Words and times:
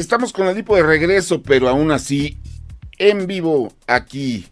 Estamos 0.00 0.32
con 0.32 0.46
el 0.46 0.56
tipo 0.56 0.74
de 0.76 0.82
regreso, 0.82 1.42
pero 1.42 1.68
aún 1.68 1.92
así 1.92 2.38
en 2.96 3.26
vivo 3.26 3.74
aquí 3.86 4.46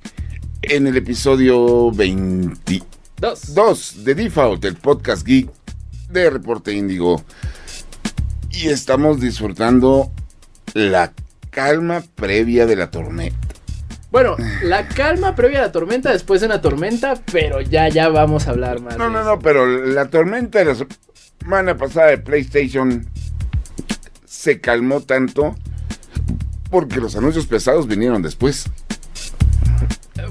en 0.60 0.86
el 0.86 0.98
episodio 0.98 1.90
22 1.90 4.04
de 4.04 4.14
Default, 4.14 4.66
el 4.66 4.76
podcast 4.76 5.26
geek 5.26 5.48
de 6.10 6.28
Reporte 6.28 6.74
Índigo. 6.74 7.24
Y 8.50 8.68
estamos 8.68 9.22
disfrutando 9.22 10.12
la 10.74 11.14
calma 11.48 12.02
previa 12.14 12.66
de 12.66 12.76
la 12.76 12.90
tormenta. 12.90 13.38
Bueno, 14.10 14.36
la 14.62 14.86
calma 14.86 15.34
previa 15.34 15.60
a 15.60 15.62
la 15.62 15.72
tormenta, 15.72 16.12
después 16.12 16.42
de 16.42 16.48
una 16.48 16.60
tormenta, 16.60 17.14
pero 17.32 17.62
ya, 17.62 17.88
ya 17.88 18.10
vamos 18.10 18.46
a 18.46 18.50
hablar 18.50 18.82
más. 18.82 18.98
No, 18.98 19.08
no, 19.08 19.24
no, 19.24 19.38
pero 19.38 19.66
la 19.66 20.10
tormenta 20.10 20.58
de 20.58 20.66
la 20.66 20.76
semana 21.40 21.74
pasada 21.74 22.08
de 22.08 22.18
PlayStation 22.18 23.08
se 24.48 24.62
calmó 24.62 25.02
tanto 25.02 25.54
porque 26.70 27.00
los 27.00 27.14
anuncios 27.16 27.44
pesados 27.44 27.86
vinieron 27.86 28.22
después. 28.22 28.64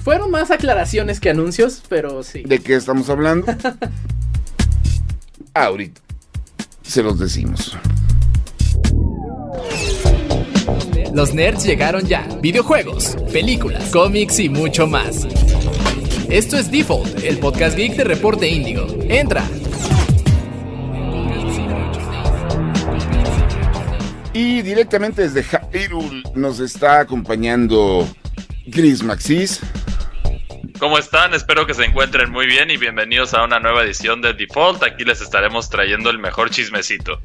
Fueron 0.04 0.32
más 0.32 0.50
aclaraciones 0.50 1.20
que 1.20 1.30
anuncios, 1.30 1.84
pero 1.88 2.24
sí. 2.24 2.42
¿De 2.42 2.58
qué 2.58 2.74
estamos 2.74 3.12
hablando? 3.12 3.46
Ahorita 5.54 6.02
se 6.82 7.04
los 7.04 7.20
decimos. 7.20 7.78
Los 11.14 11.36
nerds 11.36 11.64
llegaron 11.64 12.08
ya. 12.08 12.28
Videojuegos, 12.42 13.18
películas, 13.32 13.88
cómics 13.92 14.40
y 14.40 14.50
mucho 14.50 14.88
más. 14.88 15.28
Esto 16.28 16.58
es 16.58 16.72
Default, 16.72 17.24
el 17.24 17.38
podcast 17.38 17.78
geek 17.78 17.96
de 17.96 18.04
Reporte 18.04 18.50
Índigo. 18.50 18.88
Entra. 19.04 19.48
Y 24.40 24.62
directamente 24.62 25.28
desde 25.28 25.44
Hyrule 25.44 26.22
nos 26.36 26.60
está 26.60 27.00
acompañando 27.00 28.08
Chris 28.72 29.02
Maxis. 29.02 29.62
¿Cómo 30.78 31.00
están? 31.00 31.34
Espero 31.34 31.66
que 31.66 31.74
se 31.74 31.86
encuentren 31.86 32.32
muy 32.32 32.46
bien 32.46 32.70
y 32.70 32.78
bienvenidos 32.78 33.34
a 33.34 33.44
una 33.44 33.60
nueva 33.60 33.84
edición 33.84 34.22
de 34.22 34.34
Default. 34.34 34.84
Aquí 34.84 35.06
les 35.06 35.22
estaremos 35.22 35.72
trayendo 35.72 36.12
el 36.12 36.20
mejor 36.20 36.52
chismecito. 36.52 37.20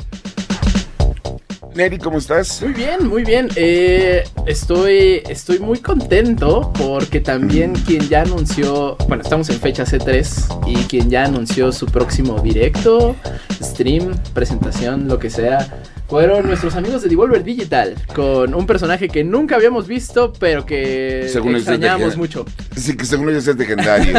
Neri, 1.74 1.98
¿cómo 1.98 2.16
estás? 2.16 2.62
Muy 2.62 2.72
bien, 2.72 3.06
muy 3.06 3.24
bien. 3.24 3.48
Eh, 3.56 4.24
estoy, 4.46 5.22
estoy 5.28 5.58
muy 5.58 5.80
contento 5.80 6.72
porque 6.78 7.20
también 7.20 7.74
quien 7.74 8.08
ya 8.08 8.22
anunció, 8.22 8.96
bueno, 9.06 9.22
estamos 9.22 9.50
en 9.50 9.60
fecha 9.60 9.84
C3 9.84 10.62
y 10.66 10.76
quien 10.84 11.10
ya 11.10 11.24
anunció 11.24 11.72
su 11.72 11.84
próximo 11.84 12.40
directo, 12.40 13.16
stream, 13.62 14.14
presentación, 14.32 15.08
lo 15.08 15.18
que 15.18 15.28
sea, 15.28 15.82
fueron 16.12 16.46
nuestros 16.46 16.76
amigos 16.76 17.00
de 17.00 17.08
Devolver 17.08 17.42
Digital 17.42 17.94
con 18.14 18.52
un 18.54 18.66
personaje 18.66 19.08
que 19.08 19.24
nunca 19.24 19.56
habíamos 19.56 19.88
visto, 19.88 20.34
pero 20.38 20.66
que 20.66 21.26
Según 21.32 21.56
extrañamos 21.56 22.18
mucho. 22.18 22.44
Sí, 22.76 22.98
que 22.98 23.06
según 23.06 23.30
ellos 23.30 23.46
es 23.48 23.56
legendario. 23.56 24.14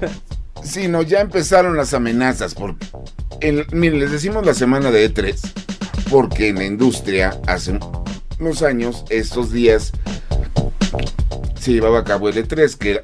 sí, 0.62 0.86
no, 0.86 1.02
ya 1.02 1.20
empezaron 1.20 1.76
las 1.76 1.92
amenazas. 1.92 2.54
Por... 2.54 2.76
el- 3.40 3.66
miren, 3.72 3.98
les 3.98 4.12
decimos 4.12 4.46
la 4.46 4.54
semana 4.54 4.92
de 4.92 5.12
E3 5.12 5.34
porque 6.08 6.50
en 6.50 6.54
la 6.54 6.66
industria 6.66 7.36
hace 7.48 7.80
unos 8.38 8.62
años, 8.62 9.04
estos 9.10 9.50
días, 9.50 9.90
se 11.58 11.72
llevaba 11.72 11.98
a 11.98 12.04
cabo 12.04 12.28
el 12.28 12.36
E3, 12.36 12.76
que 12.78 12.90
era 12.92 13.02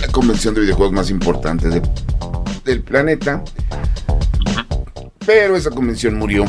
la 0.00 0.06
convención 0.12 0.54
de 0.54 0.60
videojuegos 0.60 0.92
más 0.92 1.10
importante 1.10 1.68
de- 1.70 1.82
del 2.64 2.84
planeta. 2.84 3.42
Pero 5.26 5.56
esa 5.56 5.70
convención 5.70 6.14
murió 6.16 6.44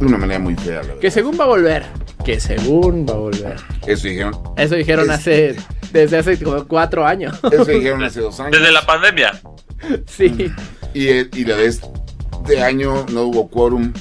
de 0.00 0.06
una 0.06 0.18
manera 0.18 0.38
muy 0.38 0.54
fea, 0.56 0.76
la 0.76 0.82
verdad. 0.82 0.98
Que 1.00 1.10
según 1.10 1.38
va 1.38 1.44
a 1.44 1.48
volver. 1.48 1.84
Que 2.24 2.40
según 2.40 3.06
va 3.08 3.14
a 3.14 3.16
volver. 3.18 3.56
Eso 3.86 4.08
dijeron, 4.08 4.34
Eso 4.56 4.74
dijeron 4.74 5.04
Es- 5.06 5.10
hace. 5.10 5.56
Desde 5.92 6.18
hace 6.18 6.38
como 6.42 6.66
cuatro 6.66 7.06
años. 7.06 7.38
eso 7.52 7.64
dijeron 7.64 8.02
hace 8.02 8.20
dos 8.20 8.38
años. 8.40 8.52
Desde 8.58 8.72
la 8.72 8.84
pandemia. 8.84 9.40
sí. 10.06 10.52
Y, 10.94 11.08
el- 11.08 11.30
y 11.34 11.44
la 11.44 11.56
de 11.56 11.66
este 11.66 12.60
año 12.62 13.06
no 13.12 13.22
hubo 13.24 13.48
quórum. 13.48 13.92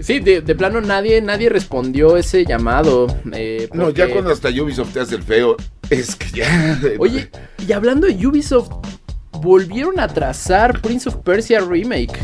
Sí, 0.00 0.18
de, 0.18 0.40
de 0.40 0.54
plano 0.56 0.80
nadie, 0.80 1.20
nadie 1.20 1.48
respondió 1.48 2.16
ese 2.16 2.44
llamado. 2.44 3.06
eh, 3.32 3.68
No, 3.72 3.90
ya 3.90 4.08
cuando 4.10 4.32
hasta 4.32 4.48
Ubisoft 4.48 4.92
te 4.92 5.00
hace 5.00 5.14
el 5.14 5.22
feo, 5.22 5.56
es 5.90 6.16
que 6.16 6.26
ya. 6.40 6.80
Oye, 6.98 7.30
y 7.66 7.72
hablando 7.72 8.08
de 8.08 8.26
Ubisoft, 8.26 8.70
volvieron 9.30 10.00
a 10.00 10.08
trazar 10.08 10.80
Prince 10.80 11.08
of 11.08 11.16
Persia 11.16 11.60
Remake. 11.60 12.18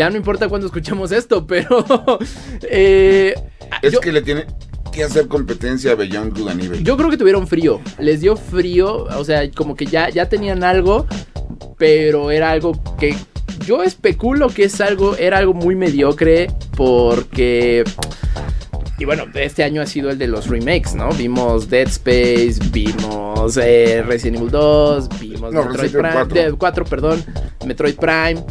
Ya 0.00 0.08
no 0.08 0.16
importa 0.16 0.48
cuándo 0.48 0.66
escuchemos 0.66 1.12
esto, 1.12 1.46
pero. 1.52 1.84
eh, 2.62 3.34
es 3.82 3.92
yo, 3.92 4.00
que 4.00 4.12
le 4.12 4.22
tiene 4.22 4.46
que 4.92 5.04
hacer 5.04 5.28
competencia 5.28 5.92
a 5.92 5.94
Beyond 5.94 6.38
Good 6.38 6.48
and 6.48 6.64
Evil. 6.64 6.82
yo 6.82 6.96
creo 6.96 7.10
que 7.10 7.18
tuvieron 7.18 7.46
frío. 7.46 7.82
Les 7.98 8.22
dio 8.22 8.34
frío. 8.34 9.04
O 9.18 9.24
sea, 9.26 9.50
como 9.50 9.76
que 9.76 9.84
ya, 9.84 10.08
ya 10.08 10.26
tenían 10.26 10.64
algo. 10.64 11.06
Pero 11.76 12.30
era 12.30 12.50
algo 12.50 12.72
que. 12.98 13.14
Yo 13.66 13.82
especulo 13.82 14.48
que 14.48 14.64
es 14.64 14.80
algo. 14.80 15.16
Era 15.16 15.36
algo 15.36 15.52
muy 15.52 15.76
mediocre. 15.76 16.46
Porque. 16.78 17.84
Y 18.98 19.04
bueno, 19.04 19.24
este 19.34 19.64
año 19.64 19.82
ha 19.82 19.86
sido 19.86 20.08
el 20.08 20.16
de 20.16 20.28
los 20.28 20.46
remakes, 20.46 20.94
¿no? 20.94 21.10
Vimos 21.12 21.68
Dead 21.68 21.88
Space, 21.88 22.54
vimos 22.72 23.58
eh, 23.62 24.02
Resident 24.06 24.38
Evil 24.38 24.50
2, 24.50 25.08
vimos 25.20 25.52
No, 25.52 25.64
Metroid 25.66 25.90
Prime, 25.90 26.08
4. 26.12 26.34
de- 26.42 26.52
4, 26.52 26.84
perdón, 26.86 27.24
Metroid 27.66 27.96
Prime 27.96 28.44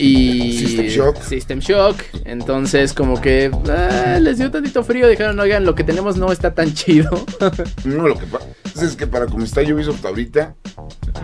y 0.00 0.58
System 0.58 0.86
Shock. 0.86 1.22
System 1.22 1.58
Shock. 1.60 1.96
Entonces, 2.24 2.92
como 2.92 3.20
que 3.20 3.50
ah, 3.68 4.18
les 4.20 4.38
dio 4.38 4.50
tantito 4.50 4.82
frío, 4.82 5.08
dijeron, 5.08 5.38
oigan, 5.40 5.64
lo 5.64 5.74
que 5.74 5.84
tenemos 5.84 6.16
no 6.16 6.32
está 6.32 6.54
tan 6.54 6.72
chido. 6.74 7.10
No, 7.84 8.06
lo 8.08 8.18
que 8.18 8.26
pasa 8.26 8.46
es 8.84 8.96
que 8.96 9.06
para 9.06 9.26
como 9.26 9.44
está 9.44 9.60
Ubisoft 9.62 10.04
ahorita, 10.04 10.54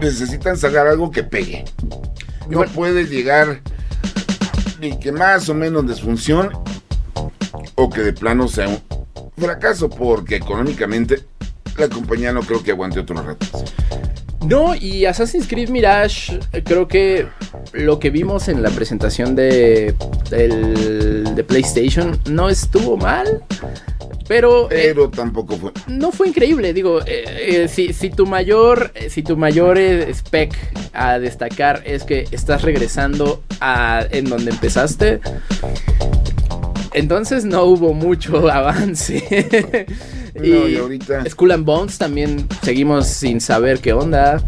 necesitan 0.01 0.57
sacar 0.57 0.87
algo 0.87 1.11
que 1.11 1.23
pegue. 1.23 1.65
No 2.49 2.59
Bueno. 2.59 2.73
puede 2.73 3.05
llegar 3.07 3.61
ni 4.81 4.99
que 4.99 5.13
más 5.13 5.49
o 5.49 5.55
menos 5.55 5.85
les 5.85 6.01
funcione 6.01 6.51
o 7.75 7.91
que 7.91 8.01
de 8.03 8.13
plano 8.13 8.49
sea 8.49 8.69
un 8.69 8.81
fracaso, 9.37 9.89
porque 9.89 10.37
económicamente 10.37 11.25
la 11.77 11.89
compañía 11.89 12.33
no 12.33 12.41
creo 12.41 12.63
que 12.63 12.71
aguante 12.73 13.01
otro 13.01 13.23
rato. 13.23 13.47
No, 14.47 14.75
y 14.75 15.05
Assassin's 15.07 15.47
Creed 15.49 15.69
Mirage, 15.71 16.39
eh, 16.53 16.63
creo 16.65 16.87
que 16.87 17.27
lo 17.73 17.99
que 17.99 18.11
vimos 18.11 18.49
en 18.49 18.63
la 18.63 18.71
presentación 18.71 19.35
de, 19.35 19.95
del- 20.31 21.35
de 21.35 21.45
PlayStation 21.45 22.19
no 22.31 22.49
estuvo 22.49 22.97
mal. 22.97 23.43
Pero 24.29 24.67
eh, 24.73 24.91
Pero 24.93 25.09
tampoco 25.09 25.57
fue. 25.57 25.71
no 25.87 26.11
fue 26.11 26.27
increíble, 26.29 26.73
digo, 26.73 27.01
eh, 27.07 27.25
eh, 27.65 27.69
si, 27.69 27.93
si 27.93 28.11
tu 28.11 28.27
mayor, 28.27 28.93
si 29.09 29.23
tu 29.23 29.37
mayor 29.37 29.79
spec 29.79 30.53
a 30.93 31.21
destacar 31.21 31.83
es 31.87 32.03
que 32.03 32.27
estás 32.33 32.63
regresando 32.63 33.45
a 33.61 34.05
en 34.11 34.25
donde 34.25 34.51
empezaste, 34.51 35.21
entonces 36.97 37.45
no 37.45 37.65
hubo 37.65 37.93
mucho 37.93 38.51
avance. 38.51 39.87
No, 40.35 40.69
y 40.69 40.77
ahorita 40.77 41.29
Skull 41.29 41.53
and 41.53 41.65
Bones 41.65 41.99
también 41.99 42.49
seguimos 42.63 43.07
sin 43.07 43.41
saber 43.41 43.81
qué 43.81 43.93
onda. 43.93 44.43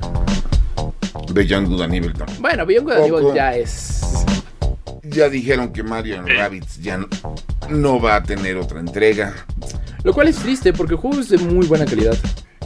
Beyond 1.30 1.68
Good 1.68 1.82
and 1.82 1.94
Evil. 1.94 2.14
Bueno, 2.40 2.64
Beyond 2.64 2.86
Good 2.88 2.96
and 2.96 3.06
Evil 3.06 3.22
Poco. 3.22 3.34
ya 3.34 3.54
es. 3.54 4.00
Ya 5.02 5.28
dijeron 5.28 5.72
que 5.72 5.82
Mario 5.82 6.20
and 6.20 6.28
Rabbids 6.28 6.80
ya 6.80 6.96
no, 6.96 7.08
no 7.68 8.00
va 8.00 8.16
a 8.16 8.22
tener 8.22 8.56
otra 8.56 8.80
entrega. 8.80 9.34
Lo 10.02 10.14
cual 10.14 10.28
es 10.28 10.36
triste 10.36 10.72
porque 10.72 10.94
el 10.94 11.00
juego 11.00 11.20
es 11.20 11.28
de 11.28 11.38
muy 11.38 11.66
buena 11.66 11.84
calidad. 11.84 12.16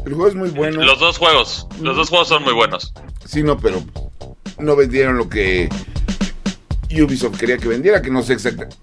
El 0.06 0.15
juego 0.15 0.29
es 0.29 0.35
muy 0.37 0.51
bueno. 0.51 0.81
Los 0.85 1.01
dos 1.01 1.19
juegos. 1.19 1.67
Los 1.81 1.97
dos 1.97 2.09
juegos 2.09 2.29
son 2.29 2.45
muy 2.45 2.53
buenos. 2.55 2.93
Sí, 3.25 3.43
no, 3.43 3.59
pero 3.59 3.83
no 4.59 4.77
vendieron 4.77 5.17
lo 5.17 5.29
que 5.29 5.69
Ubisoft 6.91 7.39
quería 7.39 7.59
que 7.59 7.67
vendiera, 7.67 8.01
que 8.01 8.11
no 8.11 8.23
sé 8.23 8.35
exactamente 8.35 8.77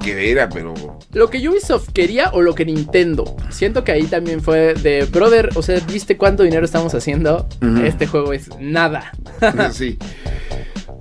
qué 0.00 0.30
era, 0.30 0.48
pero 0.48 0.74
Lo 1.12 1.30
que 1.30 1.48
Ubisoft 1.48 1.90
quería 1.92 2.30
o 2.32 2.42
lo 2.42 2.54
que 2.54 2.64
Nintendo. 2.64 3.36
Siento 3.50 3.84
que 3.84 3.92
ahí 3.92 4.04
también 4.04 4.42
fue 4.42 4.74
de, 4.74 5.04
brother, 5.04 5.50
o 5.54 5.62
sea, 5.62 5.78
¿viste 5.80 6.16
cuánto 6.16 6.42
dinero 6.42 6.64
estamos 6.64 6.94
haciendo? 6.94 7.46
Este 7.84 8.06
juego 8.06 8.32
es 8.32 8.48
nada. 8.58 9.12
sí. 9.72 9.98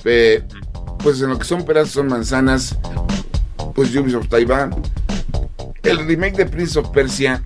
Eh, 0.05 0.43
pues 0.99 1.21
en 1.21 1.29
lo 1.29 1.39
que 1.39 1.45
son 1.45 1.63
peras 1.65 1.89
son 1.89 2.07
manzanas, 2.07 2.77
pues 3.73 3.95
Ubisoft 3.95 4.33
ahí 4.33 4.45
va. 4.45 4.69
El 5.83 6.05
remake 6.05 6.37
de 6.37 6.45
Prince 6.45 6.77
of 6.77 6.89
Persia, 6.89 7.41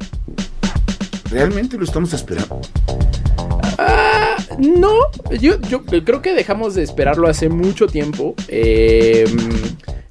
¿realmente 1.31 1.77
lo 1.77 1.85
estamos 1.85 2.13
esperando? 2.13 2.59
Ah, 3.77 4.35
no, 4.59 4.93
yo, 5.39 5.59
yo 5.61 5.85
creo 5.85 6.21
que 6.21 6.33
dejamos 6.33 6.75
de 6.75 6.83
esperarlo 6.83 7.27
hace 7.27 7.49
mucho 7.49 7.87
tiempo. 7.87 8.35
Eh, 8.47 9.25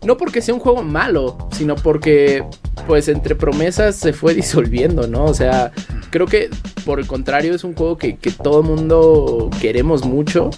no 0.05 0.17
porque 0.17 0.43
sea 0.43 0.55
un 0.55 0.61
juego 0.61 0.83
malo, 0.83 1.49
sino 1.53 1.75
porque, 1.75 2.45
pues, 2.87 3.09
entre 3.09 3.35
promesas 3.35 3.97
se 3.97 4.13
fue 4.13 4.35
disolviendo, 4.35 5.07
¿no? 5.07 5.25
O 5.25 5.35
sea, 5.35 5.73
creo 6.11 6.27
que 6.27 6.51
por 6.85 7.01
el 7.01 7.07
contrario 7.07 7.55
es 7.55 7.65
un 7.65 7.75
juego 7.75 7.97
que, 7.97 8.17
que 8.17 8.31
todo 8.31 8.61
el 8.61 8.67
mundo 8.67 9.51
queremos 9.61 10.05
mucho, 10.05 10.51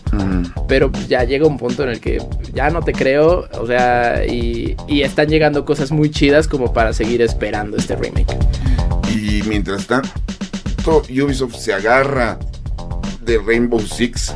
pero 0.66 0.90
ya 1.08 1.24
llega 1.24 1.46
un 1.46 1.56
punto 1.56 1.84
en 1.84 1.90
el 1.90 2.00
que 2.00 2.20
ya 2.52 2.70
no 2.70 2.82
te 2.82 2.92
creo, 2.92 3.48
o 3.58 3.66
sea, 3.66 4.26
y, 4.26 4.76
y 4.88 5.02
están 5.02 5.28
llegando 5.28 5.64
cosas 5.64 5.92
muy 5.92 6.10
chidas 6.10 6.48
como 6.48 6.72
para 6.72 6.92
seguir 6.92 7.22
esperando 7.22 7.76
este 7.76 7.94
remake. 7.94 8.36
Y 9.08 9.42
mientras 9.48 9.86
tanto, 9.86 10.10
Ubisoft 11.08 11.54
se 11.54 11.72
agarra 11.72 12.38
de 13.22 13.38
Rainbow 13.38 13.80
Six, 13.80 14.34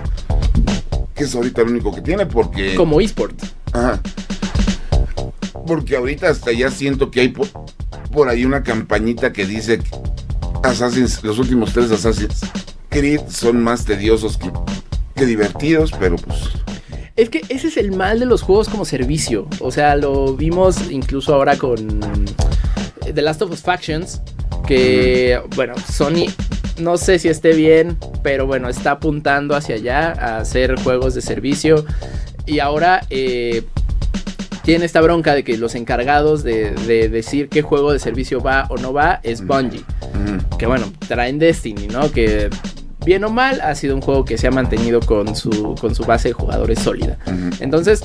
que 1.15 1.25
es 1.25 1.35
ahorita 1.35 1.63
lo 1.63 1.71
único 1.71 1.95
que 1.95 2.01
tiene, 2.01 2.27
porque. 2.27 2.75
Como 2.75 3.01
eSport. 3.01 3.35
Ajá. 3.73 4.01
Porque 5.71 5.95
ahorita 5.95 6.29
hasta 6.29 6.51
ya 6.51 6.69
siento 6.69 7.13
que 7.13 7.21
hay 7.21 7.29
por, 7.29 7.47
por 8.11 8.29
ahí 8.29 8.45
una 8.45 8.65
campañita 8.65 9.33
que 9.33 9.47
dice 9.47 9.79
que 9.79 9.89
Assassin's, 10.65 11.23
los 11.23 11.39
últimos 11.39 11.73
tres 11.73 11.93
Assassin's 11.93 12.41
Creed 12.89 13.21
son 13.29 13.63
más 13.63 13.85
tediosos 13.85 14.37
que, 14.37 14.51
que 15.15 15.27
divertidos, 15.27 15.93
pero 15.93 16.17
pues. 16.17 16.41
Es 17.15 17.29
que 17.29 17.43
ese 17.49 17.69
es 17.69 17.77
el 17.77 17.93
mal 17.93 18.19
de 18.19 18.27
los 18.27 18.43
juegos 18.43 18.69
como 18.69 18.85
servicio. 18.85 19.47
O 19.61 19.71
sea, 19.71 19.95
lo 19.95 20.35
vimos 20.35 20.91
incluso 20.91 21.33
ahora 21.33 21.57
con 21.57 22.01
The 23.05 23.23
Last 23.23 23.41
of 23.43 23.53
Us 23.53 23.61
Factions. 23.61 24.21
Que, 24.67 25.41
bueno, 25.55 25.75
Sony 25.89 26.27
no 26.81 26.97
sé 26.97 27.21
si 27.21 27.29
esté 27.29 27.53
bien, 27.53 27.97
pero 28.25 28.45
bueno, 28.45 28.69
está 28.69 28.91
apuntando 28.91 29.55
hacia 29.55 29.77
allá 29.77 30.15
a 30.19 30.39
hacer 30.39 30.75
juegos 30.83 31.15
de 31.15 31.23
servicio. 31.23 31.85
Y 32.45 32.59
ahora 32.59 33.07
eh, 33.11 33.63
tiene 34.63 34.85
esta 34.85 35.01
bronca 35.01 35.35
de 35.35 35.45
que 35.45 35.57
los 35.57 35.75
encargados 35.75 36.43
de, 36.43 36.71
de 36.71 37.09
decir 37.09 37.49
qué 37.49 37.63
juego 37.63 37.93
de 37.93 37.99
servicio 37.99 38.41
va 38.41 38.67
o 38.71 38.77
no 38.77 38.93
va 38.93 39.21
es 39.23 39.45
Bungie. 39.47 39.85
Que 40.59 40.67
bueno, 40.67 40.93
traen 41.09 41.39
Destiny, 41.39 41.89
¿no? 41.89 42.11
Que 42.11 42.51
bien 43.05 43.25
o 43.25 43.31
mal 43.31 43.61
ha 43.63 43.75
sido 43.75 43.95
un 43.95 44.03
juego 44.03 44.25
que 44.25 44.37
se 44.37 44.47
ha 44.47 44.51
mantenido 44.51 45.01
con 45.01 45.35
su, 45.35 45.75
con 45.81 45.95
su 45.95 46.05
base 46.05 46.29
de 46.29 46.33
jugadores 46.35 46.79
sólida. 46.81 47.19
Entonces, 47.61 48.03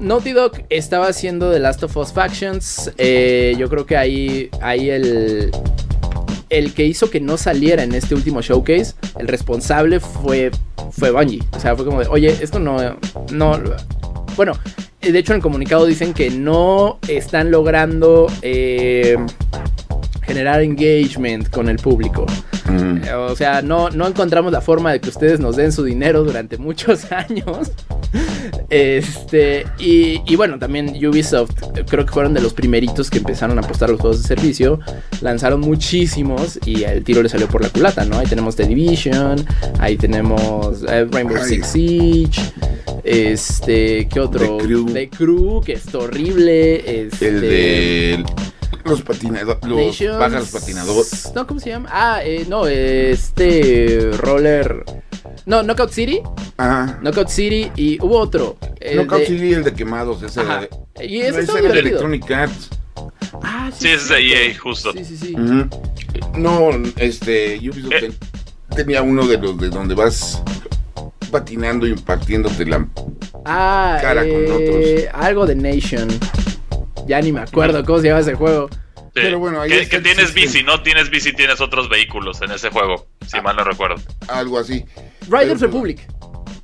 Naughty 0.00 0.32
Dog 0.32 0.64
estaba 0.68 1.06
haciendo 1.06 1.52
The 1.52 1.60
Last 1.60 1.84
of 1.84 1.96
Us 1.96 2.12
Factions. 2.12 2.90
eh, 2.98 3.54
yo 3.56 3.68
creo 3.68 3.86
que 3.86 3.96
ahí, 3.96 4.50
ahí 4.60 4.90
el, 4.90 5.52
el 6.48 6.74
que 6.74 6.84
hizo 6.84 7.08
que 7.08 7.20
no 7.20 7.36
saliera 7.36 7.84
en 7.84 7.94
este 7.94 8.16
último 8.16 8.42
showcase, 8.42 8.94
el 9.18 9.28
responsable 9.28 10.00
fue, 10.00 10.50
fue 10.90 11.12
Bungie. 11.12 11.42
O 11.52 11.60
sea, 11.60 11.76
fue 11.76 11.84
como 11.84 12.00
de, 12.00 12.08
oye, 12.08 12.36
esto 12.40 12.58
no, 12.58 12.78
no... 13.30 13.60
Bueno, 14.34 14.54
de 15.10 15.18
hecho 15.18 15.32
en 15.32 15.36
el 15.36 15.42
comunicado 15.42 15.86
dicen 15.86 16.14
que 16.14 16.30
no 16.30 16.98
están 17.08 17.50
logrando 17.50 18.28
eh, 18.42 19.16
generar 20.32 20.62
engagement 20.62 21.48
con 21.50 21.68
el 21.68 21.76
público. 21.76 22.24
Ujú. 22.66 22.96
Eh, 23.06 23.12
O 23.14 23.36
sea, 23.36 23.60
no, 23.62 23.90
no 23.90 24.06
encontramos 24.06 24.50
la 24.52 24.60
forma 24.60 24.92
de 24.92 25.00
que 25.00 25.08
ustedes 25.10 25.40
nos 25.40 25.56
den 25.56 25.72
su 25.72 25.84
dinero 25.84 26.24
durante 26.24 26.56
muchos 26.58 27.10
años. 27.12 27.70
Este, 28.70 29.66
y, 29.78 30.20
y 30.26 30.36
bueno, 30.36 30.58
también 30.58 30.94
Ubisoft, 31.06 31.52
creo 31.88 32.06
que 32.06 32.12
fueron 32.12 32.32
de 32.34 32.40
los 32.40 32.54
primeritos 32.54 33.10
que 33.10 33.18
empezaron 33.18 33.58
a 33.58 33.62
apostar 33.62 33.90
los 33.90 34.00
juegos 34.00 34.22
de 34.22 34.28
servicio. 34.28 34.80
Lanzaron 35.20 35.60
muchísimos 35.60 36.58
y 36.64 36.84
el 36.84 37.04
tiro 37.04 37.22
le 37.22 37.28
salió 37.28 37.48
por 37.48 37.62
la 37.62 37.68
culata, 37.68 38.04
¿no? 38.04 38.18
Ahí 38.18 38.26
tenemos 38.26 38.56
The 38.56 38.66
Division, 38.66 39.44
ahí 39.78 39.96
tenemos 39.96 40.82
eh, 40.88 41.06
Rainbow 41.10 41.36
Ay. 41.38 41.48
Six 41.48 41.66
Siege. 41.66 42.40
Este, 43.04 44.08
¿qué 44.08 44.20
otro? 44.20 44.56
The 44.58 44.64
Crew. 44.64 44.86
The 44.92 45.08
Crew, 45.10 45.60
que 45.62 45.72
es 45.74 45.94
horrible. 45.94 47.02
Este, 47.06 47.28
El 47.28 47.40
de 47.40 48.24
los 48.84 49.02
patinadores, 49.02 49.58
los 49.64 49.78
Nations- 49.78 50.18
pájaros 50.18 50.48
patinadores. 50.50 51.32
No, 51.34 51.46
¿cómo 51.46 51.60
se 51.60 51.70
llama? 51.70 51.88
Ah, 51.92 52.20
eh, 52.24 52.44
no, 52.48 52.66
este 52.66 54.10
roller. 54.18 54.84
No, 55.46 55.62
Knockout 55.62 55.90
City. 55.90 56.20
Ajá. 56.56 56.98
Knockout 57.02 57.28
City 57.28 57.70
y 57.76 57.98
hubo 58.02 58.18
otro. 58.18 58.56
el 58.80 58.96
Knockout 58.96 59.20
de- 59.20 59.26
City, 59.26 59.52
el 59.54 59.64
de 59.64 59.72
quemados, 59.74 60.22
ese 60.22 60.40
Ajá. 60.40 60.60
de, 60.60 61.06
Y 61.06 61.18
no, 61.20 61.24
ese 61.38 61.58
era 61.58 61.72
de. 61.72 61.78
Electronic 61.80 62.30
Arts. 62.30 62.68
Ah, 63.42 63.70
Sí, 63.76 63.88
ese 63.88 63.94
es 63.96 64.08
de. 64.08 64.48
EA, 64.50 64.58
justo. 64.58 64.92
Sí, 64.92 65.04
sí, 65.04 65.16
sí. 65.16 65.34
Ujú. 65.34 65.68
No, 66.38 66.70
este, 66.96 67.58
Ubisoft 67.58 67.92
Eh. 67.94 68.00
ten- 68.00 68.16
tenía 68.76 69.02
uno 69.02 69.26
de 69.26 69.38
los 69.38 69.58
de 69.58 69.68
donde 69.70 69.94
vas 69.94 70.42
patinando 71.30 71.86
y 71.86 71.94
partiéndote 71.94 72.66
la... 72.66 72.86
Ah, 73.44 73.98
Cara 74.02 74.20
con 74.22 74.30
eh, 74.30 75.08
algo 75.12 75.46
de 75.46 75.54
Nation. 75.54 76.08
Ya 77.06 77.20
ni 77.20 77.32
me 77.32 77.40
acuerdo 77.40 77.84
cómo 77.84 77.98
se 78.00 78.08
llama 78.08 78.20
ese 78.20 78.34
juego. 78.34 78.68
Sí. 78.70 79.20
Pero 79.20 79.38
bueno, 79.38 79.60
ahí 79.60 79.68
que, 79.70 79.80
está 79.82 79.96
que 79.98 80.02
tienes 80.02 80.26
sistema. 80.30 80.46
bici, 80.46 80.62
no 80.64 80.82
tienes 80.82 81.10
bici, 81.10 81.32
tienes 81.34 81.60
otros 81.60 81.88
vehículos 81.90 82.40
en 82.42 82.50
ese 82.50 82.70
juego, 82.70 83.06
si 83.26 83.36
Ah. 83.38 83.42
mal 83.42 83.56
no 83.56 83.64
recuerdo. 83.64 83.96
algo 84.28 84.58
así. 84.58 84.84
Riders 85.28 85.60
Pero- 85.60 85.66
Republic. 85.72 86.08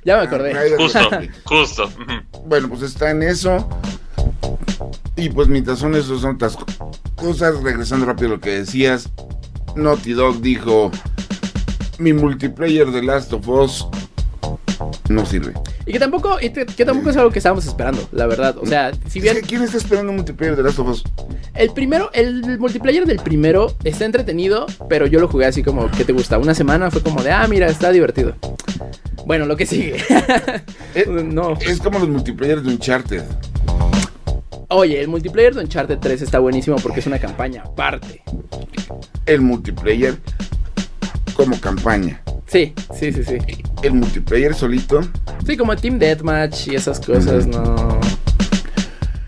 Ya 0.05 0.17
me 0.17 0.23
acordé. 0.23 0.53
Ah, 0.53 0.63
Riders 0.63 0.81
Justo, 0.81 0.99
Republic. 1.09 1.31
justo. 1.43 1.91
Bueno, 2.45 2.69
pues 2.69 2.81
está 2.81 3.11
en 3.11 3.21
eso. 3.23 3.67
Y 5.15 5.29
pues 5.29 5.47
mientras 5.49 5.79
son 5.79 5.93
esas 5.95 6.21
son 6.21 6.35
otras 6.35 6.55
co- 6.55 6.65
cosas, 7.15 7.61
regresando 7.61 8.05
rápido 8.05 8.29
a 8.29 8.31
lo 8.35 8.39
que 8.39 8.51
decías, 8.51 9.09
Naughty 9.75 10.13
Dog 10.13 10.41
dijo, 10.41 10.89
mi 11.99 12.13
multiplayer 12.13 12.87
de 12.87 13.03
Last 13.03 13.33
of 13.33 13.47
Us 13.47 13.85
no 15.09 15.25
sirve. 15.25 15.53
Y 15.85 15.91
que 15.91 15.99
tampoco, 15.99 16.37
que, 16.37 16.85
tampoco 16.85 17.09
es 17.09 17.17
algo 17.17 17.31
que 17.31 17.39
estábamos 17.39 17.65
esperando, 17.65 18.07
la 18.11 18.27
verdad. 18.27 18.57
O 18.57 18.65
sea, 18.65 18.91
si 19.07 19.19
bien 19.19 19.35
Es 19.35 19.41
que, 19.41 19.47
¿Quién 19.47 19.63
está 19.63 19.77
esperando 19.77 20.11
un 20.11 20.17
multiplayer 20.17 20.55
de 20.55 20.63
Last 20.63 20.79
of 20.79 20.89
Us? 20.89 21.03
el 21.55 21.71
primero, 21.71 22.09
el 22.13 22.59
multiplayer 22.59 23.05
del 23.05 23.19
primero 23.19 23.75
está 23.83 24.05
entretenido, 24.05 24.67
pero 24.87 25.07
yo 25.07 25.19
lo 25.19 25.27
jugué 25.27 25.45
así 25.45 25.63
como, 25.63 25.89
¿qué 25.91 26.05
te 26.05 26.13
gusta? 26.13 26.37
Una 26.37 26.53
semana 26.53 26.89
fue 26.91 27.01
como 27.01 27.21
de, 27.21 27.31
ah, 27.31 27.47
mira, 27.47 27.67
está 27.67 27.91
divertido. 27.91 28.35
Bueno, 29.25 29.45
lo 29.45 29.57
que 29.57 29.65
sigue. 29.65 29.97
Eh, 30.95 31.05
no. 31.23 31.53
Es 31.59 31.79
como 31.79 31.99
los 31.99 32.09
multiplayers 32.09 32.63
de 32.63 32.69
Uncharted. 32.69 33.23
Oye, 34.69 34.99
el 35.01 35.07
multiplayer 35.07 35.53
de 35.53 35.61
Uncharted 35.61 35.99
3 35.99 36.23
está 36.23 36.39
buenísimo 36.39 36.77
porque 36.77 36.99
es 36.99 37.05
una 37.05 37.19
campaña 37.19 37.61
aparte. 37.63 38.23
El 39.25 39.41
multiplayer 39.41 40.17
como 41.35 41.59
campaña. 41.59 42.23
Sí, 42.51 42.73
sí, 42.97 43.11
sí, 43.13 43.23
sí. 43.23 43.37
El 43.83 43.93
multiplayer 43.93 44.53
solito. 44.55 45.01
Sí, 45.45 45.55
como 45.55 45.75
Team 45.75 45.99
Deathmatch 45.99 46.67
y 46.67 46.75
esas 46.75 46.99
cosas, 46.99 47.45
no. 47.45 47.99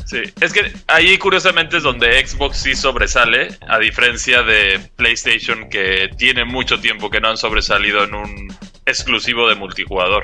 Sí, 0.05 0.17
es 0.41 0.51
que 0.51 0.73
ahí 0.87 1.17
curiosamente 1.17 1.77
es 1.77 1.83
donde 1.83 2.25
Xbox 2.25 2.57
sí 2.57 2.75
sobresale, 2.75 3.57
a 3.69 3.79
diferencia 3.79 4.41
de 4.43 4.79
PlayStation 4.97 5.69
que 5.69 6.09
tiene 6.17 6.43
mucho 6.43 6.81
tiempo 6.81 7.09
que 7.09 7.21
no 7.21 7.29
han 7.29 7.37
sobresalido 7.37 8.03
en 8.03 8.15
un 8.15 8.47
exclusivo 8.85 9.47
de 9.47 9.55
multijugador. 9.55 10.23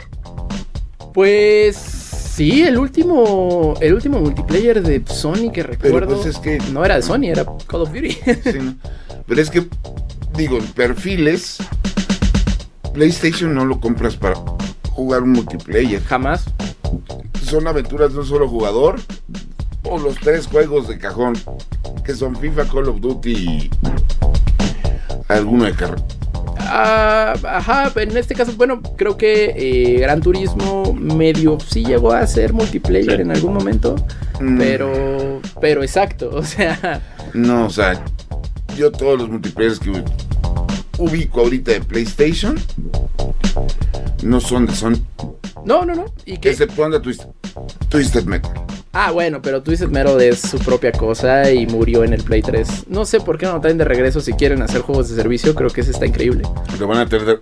Pues 1.13 1.77
sí, 1.77 2.63
el 2.63 2.77
último 2.77 3.75
el 3.79 3.93
último 3.93 4.19
multiplayer 4.19 4.81
de 4.81 5.01
Sony 5.07 5.51
que 5.53 5.63
recuerdo 5.63 6.15
pues 6.21 6.35
es 6.35 6.37
que- 6.39 6.57
no 6.73 6.83
era 6.83 6.95
de 6.95 7.01
Sony, 7.01 7.25
era 7.29 7.45
Call 7.67 7.81
of 7.81 7.93
Duty. 7.93 8.11
Sí, 8.11 8.59
¿no? 8.59 8.75
Pero 9.25 9.41
es 9.41 9.49
que, 9.49 9.65
digo, 10.35 10.57
en 10.57 10.67
perfiles, 10.67 11.57
PlayStation 13.01 13.53
no 13.53 13.63
lo 13.63 13.79
compras 13.79 14.15
para 14.15 14.35
jugar 14.89 15.21
un 15.21 15.33
multiplayer. 15.33 16.01
Jamás. 16.03 16.45
Son 17.43 17.67
aventuras 17.67 18.11
de 18.13 18.19
un 18.19 18.25
solo 18.25 18.47
jugador 18.49 18.99
o 19.83 19.99
los 19.99 20.15
tres 20.15 20.47
juegos 20.47 20.87
de 20.87 20.97
cajón, 20.97 21.33
que 22.03 22.15
son 22.15 22.35
FIFA, 22.35 22.65
Call 22.65 22.89
of 22.89 22.99
Duty 22.99 23.31
y 23.31 23.69
alguno 25.27 25.65
de 25.65 25.73
carro. 25.73 25.97
Ah, 26.59 27.35
ajá, 27.43 27.91
en 27.97 28.17
este 28.17 28.33
caso, 28.33 28.51
bueno, 28.57 28.81
creo 28.97 29.15
que 29.15 29.53
eh, 29.55 29.99
Gran 29.99 30.19
Turismo 30.21 30.91
medio 30.93 31.59
sí 31.59 31.85
llegó 31.85 32.11
a 32.13 32.25
ser 32.25 32.51
multiplayer 32.51 33.17
Sí. 33.17 33.21
en 33.21 33.31
algún 33.31 33.53
momento, 33.53 33.95
Mm, 34.39 34.57
pero 34.57 35.41
pero 35.61 35.83
exacto, 35.83 36.29
o 36.33 36.43
sea, 36.43 37.01
No, 37.33 37.67
o 37.67 37.69
sea, 37.69 38.03
yo 38.75 38.91
todos 38.91 39.19
los 39.19 39.29
multiplayers 39.29 39.79
que 39.79 40.03
ubico 40.97 41.41
ahorita 41.41 41.71
de 41.71 41.81
PlayStation 41.81 42.57
no 44.23 44.39
son 44.39 44.65
de 44.65 44.73
Sony, 44.75 44.95
no, 45.65 45.85
no, 45.85 45.95
no, 45.95 46.05
y 46.25 46.37
que 46.37 46.49
exceptuando 46.49 47.01
Twist- 47.01 47.27
Twisted 47.89 48.23
Metal. 48.25 48.51
Ah, 48.93 49.11
bueno, 49.11 49.41
pero 49.41 49.61
Twisted 49.61 49.89
Metal 49.89 50.19
es 50.21 50.39
su 50.41 50.57
propia 50.59 50.91
cosa 50.91 51.51
y 51.51 51.67
murió 51.67 52.03
en 52.03 52.13
el 52.13 52.23
Play 52.23 52.41
3. 52.41 52.85
No 52.89 53.05
sé 53.05 53.19
por 53.19 53.37
qué 53.37 53.45
no 53.45 53.53
lo 53.53 53.61
traen 53.61 53.77
de 53.77 53.85
regreso 53.85 54.21
si 54.21 54.33
quieren 54.33 54.61
hacer 54.63 54.81
juegos 54.81 55.09
de 55.09 55.15
servicio, 55.15 55.53
creo 55.53 55.69
que 55.69 55.81
ese 55.81 55.91
está 55.91 56.05
increíble. 56.07 56.43
Lo 56.79 56.87
van 56.87 56.99
a 56.99 57.05
tener 57.07 57.25
de 57.25 57.39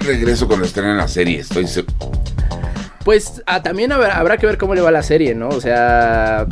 regreso 0.00 0.46
cuando 0.46 0.64
estén 0.64 0.84
en 0.86 0.96
la 0.96 1.08
serie, 1.08 1.40
estoy 1.40 1.66
seguro. 1.66 1.92
Pues 3.04 3.42
ah, 3.46 3.62
también 3.62 3.92
habrá, 3.92 4.16
habrá 4.18 4.38
que 4.38 4.46
ver 4.46 4.56
cómo 4.56 4.74
le 4.74 4.80
va 4.80 4.90
la 4.90 5.02
serie, 5.02 5.34
¿no? 5.34 5.48
O 5.50 5.60
sea, 5.60 6.46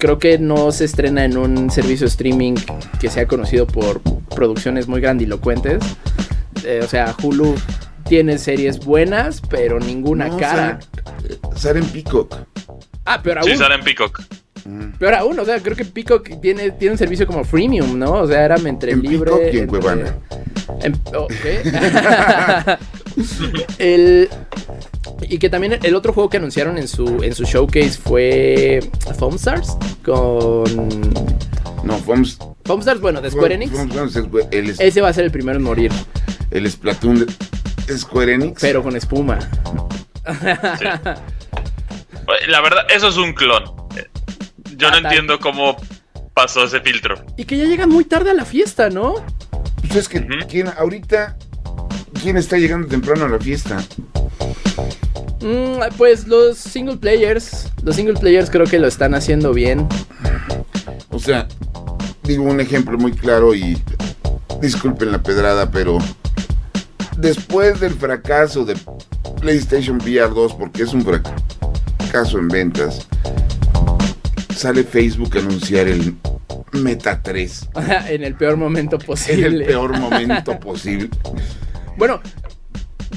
creo 0.00 0.18
que 0.18 0.38
no 0.38 0.72
se 0.72 0.84
estrena 0.86 1.24
en 1.24 1.36
un 1.36 1.70
servicio 1.70 2.06
streaming 2.08 2.54
que 3.00 3.08
sea 3.08 3.26
conocido 3.26 3.66
por 3.66 4.00
producciones 4.34 4.88
muy 4.88 5.00
grandilocuentes. 5.00 5.80
Eh, 6.64 6.80
o 6.82 6.88
sea, 6.88 7.14
Hulu 7.22 7.54
tiene 8.08 8.38
series 8.38 8.84
buenas, 8.84 9.40
pero 9.48 9.78
ninguna 9.78 10.26
No, 10.28 10.36
cara. 10.38 10.80
sale- 10.80 11.38
sale 11.56 11.78
en 11.80 11.86
Peacock. 11.86 12.34
Ah, 13.04 13.22
peor 13.22 13.38
Sí, 13.44 13.50
aún. 13.50 13.58
sale 13.58 13.74
en 13.76 13.82
Peacock. 13.82 14.22
Mm. 14.64 14.90
Peor 14.98 15.14
aún, 15.14 15.38
o 15.38 15.44
sea, 15.44 15.58
creo 15.60 15.76
que 15.76 15.84
Peacock 15.84 16.28
tiene, 16.40 16.70
tiene 16.72 16.92
un 16.92 16.98
servicio 16.98 17.26
como 17.26 17.44
freemium, 17.44 17.98
¿no? 17.98 18.12
O 18.12 18.26
sea, 18.26 18.44
era 18.44 18.56
entre 18.56 18.92
En 18.92 19.02
libre. 19.02 19.30
Peacock 19.30 19.54
y 19.54 19.56
en 19.58 19.62
entre- 19.64 19.80
Cuevana. 19.80 20.14
Ok. 21.16 21.32
el, 23.78 24.28
y 25.28 25.38
que 25.38 25.48
también 25.50 25.78
el 25.82 25.94
otro 25.94 26.12
juego 26.12 26.28
que 26.30 26.36
anunciaron 26.38 26.78
en 26.78 26.88
su, 26.88 27.22
en 27.22 27.34
su 27.34 27.44
showcase 27.44 27.92
fue 27.98 28.80
Foam 29.18 29.36
Stars 29.36 29.76
con... 30.04 30.64
No, 31.84 31.96
Foams. 31.98 32.38
Foam 32.64 32.80
Stars, 32.80 33.00
bueno, 33.00 33.20
de 33.20 33.30
Square 33.30 33.54
Enix. 33.54 33.72
El, 34.50 34.70
Ese 34.78 35.00
va 35.00 35.08
a 35.08 35.12
ser 35.12 35.24
el 35.24 35.30
primero 35.30 35.56
en 35.58 35.64
morir, 35.64 35.90
el 36.50 36.70
Splatoon 36.70 37.26
de 37.86 37.98
Square 37.98 38.34
Enix. 38.34 38.60
pero 38.60 38.82
con 38.82 38.96
espuma. 38.96 39.38
Sí. 39.40 40.84
La 42.48 42.60
verdad, 42.60 42.86
eso 42.94 43.08
es 43.08 43.16
un 43.16 43.32
clon. 43.32 43.64
Yo 44.76 44.88
no 44.90 44.96
tal. 44.96 45.06
entiendo 45.06 45.40
cómo 45.40 45.76
pasó 46.34 46.64
ese 46.64 46.80
filtro. 46.80 47.16
Y 47.36 47.44
que 47.44 47.56
ya 47.56 47.64
llegan 47.64 47.88
muy 47.88 48.04
tarde 48.04 48.30
a 48.30 48.34
la 48.34 48.44
fiesta, 48.44 48.88
¿no? 48.90 49.14
Pues 49.80 49.96
es 49.96 50.08
que. 50.08 50.24
¿quién, 50.48 50.68
ahorita, 50.68 51.36
¿quién 52.22 52.36
está 52.36 52.56
llegando 52.56 52.86
temprano 52.88 53.24
a 53.24 53.28
la 53.28 53.38
fiesta? 53.38 53.78
Mm, 55.40 55.80
pues 55.96 56.26
los 56.26 56.58
single 56.58 56.96
players, 56.98 57.68
los 57.82 57.96
single 57.96 58.14
players 58.14 58.50
creo 58.50 58.66
que 58.66 58.78
lo 58.78 58.86
están 58.86 59.14
haciendo 59.14 59.52
bien. 59.52 59.86
O 61.10 61.18
sea, 61.18 61.48
digo 62.24 62.44
un 62.44 62.60
ejemplo 62.60 62.98
muy 62.98 63.12
claro 63.12 63.54
y 63.54 63.80
disculpen 64.60 65.12
la 65.12 65.22
pedrada, 65.22 65.70
pero 65.70 65.98
después 67.16 67.80
del 67.80 67.94
fracaso 67.94 68.64
de 68.64 68.76
PlayStation 69.40 69.96
VR 69.96 70.34
2, 70.34 70.54
porque 70.54 70.82
es 70.82 70.92
un 70.92 71.02
fracaso 71.02 72.38
en 72.38 72.48
ventas, 72.48 73.06
sale 74.54 74.84
Facebook 74.84 75.36
a 75.36 75.40
anunciar 75.40 75.88
el 75.88 76.16
Meta 76.72 77.20
3 77.22 77.68
en 78.10 78.22
el 78.22 78.34
peor 78.34 78.56
momento 78.56 78.96
en 78.96 79.06
posible. 79.06 79.46
el 79.46 79.64
peor 79.64 79.98
momento 79.98 80.60
posible. 80.60 81.08
Bueno, 81.96 82.20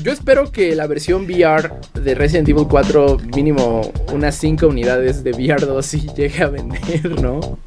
yo 0.04 0.12
espero 0.12 0.52
que 0.52 0.76
la 0.76 0.86
versión 0.86 1.24
VR 1.24 1.72
de 1.94 2.14
Resident 2.14 2.50
Evil 2.50 2.68
4, 2.70 3.20
mínimo 3.34 3.94
unas 4.12 4.36
5 4.36 4.68
unidades 4.68 5.24
de 5.24 5.32
VR 5.32 5.66
2 5.66 5.86
sí 5.86 6.08
llegue 6.14 6.44
a 6.44 6.50
vender, 6.50 7.22
¿no? 7.22 7.58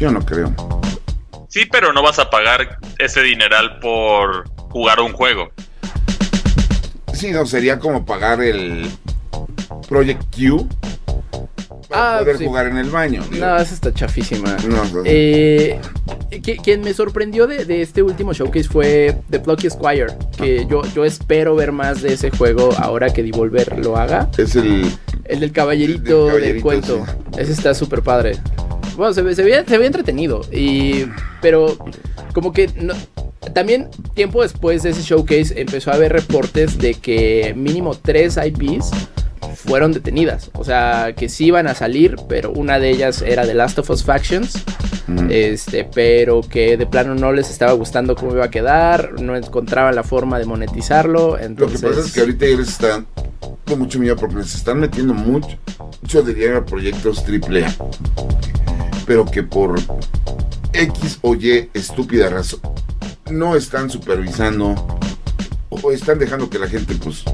Yo 0.00 0.10
no 0.10 0.20
creo. 0.20 0.52
Sí, 1.48 1.66
pero 1.70 1.92
no 1.92 2.02
vas 2.02 2.18
a 2.18 2.30
pagar 2.30 2.80
ese 2.98 3.22
dineral 3.22 3.78
por 3.78 4.48
jugar 4.70 4.98
un 4.98 5.12
juego. 5.12 5.52
Sí, 7.12 7.30
no, 7.30 7.46
sería 7.46 7.78
como 7.78 8.04
pagar 8.04 8.42
el 8.42 8.90
Project 9.88 10.24
Q 10.36 10.68
para 11.88 12.16
Ah, 12.16 12.20
poder 12.20 12.38
sí. 12.38 12.46
jugar 12.46 12.66
en 12.68 12.76
el 12.78 12.90
baño. 12.90 13.22
digo. 13.30 13.44
No, 13.46 13.56
esa 13.56 13.74
está 13.74 13.92
chafísima. 13.92 14.56
No, 14.68 14.84
no. 14.92 15.02
Eh, 15.04 15.78
qui- 16.30 16.60
quien 16.62 16.80
me 16.82 16.92
sorprendió 16.94 17.46
de, 17.46 17.64
de 17.64 17.82
este 17.82 18.02
último 18.02 18.32
showcase 18.32 18.68
fue 18.68 19.16
The 19.30 19.40
Plucky 19.40 19.70
Squire. 19.70 20.06
Que 20.36 20.66
yo, 20.68 20.82
yo 20.94 21.04
espero 21.04 21.54
ver 21.54 21.72
más 21.72 22.02
de 22.02 22.14
ese 22.14 22.30
juego 22.30 22.70
ahora 22.78 23.12
que 23.12 23.22
Devolver 23.22 23.78
lo 23.78 23.96
haga. 23.96 24.28
es 24.38 24.56
el 24.56 24.90
El 25.24 25.40
del 25.40 25.52
caballerito, 25.52 26.26
Del 26.26 26.40
del 26.42 26.62
caballerito, 26.62 26.62
cuento. 26.62 27.06
sí. 27.32 27.40
Ese 27.40 27.52
está 27.52 27.74
súper 27.74 28.02
padre. 28.02 28.36
Bueno, 28.96 29.12
se, 29.12 29.22
ve- 29.22 29.34
se, 29.34 29.42
veía, 29.42 29.64
se 29.64 29.76
veía 29.76 29.86
entretenido. 29.88 30.42
Y, 30.52 31.06
pero 31.40 31.76
como 32.32 32.52
que 32.52 32.68
no- 32.80 32.94
también 33.54 33.88
tiempo 34.14 34.42
después 34.42 34.82
de 34.82 34.90
ese 34.90 35.02
showcase 35.02 35.60
empezó 35.60 35.90
a 35.90 35.94
haber 35.94 36.12
reportes 36.12 36.78
de 36.78 36.94
que 36.94 37.52
mínimo 37.56 37.94
tres 37.94 38.38
IPs 38.42 38.90
fueron 39.54 39.92
detenidas. 39.92 40.50
O 40.54 40.64
sea, 40.64 41.14
que 41.16 41.28
sí 41.28 41.46
iban 41.46 41.66
a 41.66 41.74
salir, 41.74 42.16
pero 42.28 42.52
una 42.52 42.78
de 42.78 42.90
ellas 42.90 43.22
era 43.22 43.46
The 43.46 43.54
Last 43.54 43.78
of 43.78 43.90
Us 43.90 44.04
Factions. 44.04 44.64
Mm. 45.06 45.28
Este, 45.30 45.84
pero 45.84 46.40
que 46.40 46.76
de 46.76 46.86
plano 46.86 47.14
no 47.14 47.32
les 47.32 47.50
estaba 47.50 47.72
gustando 47.72 48.16
cómo 48.16 48.32
iba 48.32 48.46
a 48.46 48.50
quedar, 48.50 49.20
no 49.20 49.36
encontraban 49.36 49.94
la 49.94 50.02
forma 50.02 50.38
de 50.38 50.46
monetizarlo. 50.46 51.32
Lo 51.32 51.36
que 51.36 51.44
Entonces, 51.44 51.82
pasa 51.82 52.00
es 52.00 52.12
que 52.12 52.20
ahorita 52.20 52.46
les 52.46 52.68
están 52.68 53.06
con 53.66 53.78
mucho 53.78 53.98
miedo 53.98 54.16
porque 54.16 54.36
les 54.36 54.54
están 54.54 54.80
metiendo 54.80 55.12
mucho, 55.12 55.58
mucho 56.00 56.22
dinero 56.22 56.58
a 56.58 56.64
proyectos 56.64 57.22
AAA. 57.22 57.74
Pero 59.06 59.26
que 59.26 59.42
por 59.42 59.78
X 60.72 61.18
o 61.20 61.34
Y 61.34 61.68
estúpida 61.74 62.30
razón 62.30 62.60
no 63.30 63.56
están 63.56 63.90
supervisando 63.90 64.74
o 65.70 65.90
están 65.90 66.18
dejando 66.18 66.48
que 66.48 66.58
la 66.58 66.68
gente, 66.68 66.94
pues, 66.94 67.24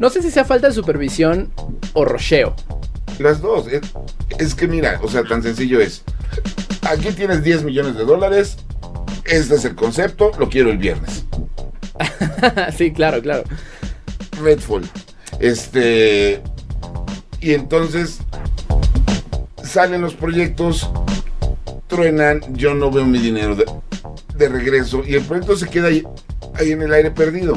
no 0.00 0.08
sé 0.08 0.22
si 0.22 0.30
sea 0.30 0.46
falta 0.46 0.68
de 0.68 0.72
supervisión 0.72 1.52
o 1.92 2.06
rocheo. 2.06 2.56
las 3.18 3.42
dos. 3.42 3.66
Es, 3.68 3.82
es 4.38 4.54
que 4.54 4.66
mira, 4.66 4.98
o 5.02 5.08
sea, 5.08 5.24
tan 5.24 5.42
sencillo 5.42 5.78
es. 5.78 6.02
Aquí 6.88 7.10
tienes 7.12 7.44
10 7.44 7.64
millones 7.64 7.96
de 7.96 8.06
dólares. 8.06 8.56
Este 9.26 9.56
es 9.56 9.64
el 9.66 9.74
concepto, 9.74 10.32
lo 10.38 10.48
quiero 10.48 10.70
el 10.70 10.78
viernes. 10.78 11.26
sí, 12.78 12.92
claro, 12.92 13.20
claro. 13.20 13.44
Redfall. 14.42 14.88
Este. 15.38 16.42
Y 17.42 17.52
entonces 17.52 18.20
salen 19.62 20.00
los 20.00 20.14
proyectos, 20.14 20.90
truenan, 21.88 22.40
yo 22.54 22.74
no 22.74 22.90
veo 22.90 23.04
mi 23.04 23.18
dinero 23.18 23.54
de, 23.54 23.66
de 24.34 24.48
regreso 24.48 25.02
y 25.06 25.14
el 25.14 25.22
proyecto 25.22 25.56
se 25.56 25.68
queda 25.68 25.88
ahí, 25.88 26.02
ahí 26.54 26.72
en 26.72 26.80
el 26.80 26.94
aire 26.94 27.10
perdido. 27.10 27.54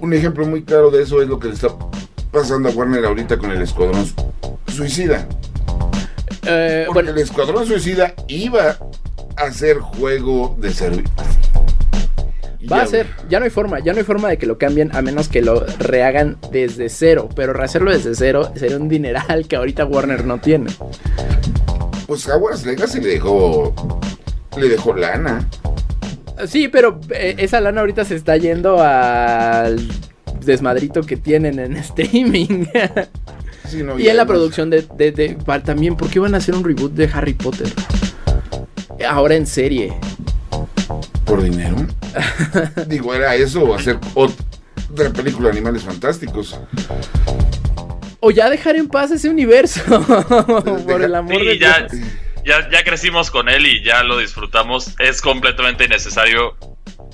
Un 0.00 0.12
ejemplo 0.12 0.46
muy 0.46 0.62
claro 0.62 0.90
de 0.90 1.02
eso 1.02 1.22
es 1.22 1.28
lo 1.28 1.38
que 1.38 1.48
le 1.48 1.54
está 1.54 1.68
pasando 2.30 2.68
a 2.68 2.72
Warner 2.72 3.04
ahorita 3.04 3.38
con 3.38 3.50
el 3.50 3.62
Escuadrón 3.62 4.06
Suicida. 4.68 5.26
Eh, 6.46 6.84
Porque 6.86 6.92
bueno, 6.92 7.10
el 7.10 7.18
Escuadrón 7.18 7.66
Suicida 7.66 8.14
iba 8.28 8.76
a 9.36 9.50
ser 9.52 9.78
juego 9.78 10.56
de 10.60 10.72
servicio. 10.72 11.10
va 12.70 12.82
a 12.82 12.86
ser, 12.86 13.06
ya 13.28 13.38
no 13.38 13.44
hay 13.44 13.50
forma, 13.50 13.80
ya 13.80 13.92
no 13.92 13.98
hay 13.98 14.04
forma 14.04 14.28
de 14.28 14.38
que 14.38 14.46
lo 14.46 14.58
cambien 14.58 14.94
a 14.94 15.02
menos 15.02 15.28
que 15.28 15.42
lo 15.42 15.64
rehagan 15.78 16.36
desde 16.52 16.88
cero. 16.88 17.28
Pero 17.34 17.52
rehacerlo 17.52 17.90
desde 17.90 18.14
cero 18.14 18.52
sería 18.54 18.76
un 18.76 18.88
dineral 18.88 19.46
que 19.48 19.56
ahorita 19.56 19.84
Warner 19.86 20.24
no 20.24 20.38
tiene. 20.38 20.70
Pues 22.06 22.28
Hogwarts 22.28 22.64
Legacy 22.64 23.00
le 23.00 23.08
dejó. 23.08 23.74
Le 24.56 24.68
dejó 24.68 24.94
lana. 24.94 25.48
Sí, 26.46 26.68
pero 26.68 27.00
eh, 27.10 27.36
esa 27.38 27.60
lana 27.60 27.80
ahorita 27.80 28.04
se 28.04 28.14
está 28.14 28.36
yendo 28.36 28.78
al 28.82 29.78
desmadrito 30.44 31.00
que 31.02 31.16
tienen 31.16 31.58
en 31.58 31.76
streaming. 31.76 32.66
Sí, 33.68 33.82
no, 33.82 33.98
y 33.98 34.08
en 34.08 34.16
la 34.16 34.26
producción 34.26 34.70
de, 34.70 34.86
de- 34.96 35.12
de- 35.12 35.36
también, 35.64 35.96
¿por 35.96 36.08
qué 36.08 36.18
van 36.20 36.34
a 36.34 36.38
hacer 36.38 36.54
un 36.54 36.62
reboot 36.64 36.92
de 36.92 37.10
Harry 37.12 37.34
Potter? 37.34 37.68
Ahora 39.08 39.34
en 39.34 39.46
serie. 39.46 39.92
¿Por 41.24 41.42
dinero? 41.42 41.76
Digo, 42.86 43.12
¿era 43.14 43.34
eso 43.34 43.62
o 43.64 43.74
hacer 43.74 43.98
otra 44.14 45.10
película 45.12 45.48
de 45.48 45.52
Animales 45.56 45.82
Fantásticos? 45.82 46.58
O 48.20 48.30
ya 48.30 48.48
dejar 48.48 48.76
en 48.76 48.88
paz 48.88 49.10
ese 49.10 49.28
universo. 49.28 49.80
Por 50.86 51.02
el 51.02 51.14
amor 51.14 51.44
de 51.44 51.52
Sí, 51.52 51.58
Dios. 51.58 51.60
ya, 51.60 51.86
ya 52.70 52.84
crecimos 52.84 53.30
con 53.30 53.48
él 53.48 53.66
y 53.66 53.82
ya 53.82 54.02
lo 54.02 54.18
disfrutamos. 54.18 54.94
Es 54.98 55.20
completamente 55.20 55.84
innecesario 55.84 56.56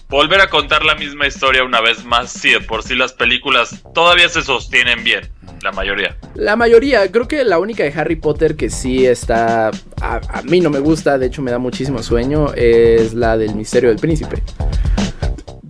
volver 0.08 0.40
a 0.42 0.50
contar 0.50 0.84
la 0.84 0.94
misma 0.94 1.26
historia 1.26 1.64
una 1.64 1.80
vez 1.80 2.04
más. 2.04 2.30
Si 2.32 2.50
de 2.50 2.60
por 2.60 2.82
sí 2.82 2.94
las 2.94 3.12
películas 3.14 3.82
todavía 3.94 4.28
se 4.28 4.42
sostienen 4.42 5.02
bien, 5.04 5.30
la 5.62 5.72
mayoría. 5.72 6.16
La 6.34 6.54
mayoría, 6.56 7.10
creo 7.10 7.26
que 7.28 7.44
la 7.44 7.58
única 7.58 7.82
de 7.82 7.92
Harry 7.98 8.16
Potter 8.16 8.56
que 8.56 8.68
sí 8.68 9.06
está. 9.06 9.68
A, 10.02 10.20
a 10.28 10.42
mí 10.42 10.60
no 10.60 10.68
me 10.70 10.80
gusta, 10.80 11.16
de 11.18 11.26
hecho 11.26 11.40
me 11.40 11.50
da 11.50 11.58
muchísimo 11.58 12.02
sueño, 12.02 12.52
es 12.54 13.14
la 13.14 13.36
del 13.38 13.54
misterio 13.54 13.88
del 13.88 13.98
príncipe. 13.98 14.42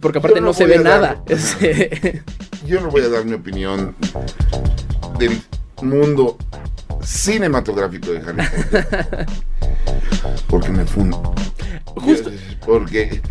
Porque 0.00 0.19
aparte 0.19 0.38
Yo 0.38 0.40
no, 0.40 0.47
no 0.49 0.54
se 0.54 0.66
ve 0.66 0.78
dar- 0.78 1.00
nada. 1.00 1.23
Yo 2.66 2.81
no 2.81 2.90
voy 2.90 3.02
a 3.02 3.09
dar 3.09 3.25
mi 3.25 3.35
opinión 3.35 3.95
del 5.19 5.40
mundo 5.83 6.37
cinematográfico 7.04 8.11
de 8.12 8.19
Harry 8.19 8.42
Potter. 8.71 9.26
Porque 10.52 10.68
me 10.68 10.85
fundo. 10.85 11.35
Justo. 11.97 12.30
Porque. 12.66 13.23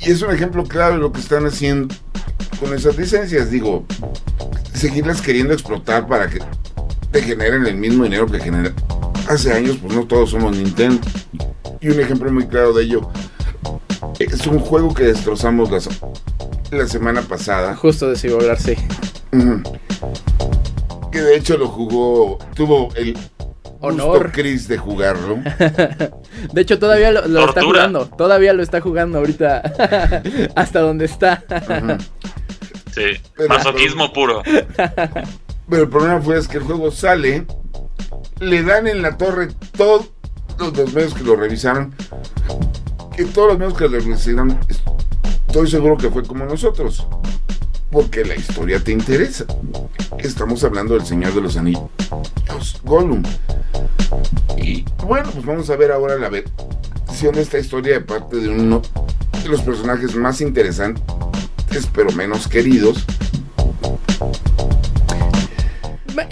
Y 0.00 0.12
es 0.12 0.22
un 0.22 0.32
ejemplo 0.32 0.62
claro 0.62 0.94
de 0.94 1.00
lo 1.00 1.10
que 1.10 1.18
están 1.18 1.44
haciendo 1.44 1.92
con 2.60 2.72
esas 2.72 2.96
licencias. 2.96 3.50
Digo, 3.50 3.84
seguirlas 4.72 5.20
queriendo 5.22 5.52
explotar 5.52 6.06
para 6.06 6.30
que 6.30 6.38
te 7.10 7.22
generen 7.22 7.66
el 7.66 7.76
mismo 7.76 8.04
dinero 8.04 8.26
que 8.26 8.38
genera. 8.38 8.72
Hace 9.28 9.52
años, 9.52 9.78
pues 9.82 9.92
no 9.92 10.06
todos 10.06 10.30
somos 10.30 10.56
Nintendo. 10.56 11.00
Y 11.80 11.88
un 11.88 11.98
ejemplo 11.98 12.30
muy 12.30 12.46
claro 12.46 12.72
de 12.74 12.84
ello. 12.84 13.10
Es 14.20 14.46
un 14.46 14.60
juego 14.60 14.94
que 14.94 15.06
destrozamos 15.06 15.68
la, 15.68 15.80
la 16.70 16.86
semana 16.86 17.22
pasada. 17.22 17.74
Justo 17.74 18.08
de 18.08 18.34
War, 18.34 18.56
sí. 18.56 18.76
Que 21.10 21.22
de 21.22 21.36
hecho 21.36 21.56
lo 21.56 21.66
jugó, 21.66 22.38
tuvo 22.54 22.94
el 22.94 23.18
Honor. 23.80 24.18
gusto 24.18 24.32
Chris 24.32 24.68
de 24.68 24.78
jugarlo. 24.78 25.36
De 26.52 26.60
hecho, 26.60 26.78
todavía 26.78 27.10
lo, 27.12 27.26
lo 27.26 27.48
está 27.48 27.62
jugando. 27.62 28.06
Todavía 28.06 28.52
lo 28.52 28.62
está 28.62 28.80
jugando 28.80 29.18
ahorita. 29.18 29.62
hasta 30.54 30.80
donde 30.80 31.06
está. 31.06 31.42
Sí, 32.94 33.02
Pero- 33.36 33.48
masoquismo 33.48 34.12
puro. 34.12 34.42
Pero 35.68 35.82
el 35.82 35.88
problema 35.88 36.20
fue 36.20 36.38
es 36.38 36.48
que 36.48 36.58
el 36.58 36.64
juego 36.64 36.90
sale, 36.90 37.46
le 38.40 38.62
dan 38.62 38.86
en 38.86 39.02
la 39.02 39.16
torre 39.16 39.48
todos 39.76 40.10
los 40.58 40.92
medios 40.92 41.14
que 41.14 41.22
lo 41.22 41.36
revisaron, 41.36 41.94
que 43.16 43.24
todos 43.26 43.48
los 43.50 43.58
medios 43.58 43.74
que 43.78 43.84
lo 43.88 43.90
revisaron 43.98 44.58
es- 44.68 44.82
estoy 45.46 45.70
seguro 45.70 45.96
que 45.96 46.10
fue 46.10 46.22
como 46.24 46.44
nosotros. 46.44 47.06
Porque 47.90 48.24
la 48.24 48.36
historia 48.36 48.82
te 48.82 48.92
interesa. 48.92 49.44
Estamos 50.18 50.62
hablando 50.64 50.94
del 50.94 51.04
Señor 51.04 51.34
de 51.34 51.40
los 51.40 51.56
Anillos, 51.56 51.82
Gollum. 52.84 53.22
Y 54.56 54.84
bueno, 55.04 55.30
pues 55.32 55.44
vamos 55.44 55.70
a 55.70 55.76
ver 55.76 55.92
ahora 55.92 56.16
la 56.16 56.28
versión 56.28 57.34
de 57.34 57.42
esta 57.42 57.58
historia 57.58 57.94
de 57.94 58.00
parte 58.00 58.36
de 58.36 58.48
uno 58.48 58.82
de 59.42 59.48
los 59.48 59.62
personajes 59.62 60.14
más 60.14 60.40
interesantes, 60.40 61.02
pero 61.94 62.12
menos 62.12 62.46
queridos. 62.46 63.04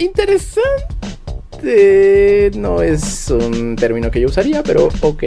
Interesante 0.01 0.61
no 2.55 2.81
es 2.81 3.29
un 3.29 3.75
término 3.75 4.09
que 4.09 4.21
yo 4.21 4.29
usaría, 4.29 4.63
pero 4.63 4.87
ok. 5.01 5.23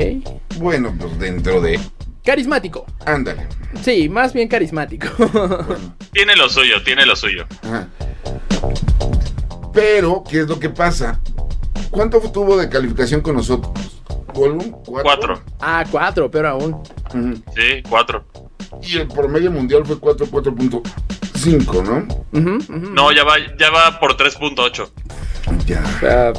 Bueno, 0.58 0.94
pues 0.98 1.18
dentro 1.18 1.60
de 1.60 1.78
Carismático. 2.24 2.86
Ándale. 3.04 3.46
Sí, 3.82 4.08
más 4.08 4.32
bien 4.32 4.48
carismático. 4.48 5.08
Tiene 6.12 6.36
lo 6.36 6.48
suyo, 6.48 6.82
tiene 6.84 7.04
lo 7.06 7.16
suyo. 7.16 7.46
Pero, 9.72 10.22
¿qué 10.28 10.40
es 10.40 10.48
lo 10.48 10.60
que 10.60 10.68
pasa? 10.68 11.18
¿Cuánto 11.90 12.20
tuvo 12.20 12.56
de 12.56 12.68
calificación 12.68 13.22
con 13.22 13.36
nosotros? 13.36 13.72
¿Gollum? 14.34 14.70
¿Cuatro? 14.84 15.42
Ah, 15.60 15.84
cuatro, 15.90 16.30
pero 16.30 16.48
aún. 16.50 16.82
Sí, 17.54 17.82
cuatro. 17.88 18.24
Y 18.82 18.98
el 18.98 19.08
promedio 19.08 19.50
mundial 19.50 19.84
fue 19.84 19.98
4, 19.98 20.26
4.5, 20.26 21.82
¿no? 21.84 22.06
No, 22.90 23.12
ya 23.12 23.24
va, 23.24 23.34
ya 23.58 23.70
va 23.70 23.98
por 24.00 24.16
3.8. 24.16 24.90
Ya. 25.66 25.82
O 25.82 26.00
sea, 26.00 26.32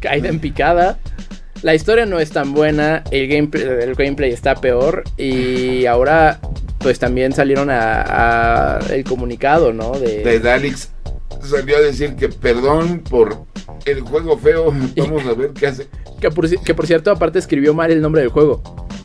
caída 0.00 0.28
en 0.28 0.40
picada. 0.40 0.98
La 1.62 1.74
historia 1.74 2.06
no 2.06 2.20
es 2.20 2.30
tan 2.30 2.54
buena, 2.54 3.02
el 3.10 3.28
gameplay, 3.28 3.64
el 3.64 3.94
gameplay 3.94 4.30
está 4.32 4.54
peor 4.54 5.04
y 5.16 5.86
ahora 5.86 6.40
pues 6.78 6.98
también 6.98 7.32
salieron 7.32 7.68
a, 7.70 8.78
el 8.90 9.04
comunicado, 9.04 9.72
¿no? 9.72 9.98
De, 9.98 10.22
de 10.22 10.38
Dalix 10.38 10.90
salió 11.42 11.76
a 11.76 11.80
decir 11.80 12.14
que 12.16 12.28
perdón 12.28 13.00
por 13.00 13.44
el 13.84 14.00
juego 14.00 14.38
feo, 14.38 14.72
vamos 14.96 15.26
a 15.26 15.34
ver 15.34 15.50
qué 15.50 15.66
hace. 15.66 15.88
Que 16.20 16.30
por, 16.30 16.86
cierto, 16.86 17.10
aparte 17.10 17.38
escribió 17.38 17.74
mal 17.74 17.90
el 17.90 18.00
nombre 18.00 18.20
del 18.20 18.30
juego. 18.30 18.62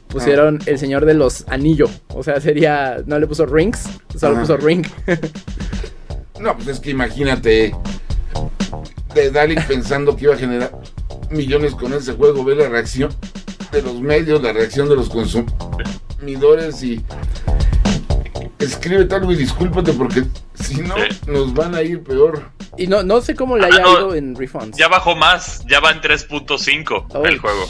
Pusieron 0.08 0.60
ah. 0.62 0.66
el 0.68 0.80
señor 0.80 1.06
de 1.06 1.14
los 1.14 1.46
anillos. 1.48 2.02
O 2.10 2.24
sea, 2.24 2.40
sería. 2.40 3.04
No 3.06 3.20
le 3.20 3.28
puso 3.28 3.46
rings, 3.46 3.84
solo 4.16 4.40
puso 4.40 4.58
ring. 4.58 4.86
no, 6.40 6.56
pues 6.56 6.68
es 6.68 6.80
que 6.80 6.92
imagínate. 6.92 7.74
De 9.14 9.30
Dalix 9.30 9.64
pensando 9.66 10.16
que 10.16 10.24
iba 10.24 10.34
a 10.34 10.38
generar 10.38 10.72
millones 11.34 11.76
con 11.76 11.94
ese 11.94 12.14
juego, 12.14 12.44
ve 12.44 12.56
la 12.56 12.70
reacción 12.70 13.14
de 13.72 13.82
los 13.82 14.00
medios, 14.02 14.42
la 14.42 14.54
reacción 14.54 14.88
de 14.88 14.96
los 14.96 15.10
consumidores 15.10 16.84
y 16.84 17.04
escribe 18.60 19.06
tal 19.06 19.30
y 19.30 19.36
discúlpate 19.36 19.94
porque 19.94 20.24
si 20.54 20.82
no 20.82 20.96
nos 21.28 21.54
van 21.54 21.76
a 21.76 21.82
ir 21.82 22.04
peor. 22.04 22.52
Y 22.78 22.88
no, 22.88 23.04
no 23.04 23.22
sé 23.22 23.36
cómo 23.36 23.58
le 23.58 23.66
haya 23.66 23.84
ah, 23.86 23.96
ido 23.98 24.16
en 24.16 24.36
refunds. 24.36 24.78
Ya 24.78 24.88
bajó 24.88 25.16
más, 25.16 25.64
ya 25.68 25.80
va 25.80 25.92
en 25.92 26.02
3.5 26.02 27.28
el 27.28 27.38
juego. 27.40 27.66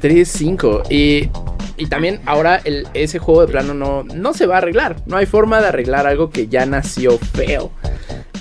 3.5 0.00 0.82
y, 0.90 1.28
y 1.76 1.86
también 1.86 2.20
ahora 2.26 2.60
el, 2.64 2.86
ese 2.94 3.18
juego 3.18 3.40
de 3.40 3.48
plano 3.48 3.74
no, 3.74 4.04
no 4.04 4.34
se 4.34 4.46
va 4.46 4.56
a 4.56 4.58
arreglar. 4.58 4.96
No 5.06 5.16
hay 5.16 5.26
forma 5.26 5.60
de 5.60 5.68
arreglar 5.68 6.06
algo 6.06 6.30
que 6.30 6.48
ya 6.48 6.66
nació 6.66 7.18
feo. 7.18 7.72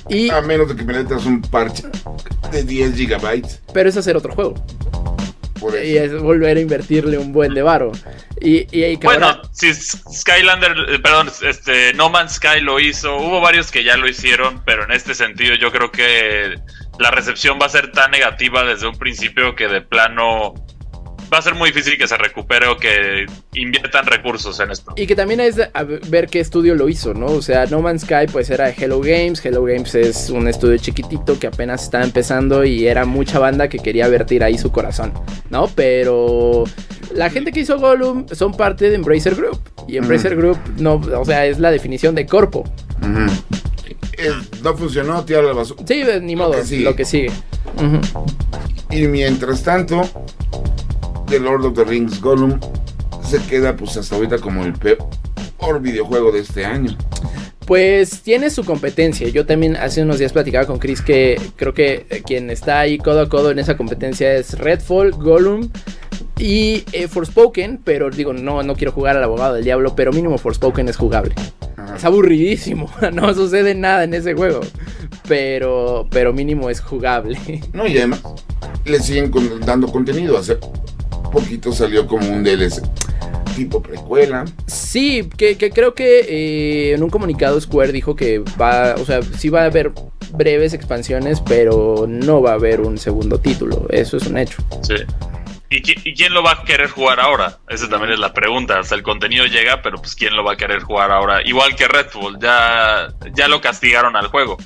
Y, 0.09 0.29
a 0.29 0.41
menos 0.41 0.69
de 0.69 0.75
que 0.75 0.83
me 0.83 0.93
metas 0.93 1.25
un 1.25 1.41
parche 1.41 1.83
de 2.51 2.63
10 2.63 2.95
gigabytes. 2.95 3.61
Pero 3.73 3.89
es 3.89 3.97
hacer 3.97 4.15
otro 4.15 4.33
juego. 4.33 4.55
Y 5.83 5.97
es 5.97 6.13
volver 6.21 6.57
a 6.57 6.59
invertirle 6.59 7.17
un 7.17 7.31
buen 7.31 7.53
de 7.53 7.61
varo. 7.61 7.91
Y, 8.39 8.95
bueno, 8.97 9.41
si 9.51 9.73
Skylander, 9.73 10.75
eh, 10.89 10.99
perdón, 10.99 11.31
este, 11.41 11.93
No 11.93 12.09
Man's 12.09 12.33
Sky 12.33 12.61
lo 12.61 12.79
hizo, 12.79 13.17
hubo 13.17 13.41
varios 13.41 13.71
que 13.71 13.83
ya 13.83 13.97
lo 13.97 14.07
hicieron, 14.07 14.61
pero 14.63 14.83
en 14.83 14.91
este 14.91 15.15
sentido 15.15 15.55
yo 15.55 15.71
creo 15.71 15.91
que 15.91 16.59
la 16.99 17.09
recepción 17.09 17.57
va 17.59 17.65
a 17.65 17.69
ser 17.69 17.91
tan 17.91 18.11
negativa 18.11 18.63
desde 18.63 18.87
un 18.87 18.97
principio 18.97 19.55
que 19.55 19.67
de 19.67 19.81
plano 19.81 20.53
va 21.31 21.39
a 21.39 21.41
ser 21.41 21.55
muy 21.55 21.69
difícil 21.69 21.97
que 21.97 22.07
se 22.07 22.17
recupere 22.17 22.67
o 22.67 22.77
que 22.77 23.25
inviertan 23.53 24.05
recursos 24.05 24.59
en 24.59 24.71
esto. 24.71 24.93
Y 24.95 25.07
que 25.07 25.15
también 25.15 25.39
es 25.39 25.57
ver 26.09 26.27
qué 26.27 26.39
estudio 26.39 26.75
lo 26.75 26.89
hizo, 26.89 27.13
¿no? 27.13 27.27
O 27.27 27.41
sea, 27.41 27.65
No 27.65 27.81
Man's 27.81 28.03
Sky 28.03 28.27
pues 28.31 28.49
era 28.49 28.69
Hello 28.69 28.99
Games, 28.99 29.43
Hello 29.43 29.63
Games 29.63 29.95
es 29.95 30.29
un 30.29 30.47
estudio 30.47 30.77
chiquitito 30.77 31.39
que 31.39 31.47
apenas 31.47 31.83
estaba 31.83 32.03
empezando 32.03 32.63
y 32.63 32.87
era 32.87 33.05
mucha 33.05 33.39
banda 33.39 33.67
que 33.67 33.79
quería 33.79 34.07
vertir 34.07 34.43
ahí 34.43 34.57
su 34.57 34.71
corazón, 34.71 35.13
¿no? 35.49 35.67
Pero 35.75 36.63
la 37.13 37.29
gente 37.29 37.51
que 37.51 37.61
hizo 37.61 37.77
Gollum 37.79 38.25
son 38.31 38.53
parte 38.53 38.89
de 38.89 38.95
Embracer 38.95 39.35
Group 39.35 39.59
y 39.87 39.97
Embracer 39.97 40.35
Group 40.35 40.57
no, 40.77 40.95
o 40.95 41.25
sea, 41.25 41.45
es 41.45 41.59
la 41.59 41.71
definición 41.71 42.15
de 42.15 42.25
corpo. 42.25 42.63
no 44.63 44.77
funcionó, 44.77 45.23
tira 45.25 45.41
la 45.41 45.53
basura. 45.53 45.83
Sí, 45.87 46.03
ni 46.21 46.35
modo, 46.35 46.55
lo 46.71 46.95
que 46.95 47.05
sigue. 47.05 47.31
Y 48.89 49.07
mientras 49.07 49.63
tanto, 49.63 50.01
The 51.27 51.39
Lord 51.39 51.65
of 51.65 51.75
the 51.75 51.83
Rings 51.83 52.21
Gollum 52.21 52.59
se 53.21 53.39
queda 53.39 53.75
pues 53.75 53.97
hasta 53.97 54.15
ahorita 54.15 54.37
como 54.39 54.63
el 54.63 54.73
peor 54.73 55.81
videojuego 55.81 56.31
de 56.31 56.39
este 56.39 56.65
año. 56.65 56.97
Pues 57.65 58.21
tiene 58.21 58.49
su 58.49 58.63
competencia. 58.63 59.27
Yo 59.27 59.45
también 59.45 59.75
hace 59.75 60.01
unos 60.01 60.19
días 60.19 60.31
platicaba 60.31 60.65
con 60.65 60.79
Chris 60.79 61.01
que 61.01 61.39
creo 61.57 61.73
que 61.73 62.05
quien 62.25 62.49
está 62.49 62.79
ahí 62.79 62.97
codo 62.97 63.21
a 63.21 63.29
codo 63.29 63.51
en 63.51 63.59
esa 63.59 63.75
competencia 63.75 64.33
es 64.35 64.57
Redfall, 64.57 65.11
Gollum 65.11 65.69
y 66.39 66.85
eh, 66.93 67.09
Forspoken. 67.09 67.81
Pero 67.83 68.09
digo, 68.09 68.31
no, 68.31 68.63
no 68.63 68.75
quiero 68.75 68.93
jugar 68.93 69.17
al 69.17 69.23
abogado 69.23 69.55
del 69.55 69.65
diablo, 69.65 69.97
pero 69.97 70.13
mínimo 70.13 70.37
Forspoken 70.37 70.87
es 70.87 70.95
jugable. 70.95 71.35
Es 71.93 72.05
aburridísimo, 72.05 72.89
no 73.13 73.33
sucede 73.33 73.75
nada 73.75 74.05
en 74.05 74.13
ese 74.13 74.33
juego. 74.33 74.61
Pero, 75.27 76.07
pero 76.09 76.31
mínimo 76.31 76.69
es 76.69 76.79
jugable. 76.79 77.37
No, 77.73 77.85
y 77.85 77.97
además 77.97 78.21
le 78.85 78.99
siguen 79.01 79.29
dando 79.65 79.91
contenido. 79.91 80.37
Hace 80.37 80.57
poquito 81.29 81.71
salió 81.71 82.07
como 82.07 82.29
un 82.29 82.43
DLC 82.43 82.81
tipo 83.57 83.81
precuela. 83.81 84.45
Sí, 84.67 85.27
que, 85.35 85.57
creo 85.57 85.95
que 85.95 86.19
eh, 86.19 86.93
en 86.93 87.01
un 87.01 87.09
comunicado 87.09 87.59
Square 87.59 87.91
dijo 87.91 88.15
que 88.15 88.39
va, 88.39 88.93
o 88.95 89.05
sea, 89.05 89.21
sí 89.23 89.49
va 89.49 89.63
a 89.63 89.65
haber 89.65 89.91
breves 90.33 90.73
expansiones, 90.73 91.41
pero 91.41 92.05
no 92.07 92.41
va 92.41 92.51
a 92.51 92.53
haber 92.53 92.81
un 92.81 92.99
segundo 92.99 93.39
título. 93.39 93.87
Eso 93.89 94.17
es 94.17 94.27
un 94.27 94.37
hecho. 94.37 94.57
Sí. 94.83 94.95
¿Y, 95.69 95.81
quién 95.81 96.33
lo 96.33 96.43
va 96.43 96.51
a 96.51 96.63
querer 96.63 96.89
jugar 96.89 97.19
ahora? 97.19 97.57
Esa 97.67 97.89
también 97.89 98.13
es 98.13 98.19
la 98.19 98.31
pregunta. 98.31 98.79
Hasta 98.79 98.95
el 98.95 99.03
contenido 99.03 99.45
llega, 99.45 99.81
pero 99.81 99.97
pues 99.97 100.15
quién 100.15 100.35
lo 100.35 100.43
va 100.43 100.53
a 100.53 100.57
querer 100.57 100.81
jugar 100.81 101.11
ahora. 101.11 101.45
Igual 101.45 101.75
que 101.75 101.87
Red 101.87 102.07
Bull, 102.13 102.37
ya, 102.39 103.13
ya 103.33 103.47
lo 103.47 103.59
castigaron 103.59 104.15
al 104.15 104.27
juego. 104.27 104.57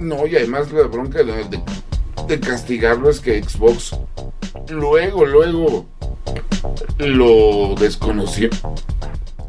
No, 0.00 0.26
y 0.26 0.36
además 0.36 0.70
la 0.72 0.82
bronca 0.88 1.22
de, 1.22 1.44
de 1.44 1.62
castigarlo 2.36 3.08
es 3.08 3.20
que 3.20 3.42
Xbox 3.42 3.96
luego, 4.68 5.24
luego 5.24 5.86
lo 6.98 7.74
desconoció. 7.76 8.50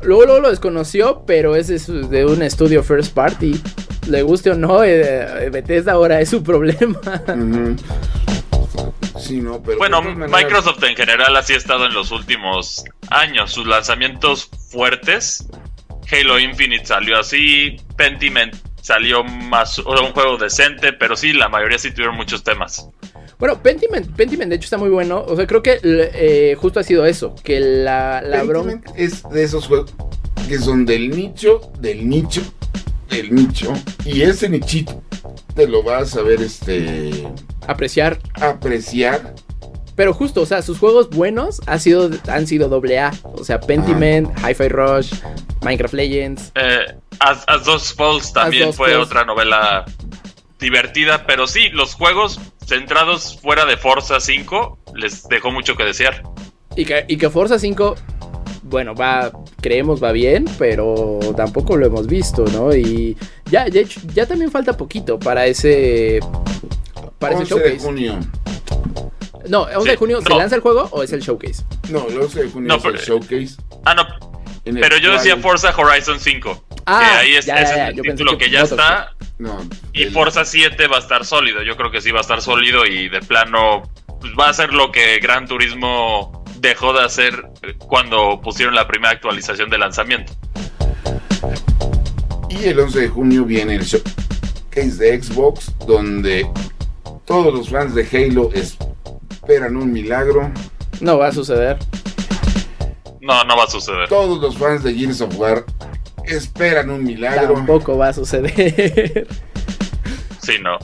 Luego, 0.02 0.26
luego 0.26 0.42
lo 0.42 0.50
desconoció, 0.50 1.24
pero 1.26 1.56
ese 1.56 1.76
es 1.76 1.88
de 1.88 2.26
un 2.26 2.42
estudio 2.42 2.84
first 2.84 3.14
party. 3.14 3.60
Le 4.08 4.22
guste 4.22 4.52
o 4.52 4.56
no, 4.56 4.84
eh, 4.84 5.50
Bethesda 5.52 5.94
ahora 5.94 6.22
es 6.22 6.30
su 6.30 6.42
problema. 6.50 7.00
bueno, 9.78 10.02
Microsoft 10.02 10.84
en 10.84 10.96
general 10.96 11.36
así 11.36 11.54
ha 11.54 11.58
estado 11.58 11.86
en 11.86 11.94
los 11.94 12.12
últimos 12.12 12.86
años. 13.10 13.52
Sus 13.52 13.68
lanzamientos 13.68 14.50
fuertes. 14.72 15.48
Halo 16.12 16.40
Infinite 16.40 16.86
salió 16.86 17.20
así. 17.20 17.78
Pentiment 17.98 18.56
salió 18.90 19.24
más. 19.24 19.78
O 19.80 19.92
un 19.92 20.14
juego 20.14 20.38
decente, 20.38 20.94
pero 20.94 21.16
sí, 21.16 21.32
la 21.32 21.48
mayoría 21.48 21.78
sí 21.78 21.92
tuvieron 21.92 22.16
muchos 22.16 22.44
temas. 22.44 22.90
Bueno, 23.38 23.62
Pentiment, 23.62 24.10
Pentiment 24.16 24.50
de 24.50 24.56
hecho 24.56 24.66
está 24.66 24.78
muy 24.78 24.90
bueno. 24.90 25.24
O 25.28 25.36
sea, 25.36 25.46
creo 25.46 25.62
que 25.62 25.80
eh, 25.84 26.56
justo 26.60 26.80
ha 26.80 26.84
sido 26.84 27.06
eso. 27.06 27.36
Que 27.44 27.60
la, 27.60 28.22
la 28.24 28.44
bronca. 28.44 28.92
Es 28.96 29.24
de 29.30 29.44
esos 29.44 29.68
juegos 29.68 29.94
que 30.48 30.58
son 30.58 30.86
del 30.86 31.12
nicho, 31.12 31.72
del 31.80 32.10
nicho, 32.10 32.42
del 33.10 33.34
nicho. 33.34 33.72
Y 34.06 34.24
ese 34.24 34.50
nichito 34.50 35.04
te 35.54 35.68
lo 35.68 35.84
vas 35.84 36.18
a 36.18 36.24
ver 36.24 36.42
este. 36.42 37.28
Apreciar. 37.68 38.18
Apreciar. 38.42 39.36
Pero 40.00 40.14
justo, 40.14 40.44
o 40.44 40.46
sea, 40.46 40.62
sus 40.62 40.80
juegos 40.80 41.10
buenos 41.10 41.60
ha 41.68 41.78
sido, 41.78 42.10
han 42.30 42.48
sido 42.48 42.74
AA. 42.74 43.12
O 43.22 43.44
sea, 43.44 43.60
Pentiment, 43.60 44.30
Hi-Fi 44.40 44.70
Rush, 44.70 45.12
Minecraft 45.62 45.94
Legends. 45.94 46.54
Eh, 46.56 46.86
As, 47.20 47.44
As 47.48 47.66
Dos 47.66 47.94
Falls 47.94 48.32
también 48.32 48.74
fue 48.74 48.96
otra 48.96 49.26
novela 49.26 49.84
divertida, 50.58 51.26
pero 51.28 51.48
sí, 51.48 51.68
los 51.74 51.96
juegos 51.96 52.40
centrados 52.66 53.42
fuera 53.42 53.66
de 53.66 53.76
Forza 53.76 54.22
5 54.22 54.80
les 54.96 55.28
dejó 55.28 55.52
mucho 55.52 55.76
que 55.76 55.84
desear. 55.84 56.24
Y 56.78 56.86
que, 56.86 57.04
y 57.10 57.18
que 57.18 57.30
Forza 57.30 57.60
5, 57.60 57.96
bueno, 58.64 58.96
va, 58.96 59.34
creemos 59.60 60.02
va 60.02 60.14
bien, 60.14 60.46
pero 60.58 61.20
tampoco 61.36 61.76
lo 61.76 61.86
hemos 61.86 62.08
visto, 62.08 62.46
¿no? 62.54 62.74
Y 62.74 63.18
ya, 63.52 63.68
ya, 63.68 63.82
ya 64.14 64.26
también 64.26 64.50
falta 64.50 64.78
poquito 64.78 65.20
para 65.20 65.46
ese, 65.46 66.22
para 67.20 67.36
ese 67.36 67.44
showcase. 67.44 67.72
de 67.72 67.80
junio. 67.80 68.20
No, 69.48 69.62
11 69.64 69.90
de 69.92 69.96
junio, 69.98 70.22
¿se 70.22 70.30
lanza 70.36 70.56
el 70.56 70.62
juego 70.62 70.88
o 70.92 71.04
es 71.04 71.12
el 71.14 71.22
showcase? 71.22 71.64
No, 71.90 72.06
el 72.08 72.20
11 72.20 72.44
de 72.44 72.50
junio 72.50 72.76
es 72.76 72.86
el 72.86 72.96
showcase. 72.98 73.56
Ah, 73.86 73.94
no. 73.96 74.06
Pero 74.64 74.98
yo 74.98 75.14
decía 75.14 75.38
Forza 75.38 75.74
Horizon 75.76 76.20
5. 76.20 76.66
Ah, 76.86 77.00
que 77.00 77.18
ahí 77.20 77.36
es, 77.36 77.46
ya, 77.46 77.56
ese 77.56 77.64
ya, 77.64 77.70
es 77.70 77.76
ya, 77.76 77.88
el 77.90 77.96
yo 77.96 78.04
título 78.04 78.32
que 78.38 78.46
que, 78.46 78.52
ya 78.52 78.62
está. 78.62 79.16
No, 79.38 79.58
Y 79.94 80.04
el- 80.04 80.12
Forza 80.12 80.44
7 80.44 80.88
va 80.88 80.98
a 80.98 81.00
estar 81.00 81.26
sólido. 81.26 81.64
Yo 81.64 81.78
creo 81.78 81.92
que 81.92 82.02
sí 82.02 82.12
va 82.12 82.20
a 82.20 82.22
estar 82.22 82.42
sólido 82.42 82.86
y 82.86 83.08
de 83.10 83.22
plano 83.22 83.84
pues, 84.20 84.34
va 84.38 84.50
a 84.50 84.54
ser 84.54 84.74
lo 84.74 84.92
que 84.92 85.18
Gran 85.20 85.48
Turismo 85.48 86.44
dejó 86.60 86.92
de 86.94 87.06
hacer 87.06 87.46
cuando 87.80 88.42
pusieron 88.42 88.76
la 88.76 88.88
primera 88.88 89.14
actualización 89.14 89.70
de 89.70 89.78
lanzamiento. 89.78 90.34
Y 92.50 92.66
el 92.66 92.80
11 92.80 93.00
de 93.00 93.08
junio 93.08 93.46
viene 93.46 93.76
el 93.76 93.84
showcase 93.86 94.98
de 94.98 95.22
Xbox, 95.24 95.72
donde 95.88 96.50
todos 97.26 97.54
los 97.54 97.70
fans 97.70 97.96
de 97.96 98.04
Halo 98.12 98.50
esperan 98.54 98.89
un 99.58 99.92
milagro. 99.92 100.52
No 101.02 101.18
va 101.18 101.28
a 101.28 101.32
suceder. 101.32 101.78
No, 103.22 103.44
no 103.44 103.58
va 103.58 103.64
a 103.64 103.68
suceder. 103.68 104.08
Todos 104.08 104.40
los 104.40 104.58
fans 104.58 104.84
de 104.84 104.94
Gears 104.94 105.22
of 105.22 105.36
War 105.38 105.66
esperan 106.26 106.90
un 106.90 107.04
milagro. 107.04 107.54
Tampoco 107.54 107.98
va 107.98 108.10
a 108.10 108.14
suceder. 108.14 109.28
Sí, 110.42 110.54
no. 110.64 110.80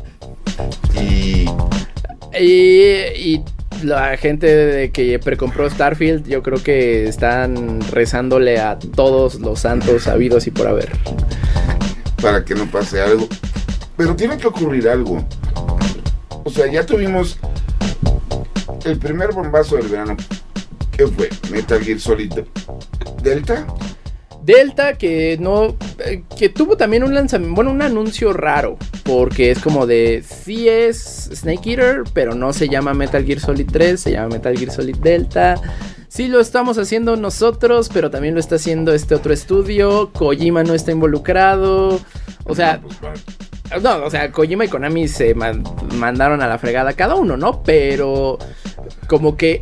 Y 1.02 1.46
y, 2.40 2.84
y 3.18 3.44
la 3.84 4.16
gente 4.18 4.46
de 4.48 4.92
que 4.92 5.18
precompró 5.18 5.68
Starfield, 5.68 6.28
yo 6.28 6.44
creo 6.44 6.62
que 6.62 7.08
están 7.08 7.82
rezándole 7.90 8.60
a 8.60 8.78
todos 8.78 9.36
los 9.36 9.62
santos 9.62 10.08
habidos 10.08 10.46
y 10.46 10.52
por 10.52 10.68
haber. 10.68 10.92
para 12.22 12.44
que 12.46 12.54
no 12.54 12.70
pase 12.70 13.02
algo. 13.02 13.28
Pero 13.98 14.16
tiene 14.16 14.38
que 14.38 14.46
ocurrir 14.48 14.88
algo. 14.88 15.26
O 16.44 16.50
sea, 16.52 16.68
ya 16.72 16.86
tuvimos 16.86 17.40
el 18.86 18.98
primer 18.98 19.32
bombazo 19.34 19.76
del 19.78 19.88
verano. 19.88 20.16
¿Qué 20.92 21.08
fue? 21.08 21.30
Metal 21.52 21.82
Gear 21.84 22.00
Solid 22.00 22.32
Delta. 23.22 23.66
Delta 24.44 24.94
que 24.94 25.38
no 25.40 25.76
eh, 26.06 26.22
que 26.38 26.50
tuvo 26.50 26.78
también 26.78 27.04
un 27.04 27.16
lanzamiento, 27.16 27.56
bueno, 27.56 27.72
un 27.72 27.82
anuncio 27.82 28.32
raro, 28.32 28.78
porque 29.04 29.50
es 29.50 29.60
como 29.60 29.88
de 29.88 30.24
sí 30.24 30.70
es 30.70 31.30
Snake 31.34 31.72
Eater, 31.72 32.04
pero 32.14 32.36
no 32.36 32.54
se 32.54 32.70
llama 32.70 32.94
Metal 32.94 33.26
Gear 33.26 33.40
Solid 33.40 33.68
3, 33.72 34.00
se 34.00 34.12
llama 34.12 34.28
Metal 34.36 34.56
Gear 34.58 34.72
Solid 34.72 34.98
Delta. 34.98 35.56
Sí 36.08 36.28
lo 36.28 36.40
estamos 36.40 36.78
haciendo 36.78 37.16
nosotros, 37.18 37.90
pero 37.92 38.12
también 38.12 38.36
lo 38.36 38.40
está 38.40 38.56
haciendo 38.56 38.94
este 38.94 39.16
otro 39.16 39.34
estudio, 39.34 40.12
Kojima 40.14 40.64
no 40.64 40.76
está 40.76 40.92
involucrado. 40.92 42.00
O 42.46 42.54
sea, 42.56 42.80
Pues, 42.82 42.98
va. 43.04 43.80
no, 44.00 44.06
o 44.06 44.10
sea, 44.12 44.32
Kojima 44.32 44.66
y 44.66 44.68
Konami 44.70 45.08
se 45.08 45.34
man- 45.34 45.64
mandaron 45.96 46.42
a 46.44 46.48
la 46.48 46.60
fregada 46.60 46.94
cada 46.94 47.16
uno, 47.16 47.36
¿no? 47.36 47.64
Pero 47.64 48.38
como 49.08 49.38
que 49.38 49.62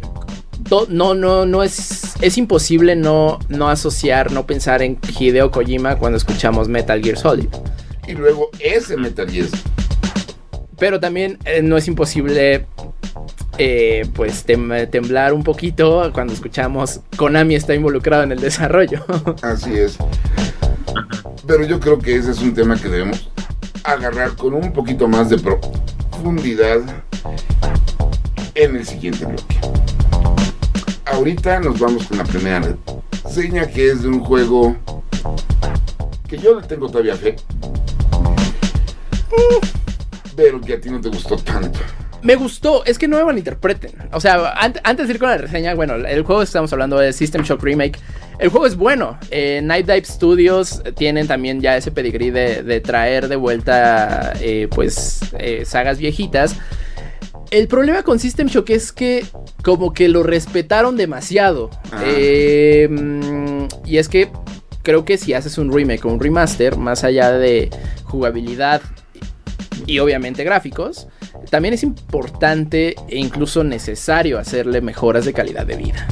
to- 0.70 0.88
no, 0.90 1.14
no, 1.14 1.46
no 1.46 1.64
es, 1.64 2.14
es 2.22 2.38
imposible 2.38 2.96
no, 2.96 3.40
no 3.50 3.70
asociar, 3.70 4.32
no 4.32 4.46
pensar 4.46 4.82
en 4.82 4.98
Hideo 5.20 5.52
Kojima 5.52 5.98
cuando 5.98 6.18
escuchamos 6.18 6.68
Metal 6.68 7.02
Gear 7.02 7.18
Solid. 7.18 7.48
Y 8.08 8.14
luego 8.14 8.50
ese 8.60 8.98
Metal 8.98 9.30
Gear. 9.30 9.48
Pero 10.78 11.00
también 11.00 11.38
eh, 11.46 11.62
no 11.62 11.78
es 11.78 11.88
imposible, 11.88 12.66
eh, 13.58 14.06
pues, 14.14 14.46
tem- 14.46 14.90
temblar 14.90 15.34
un 15.34 15.44
poquito 15.44 16.10
cuando 16.14 16.34
escuchamos 16.34 17.00
Konami 17.16 17.56
está 17.56 17.74
involucrado 17.76 18.24
en 18.24 18.32
el 18.34 18.40
desarrollo. 18.42 19.06
Así 19.42 19.74
es. 19.78 19.98
Pero 21.48 21.66
yo 21.66 21.80
creo 21.80 22.00
que 22.00 22.16
ese 22.16 22.32
es 22.32 22.40
un 22.40 22.54
tema 22.54 22.76
que 22.80 22.90
debemos 22.90 23.30
agarrar 23.84 24.36
con 24.36 24.54
un 24.54 24.72
poquito 24.74 25.08
más 25.08 25.30
de 25.30 25.38
profundidad 25.38 26.80
en 28.56 28.76
el 28.76 28.86
siguiente 28.86 29.26
bloque. 29.26 29.60
Ahorita 31.06 31.60
nos 31.60 31.80
vamos 31.80 32.08
con 32.08 32.18
la 32.18 32.24
primera 32.24 32.62
reseña 33.24 33.68
que 33.68 33.92
es 33.92 34.02
de 34.04 34.08
un 34.10 34.20
juego 34.20 34.76
que 36.28 36.38
yo 36.38 36.60
le 36.60 36.66
tengo 36.68 36.88
todavía 36.90 37.16
fe. 37.16 37.36
Pero 40.36 40.60
que 40.62 40.74
a 40.74 40.82
ti 40.82 40.90
no 40.90 41.00
te 41.00 41.10
gustó 41.10 41.38
tanto. 41.38 41.80
Me 42.24 42.36
gustó, 42.36 42.86
es 42.86 42.98
que 42.98 43.08
no 43.08 43.18
me 43.18 43.26
malinterpreten. 43.26 43.92
O 44.14 44.20
sea, 44.22 44.56
ant- 44.56 44.80
antes 44.84 45.08
de 45.08 45.14
ir 45.14 45.20
con 45.20 45.30
la 45.30 45.38
reseña, 45.38 45.76
bueno, 45.76 45.96
el 45.96 46.24
juego 46.24 46.40
que 46.40 46.46
estamos 46.46 46.72
hablando 46.72 46.98
de 46.98 47.12
System 47.12 47.44
Shock 47.44 47.62
Remake. 47.62 48.00
El 48.40 48.50
juego 48.50 48.66
es 48.66 48.76
bueno. 48.78 49.18
Eh, 49.30 49.60
Night 49.62 49.86
Dive 49.86 50.06
Studios 50.06 50.82
tienen 50.96 51.28
también 51.28 51.60
ya 51.62 51.76
ese 51.76 51.92
pedigrí 51.92 52.32
de, 52.32 52.64
de 52.64 52.80
traer 52.80 53.28
de 53.28 53.36
vuelta, 53.36 54.34
eh, 54.40 54.68
pues, 54.72 55.20
eh, 55.38 55.66
sagas 55.66 55.98
viejitas. 55.98 56.56
El 57.54 57.68
problema 57.68 58.02
con 58.02 58.18
System 58.18 58.48
Shock 58.48 58.72
es 58.72 58.92
que 58.92 59.24
como 59.64 59.94
que 59.94 60.10
lo 60.10 60.24
respetaron 60.24 60.98
demasiado. 60.98 61.70
Ah. 61.92 62.02
Eh, 62.04 62.88
mm, 62.90 63.66
y 63.86 63.98
es 63.98 64.10
que 64.10 64.32
creo 64.82 65.06
que 65.06 65.20
si 65.20 65.36
haces 65.36 65.60
un 65.60 65.72
remake 65.72 66.04
o 66.06 66.10
un 66.10 66.20
remaster, 66.20 66.78
más 66.78 67.04
allá 67.04 67.32
de 67.32 67.70
jugabilidad 68.06 68.82
y 69.86 70.00
obviamente 70.00 70.44
gráficos, 70.44 71.08
también 71.52 71.76
es 71.76 71.84
importante 71.84 72.96
e 73.08 73.20
incluso 73.20 73.64
necesario 73.64 74.40
hacerle 74.40 74.82
mejoras 74.82 75.24
de 75.24 75.34
calidad 75.34 75.68
de 75.68 75.76
vida. 75.76 76.08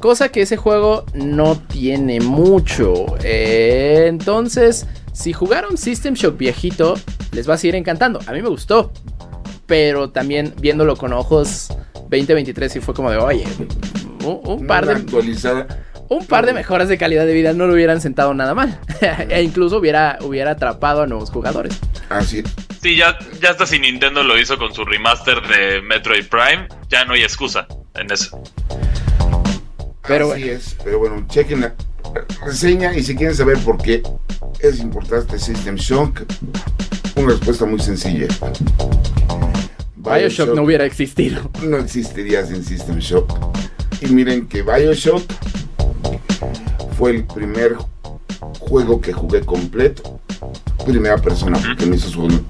Cosa 0.00 0.30
que 0.30 0.42
ese 0.42 0.56
juego 0.56 1.04
no 1.14 1.56
tiene 1.56 2.18
mucho. 2.18 3.14
Eh, 3.22 4.06
entonces, 4.08 4.88
si 5.12 5.32
jugaron 5.32 5.76
System 5.76 6.14
Shock 6.14 6.36
viejito, 6.36 6.94
les 7.30 7.48
va 7.48 7.54
a 7.54 7.58
seguir 7.58 7.76
encantando. 7.76 8.18
A 8.26 8.32
mí 8.32 8.42
me 8.42 8.48
gustó. 8.48 8.90
Pero 9.72 10.10
también 10.10 10.52
viéndolo 10.60 10.96
con 10.96 11.14
ojos 11.14 11.68
2023 12.10 12.70
sí 12.70 12.80
fue 12.80 12.92
como 12.92 13.10
de, 13.10 13.16
oye, 13.16 13.44
un, 14.22 14.38
un 14.44 14.66
par 14.66 14.84
de, 14.84 14.92
actualizada. 14.92 15.66
un 16.10 16.26
par 16.26 16.44
de 16.44 16.52
mejoras 16.52 16.90
de 16.90 16.98
calidad 16.98 17.24
de 17.24 17.32
vida 17.32 17.54
no 17.54 17.66
lo 17.66 17.72
hubieran 17.72 18.02
sentado 18.02 18.34
nada 18.34 18.54
mal. 18.54 18.78
e 19.30 19.42
incluso 19.42 19.78
hubiera, 19.78 20.18
hubiera 20.20 20.50
atrapado 20.50 21.00
a 21.00 21.06
nuevos 21.06 21.30
jugadores. 21.30 21.78
Así 22.10 22.40
es. 22.40 22.54
Sí, 22.82 22.96
ya, 22.96 23.16
ya 23.40 23.52
hasta 23.52 23.64
si 23.64 23.78
Nintendo 23.78 24.22
lo 24.22 24.38
hizo 24.38 24.58
con 24.58 24.74
su 24.74 24.84
remaster 24.84 25.40
de 25.40 25.80
Metroid 25.80 26.26
Prime, 26.26 26.68
ya 26.90 27.06
no 27.06 27.14
hay 27.14 27.22
excusa 27.22 27.66
en 27.94 28.12
eso. 28.12 28.42
Pero 30.06 30.32
Así 30.32 30.42
bueno. 30.42 30.58
es. 30.58 30.76
Pero 30.84 30.98
bueno, 30.98 31.26
chequen 31.30 31.62
la 31.62 31.74
reseña 32.44 32.94
y 32.94 33.02
si 33.02 33.16
quieren 33.16 33.34
saber 33.34 33.56
por 33.60 33.78
qué 33.78 34.02
es 34.60 34.80
importante 34.80 35.38
System 35.38 35.76
Shock, 35.76 36.24
una 37.16 37.28
respuesta 37.30 37.64
muy 37.64 37.80
sencilla. 37.80 38.26
Bioshock 40.02 40.54
no 40.54 40.62
hubiera 40.62 40.84
existido. 40.84 41.50
no 41.62 41.78
existiría 41.78 42.44
sin 42.46 42.64
System 42.64 42.98
Shock. 42.98 43.32
Y 44.00 44.06
miren 44.08 44.46
que 44.48 44.62
Bioshock 44.62 45.22
fue 46.98 47.12
el 47.12 47.24
primer 47.24 47.76
juego 48.58 49.00
que 49.00 49.12
jugué 49.12 49.42
completo. 49.42 50.18
Primera 50.84 51.16
persona, 51.18 51.58
porque 51.64 51.86
me 51.86 51.96
hizo 51.96 52.08
su... 52.08 52.26
no 52.28 52.42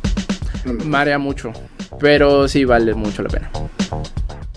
me- 0.64 0.84
Marea 0.84 1.18
mucho. 1.18 1.52
Pero 2.00 2.48
sí 2.48 2.64
vale 2.64 2.94
mucho 2.94 3.22
la 3.22 3.28
pena. 3.28 3.50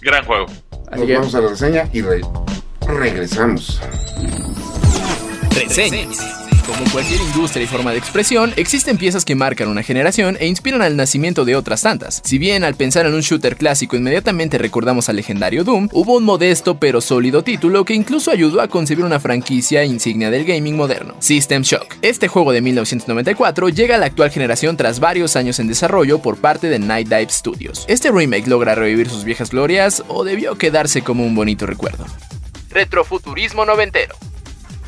Gran 0.01 0.23
juego. 0.25 0.45
Así 0.89 0.99
Nos 0.99 1.07
que 1.07 1.13
vamos 1.17 1.35
a 1.35 1.41
la 1.41 1.49
reseña 1.49 1.89
y 1.91 2.01
re- 2.01 2.21
regresamos. 2.87 3.81
Reseñas. 5.53 6.44
Como 6.65 6.83
cualquier 6.91 7.21
industria 7.21 7.63
y 7.63 7.67
forma 7.67 7.91
de 7.91 7.99
expresión, 7.99 8.51
existen 8.55 8.97
piezas 8.97 9.23
que 9.23 9.35
marcan 9.35 9.67
una 9.67 9.83
generación 9.83 10.35
e 10.39 10.47
inspiran 10.47 10.81
al 10.81 10.97
nacimiento 10.97 11.45
de 11.45 11.55
otras 11.55 11.83
tantas. 11.83 12.23
Si 12.25 12.39
bien 12.39 12.63
al 12.63 12.73
pensar 12.73 13.05
en 13.05 13.13
un 13.13 13.21
shooter 13.21 13.55
clásico 13.55 13.95
inmediatamente 13.95 14.57
recordamos 14.57 15.07
al 15.07 15.17
legendario 15.17 15.63
Doom, 15.63 15.89
hubo 15.91 16.17
un 16.17 16.23
modesto 16.23 16.79
pero 16.79 17.01
sólido 17.01 17.43
título 17.43 17.85
que 17.85 17.93
incluso 17.93 18.31
ayudó 18.31 18.61
a 18.61 18.67
concebir 18.67 19.05
una 19.05 19.19
franquicia 19.19 19.85
insignia 19.85 20.31
del 20.31 20.43
gaming 20.43 20.75
moderno, 20.75 21.13
System 21.19 21.61
Shock. 21.61 21.97
Este 22.01 22.27
juego 22.27 22.51
de 22.51 22.61
1994 22.61 23.69
llega 23.69 23.95
a 23.95 23.99
la 23.99 24.07
actual 24.07 24.31
generación 24.31 24.75
tras 24.75 24.99
varios 24.99 25.35
años 25.35 25.59
en 25.59 25.67
desarrollo 25.67 26.19
por 26.19 26.37
parte 26.37 26.67
de 26.67 26.79
Night 26.79 27.09
Dive 27.09 27.29
Studios. 27.29 27.85
Este 27.87 28.09
remake 28.09 28.47
logra 28.47 28.73
revivir 28.73 29.07
sus 29.07 29.23
viejas 29.23 29.51
glorias 29.51 30.03
o 30.07 30.23
debió 30.23 30.57
quedarse 30.57 31.03
como 31.03 31.27
un 31.27 31.35
bonito 31.35 31.67
recuerdo. 31.67 32.05
Retrofuturismo 32.71 33.65
noventero. 33.65 34.15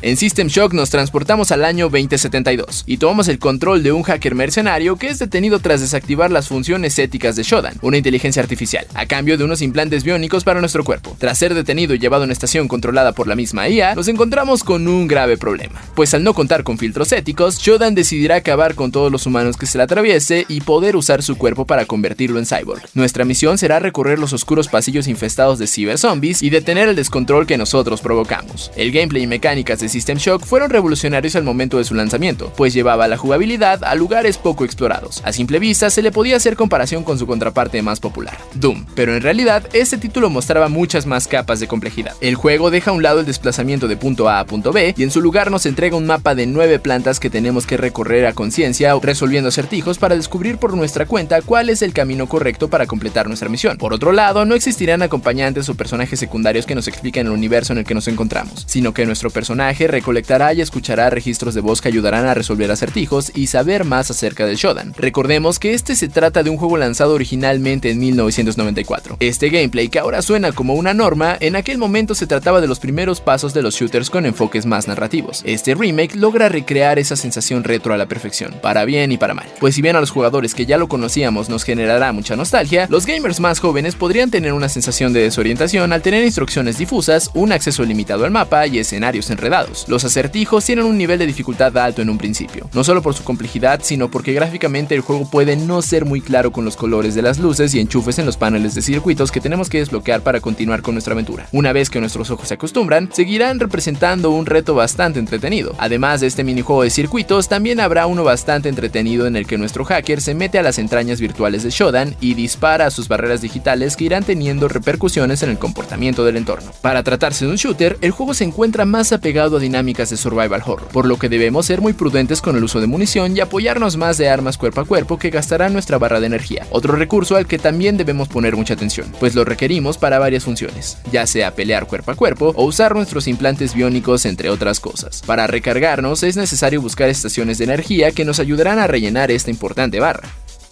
En 0.00 0.16
System 0.16 0.46
Shock 0.46 0.74
nos 0.74 0.90
transportamos 0.90 1.50
al 1.50 1.64
año 1.64 1.86
2072 1.86 2.84
y 2.86 2.98
tomamos 2.98 3.26
el 3.26 3.40
control 3.40 3.82
de 3.82 3.90
un 3.90 4.04
hacker 4.04 4.36
mercenario 4.36 4.94
que 4.94 5.08
es 5.08 5.18
detenido 5.18 5.58
tras 5.58 5.80
desactivar 5.80 6.30
las 6.30 6.46
funciones 6.46 6.96
éticas 7.00 7.34
de 7.34 7.42
Shodan, 7.42 7.74
una 7.82 7.96
inteligencia 7.96 8.40
artificial, 8.40 8.86
a 8.94 9.06
cambio 9.06 9.36
de 9.36 9.42
unos 9.42 9.60
implantes 9.60 10.04
biónicos 10.04 10.44
para 10.44 10.60
nuestro 10.60 10.84
cuerpo. 10.84 11.16
Tras 11.18 11.36
ser 11.36 11.52
detenido 11.52 11.94
y 11.94 11.98
llevado 11.98 12.22
a 12.22 12.26
una 12.26 12.32
estación 12.32 12.68
controlada 12.68 13.10
por 13.10 13.26
la 13.26 13.34
misma 13.34 13.68
IA, 13.68 13.96
nos 13.96 14.06
encontramos 14.06 14.62
con 14.62 14.86
un 14.86 15.08
grave 15.08 15.36
problema, 15.36 15.82
pues 15.96 16.14
al 16.14 16.22
no 16.22 16.32
contar 16.32 16.62
con 16.62 16.78
filtros 16.78 17.10
éticos, 17.10 17.58
Shodan 17.58 17.96
decidirá 17.96 18.36
acabar 18.36 18.76
con 18.76 18.92
todos 18.92 19.10
los 19.10 19.26
humanos 19.26 19.56
que 19.56 19.66
se 19.66 19.78
le 19.78 19.84
atraviese 19.84 20.46
y 20.48 20.60
poder 20.60 20.94
usar 20.94 21.24
su 21.24 21.36
cuerpo 21.36 21.64
para 21.64 21.86
convertirlo 21.86 22.38
en 22.38 22.46
cyborg. 22.46 22.82
Nuestra 22.94 23.24
misión 23.24 23.58
será 23.58 23.80
recorrer 23.80 24.20
los 24.20 24.32
oscuros 24.32 24.68
pasillos 24.68 25.08
infestados 25.08 25.58
de 25.58 25.66
ciberzombies 25.66 26.40
y 26.40 26.50
detener 26.50 26.88
el 26.88 26.94
descontrol 26.94 27.48
que 27.48 27.58
nosotros 27.58 28.00
provocamos. 28.00 28.70
El 28.76 28.92
gameplay 28.92 29.24
y 29.24 29.26
mecánicas 29.26 29.80
de 29.80 29.87
System 29.88 30.18
Shock 30.18 30.44
fueron 30.44 30.70
revolucionarios 30.70 31.36
al 31.36 31.44
momento 31.44 31.78
de 31.78 31.84
su 31.84 31.94
lanzamiento, 31.94 32.52
pues 32.56 32.74
llevaba 32.74 33.08
la 33.08 33.16
jugabilidad 33.16 33.84
a 33.84 33.94
lugares 33.94 34.38
poco 34.38 34.64
explorados. 34.64 35.22
A 35.24 35.32
simple 35.32 35.58
vista 35.58 35.90
se 35.90 36.02
le 36.02 36.12
podía 36.12 36.36
hacer 36.36 36.56
comparación 36.56 37.04
con 37.04 37.18
su 37.18 37.26
contraparte 37.26 37.82
más 37.82 38.00
popular, 38.00 38.36
Doom, 38.54 38.86
pero 38.94 39.14
en 39.14 39.22
realidad 39.22 39.68
este 39.72 39.98
título 39.98 40.30
mostraba 40.30 40.68
muchas 40.68 41.06
más 41.06 41.28
capas 41.28 41.60
de 41.60 41.68
complejidad. 41.68 42.14
El 42.20 42.34
juego 42.34 42.70
deja 42.70 42.90
a 42.90 42.94
un 42.94 43.02
lado 43.02 43.20
el 43.20 43.26
desplazamiento 43.26 43.88
de 43.88 43.96
punto 43.96 44.28
A 44.28 44.40
a 44.40 44.46
punto 44.46 44.72
B 44.72 44.94
y 44.96 45.02
en 45.02 45.10
su 45.10 45.20
lugar 45.20 45.50
nos 45.50 45.66
entrega 45.66 45.96
un 45.96 46.06
mapa 46.06 46.34
de 46.34 46.46
nueve 46.46 46.78
plantas 46.78 47.20
que 47.20 47.30
tenemos 47.30 47.66
que 47.66 47.76
recorrer 47.76 48.26
a 48.26 48.32
conciencia 48.32 48.94
resolviendo 49.02 49.48
acertijos 49.48 49.98
para 49.98 50.16
descubrir 50.16 50.58
por 50.58 50.76
nuestra 50.76 51.06
cuenta 51.06 51.40
cuál 51.42 51.70
es 51.70 51.82
el 51.82 51.92
camino 51.92 52.28
correcto 52.28 52.68
para 52.68 52.86
completar 52.86 53.28
nuestra 53.28 53.48
misión. 53.48 53.78
Por 53.78 53.92
otro 53.92 54.12
lado, 54.12 54.44
no 54.44 54.54
existirán 54.54 55.02
acompañantes 55.02 55.68
o 55.68 55.74
personajes 55.74 56.18
secundarios 56.18 56.66
que 56.66 56.74
nos 56.74 56.88
expliquen 56.88 57.26
el 57.26 57.32
universo 57.32 57.72
en 57.72 57.80
el 57.80 57.84
que 57.84 57.94
nos 57.94 58.08
encontramos, 58.08 58.64
sino 58.66 58.92
que 58.92 59.06
nuestro 59.06 59.30
personaje 59.30 59.77
recolectará 59.86 60.52
y 60.54 60.60
escuchará 60.60 61.10
registros 61.10 61.54
de 61.54 61.60
voz 61.60 61.80
que 61.80 61.88
ayudarán 61.88 62.26
a 62.26 62.34
resolver 62.34 62.70
acertijos 62.70 63.30
y 63.34 63.46
saber 63.46 63.84
más 63.84 64.10
acerca 64.10 64.46
del 64.46 64.56
Shodan. 64.56 64.94
Recordemos 64.96 65.58
que 65.58 65.74
este 65.74 65.94
se 65.94 66.08
trata 66.08 66.42
de 66.42 66.50
un 66.50 66.56
juego 66.56 66.76
lanzado 66.76 67.14
originalmente 67.14 67.90
en 67.90 67.98
1994. 67.98 69.16
Este 69.20 69.50
gameplay 69.50 69.88
que 69.88 69.98
ahora 69.98 70.22
suena 70.22 70.52
como 70.52 70.74
una 70.74 70.94
norma, 70.94 71.36
en 71.40 71.56
aquel 71.56 71.78
momento 71.78 72.14
se 72.14 72.26
trataba 72.26 72.60
de 72.60 72.66
los 72.66 72.80
primeros 72.80 73.20
pasos 73.20 73.54
de 73.54 73.62
los 73.62 73.74
shooters 73.74 74.10
con 74.10 74.26
enfoques 74.26 74.66
más 74.66 74.88
narrativos. 74.88 75.42
Este 75.44 75.74
remake 75.74 76.16
logra 76.16 76.48
recrear 76.48 76.98
esa 76.98 77.16
sensación 77.16 77.64
retro 77.64 77.94
a 77.94 77.96
la 77.96 78.06
perfección, 78.06 78.54
para 78.62 78.84
bien 78.84 79.12
y 79.12 79.18
para 79.18 79.34
mal. 79.34 79.46
Pues 79.60 79.74
si 79.74 79.82
bien 79.82 79.96
a 79.96 80.00
los 80.00 80.10
jugadores 80.10 80.54
que 80.54 80.66
ya 80.66 80.78
lo 80.78 80.88
conocíamos 80.88 81.48
nos 81.48 81.64
generará 81.64 82.12
mucha 82.12 82.36
nostalgia, 82.36 82.86
los 82.90 83.06
gamers 83.06 83.40
más 83.40 83.60
jóvenes 83.60 83.94
podrían 83.94 84.30
tener 84.30 84.52
una 84.52 84.68
sensación 84.68 85.12
de 85.12 85.22
desorientación 85.22 85.92
al 85.92 86.02
tener 86.02 86.24
instrucciones 86.24 86.78
difusas, 86.78 87.30
un 87.34 87.52
acceso 87.52 87.84
limitado 87.84 88.24
al 88.24 88.30
mapa 88.30 88.66
y 88.66 88.78
escenarios 88.78 89.30
enredados. 89.30 89.67
Los 89.88 90.04
acertijos 90.04 90.64
tienen 90.64 90.84
un 90.84 90.98
nivel 90.98 91.18
de 91.18 91.26
dificultad 91.26 91.76
alto 91.76 92.02
en 92.02 92.10
un 92.10 92.18
principio, 92.18 92.68
no 92.72 92.84
solo 92.84 93.02
por 93.02 93.14
su 93.14 93.24
complejidad, 93.24 93.80
sino 93.82 94.10
porque 94.10 94.32
gráficamente 94.32 94.94
el 94.94 95.00
juego 95.00 95.28
puede 95.30 95.56
no 95.56 95.82
ser 95.82 96.04
muy 96.04 96.20
claro 96.20 96.52
con 96.52 96.64
los 96.64 96.76
colores 96.76 97.14
de 97.14 97.22
las 97.22 97.38
luces 97.38 97.74
y 97.74 97.80
enchufes 97.80 98.18
en 98.18 98.26
los 98.26 98.36
paneles 98.36 98.74
de 98.74 98.82
circuitos 98.82 99.30
que 99.30 99.40
tenemos 99.40 99.68
que 99.68 99.78
desbloquear 99.78 100.22
para 100.22 100.40
continuar 100.40 100.82
con 100.82 100.94
nuestra 100.94 101.12
aventura. 101.12 101.46
Una 101.52 101.72
vez 101.72 101.90
que 101.90 102.00
nuestros 102.00 102.30
ojos 102.30 102.48
se 102.48 102.54
acostumbran, 102.54 103.10
seguirán 103.12 103.60
representando 103.60 104.30
un 104.30 104.46
reto 104.46 104.74
bastante 104.74 105.18
entretenido. 105.18 105.74
Además 105.78 106.20
de 106.20 106.26
este 106.26 106.44
minijuego 106.44 106.82
de 106.82 106.90
circuitos, 106.90 107.48
también 107.48 107.80
habrá 107.80 108.06
uno 108.06 108.24
bastante 108.24 108.68
entretenido 108.68 109.26
en 109.26 109.36
el 109.36 109.46
que 109.46 109.58
nuestro 109.58 109.84
hacker 109.84 110.20
se 110.20 110.34
mete 110.34 110.58
a 110.58 110.62
las 110.62 110.78
entrañas 110.78 111.20
virtuales 111.20 111.62
de 111.62 111.70
Shodan 111.70 112.16
y 112.20 112.34
dispara 112.34 112.86
a 112.86 112.90
sus 112.90 113.08
barreras 113.08 113.40
digitales 113.40 113.96
que 113.96 114.04
irán 114.04 114.24
teniendo 114.24 114.68
repercusiones 114.68 115.42
en 115.42 115.50
el 115.50 115.58
comportamiento 115.58 116.24
del 116.24 116.36
entorno. 116.36 116.70
Para 116.80 117.02
tratarse 117.02 117.44
de 117.44 117.50
un 117.50 117.56
shooter, 117.56 117.98
el 118.00 118.10
juego 118.10 118.34
se 118.34 118.44
encuentra 118.44 118.84
más 118.84 119.12
apegado 119.12 119.56
a 119.56 119.57
dinámicas 119.58 120.10
de 120.10 120.16
survival 120.16 120.62
horror, 120.64 120.88
por 120.88 121.06
lo 121.06 121.18
que 121.18 121.28
debemos 121.28 121.66
ser 121.66 121.80
muy 121.80 121.92
prudentes 121.92 122.40
con 122.40 122.56
el 122.56 122.64
uso 122.64 122.80
de 122.80 122.86
munición 122.86 123.36
y 123.36 123.40
apoyarnos 123.40 123.96
más 123.96 124.18
de 124.18 124.28
armas 124.28 124.58
cuerpo 124.58 124.80
a 124.80 124.84
cuerpo 124.84 125.18
que 125.18 125.30
gastarán 125.30 125.72
nuestra 125.72 125.98
barra 125.98 126.20
de 126.20 126.26
energía, 126.26 126.66
otro 126.70 126.94
recurso 126.96 127.36
al 127.36 127.46
que 127.46 127.58
también 127.58 127.96
debemos 127.96 128.28
poner 128.28 128.56
mucha 128.56 128.74
atención, 128.74 129.12
pues 129.20 129.34
lo 129.34 129.44
requerimos 129.44 129.98
para 129.98 130.18
varias 130.18 130.44
funciones, 130.44 130.98
ya 131.10 131.26
sea 131.26 131.54
pelear 131.54 131.86
cuerpo 131.86 132.10
a 132.10 132.16
cuerpo 132.16 132.52
o 132.56 132.64
usar 132.64 132.94
nuestros 132.94 133.26
implantes 133.28 133.74
biónicos 133.74 134.24
entre 134.24 134.50
otras 134.50 134.80
cosas. 134.80 135.22
Para 135.26 135.46
recargarnos 135.46 136.22
es 136.22 136.36
necesario 136.36 136.80
buscar 136.80 137.08
estaciones 137.08 137.58
de 137.58 137.64
energía 137.64 138.12
que 138.12 138.24
nos 138.24 138.40
ayudarán 138.40 138.78
a 138.78 138.86
rellenar 138.86 139.30
esta 139.30 139.50
importante 139.50 140.00
barra. 140.00 140.28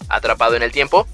¿Atrapado 0.09 0.55
en 0.55 0.63
el 0.63 0.71
tiempo? 0.71 1.05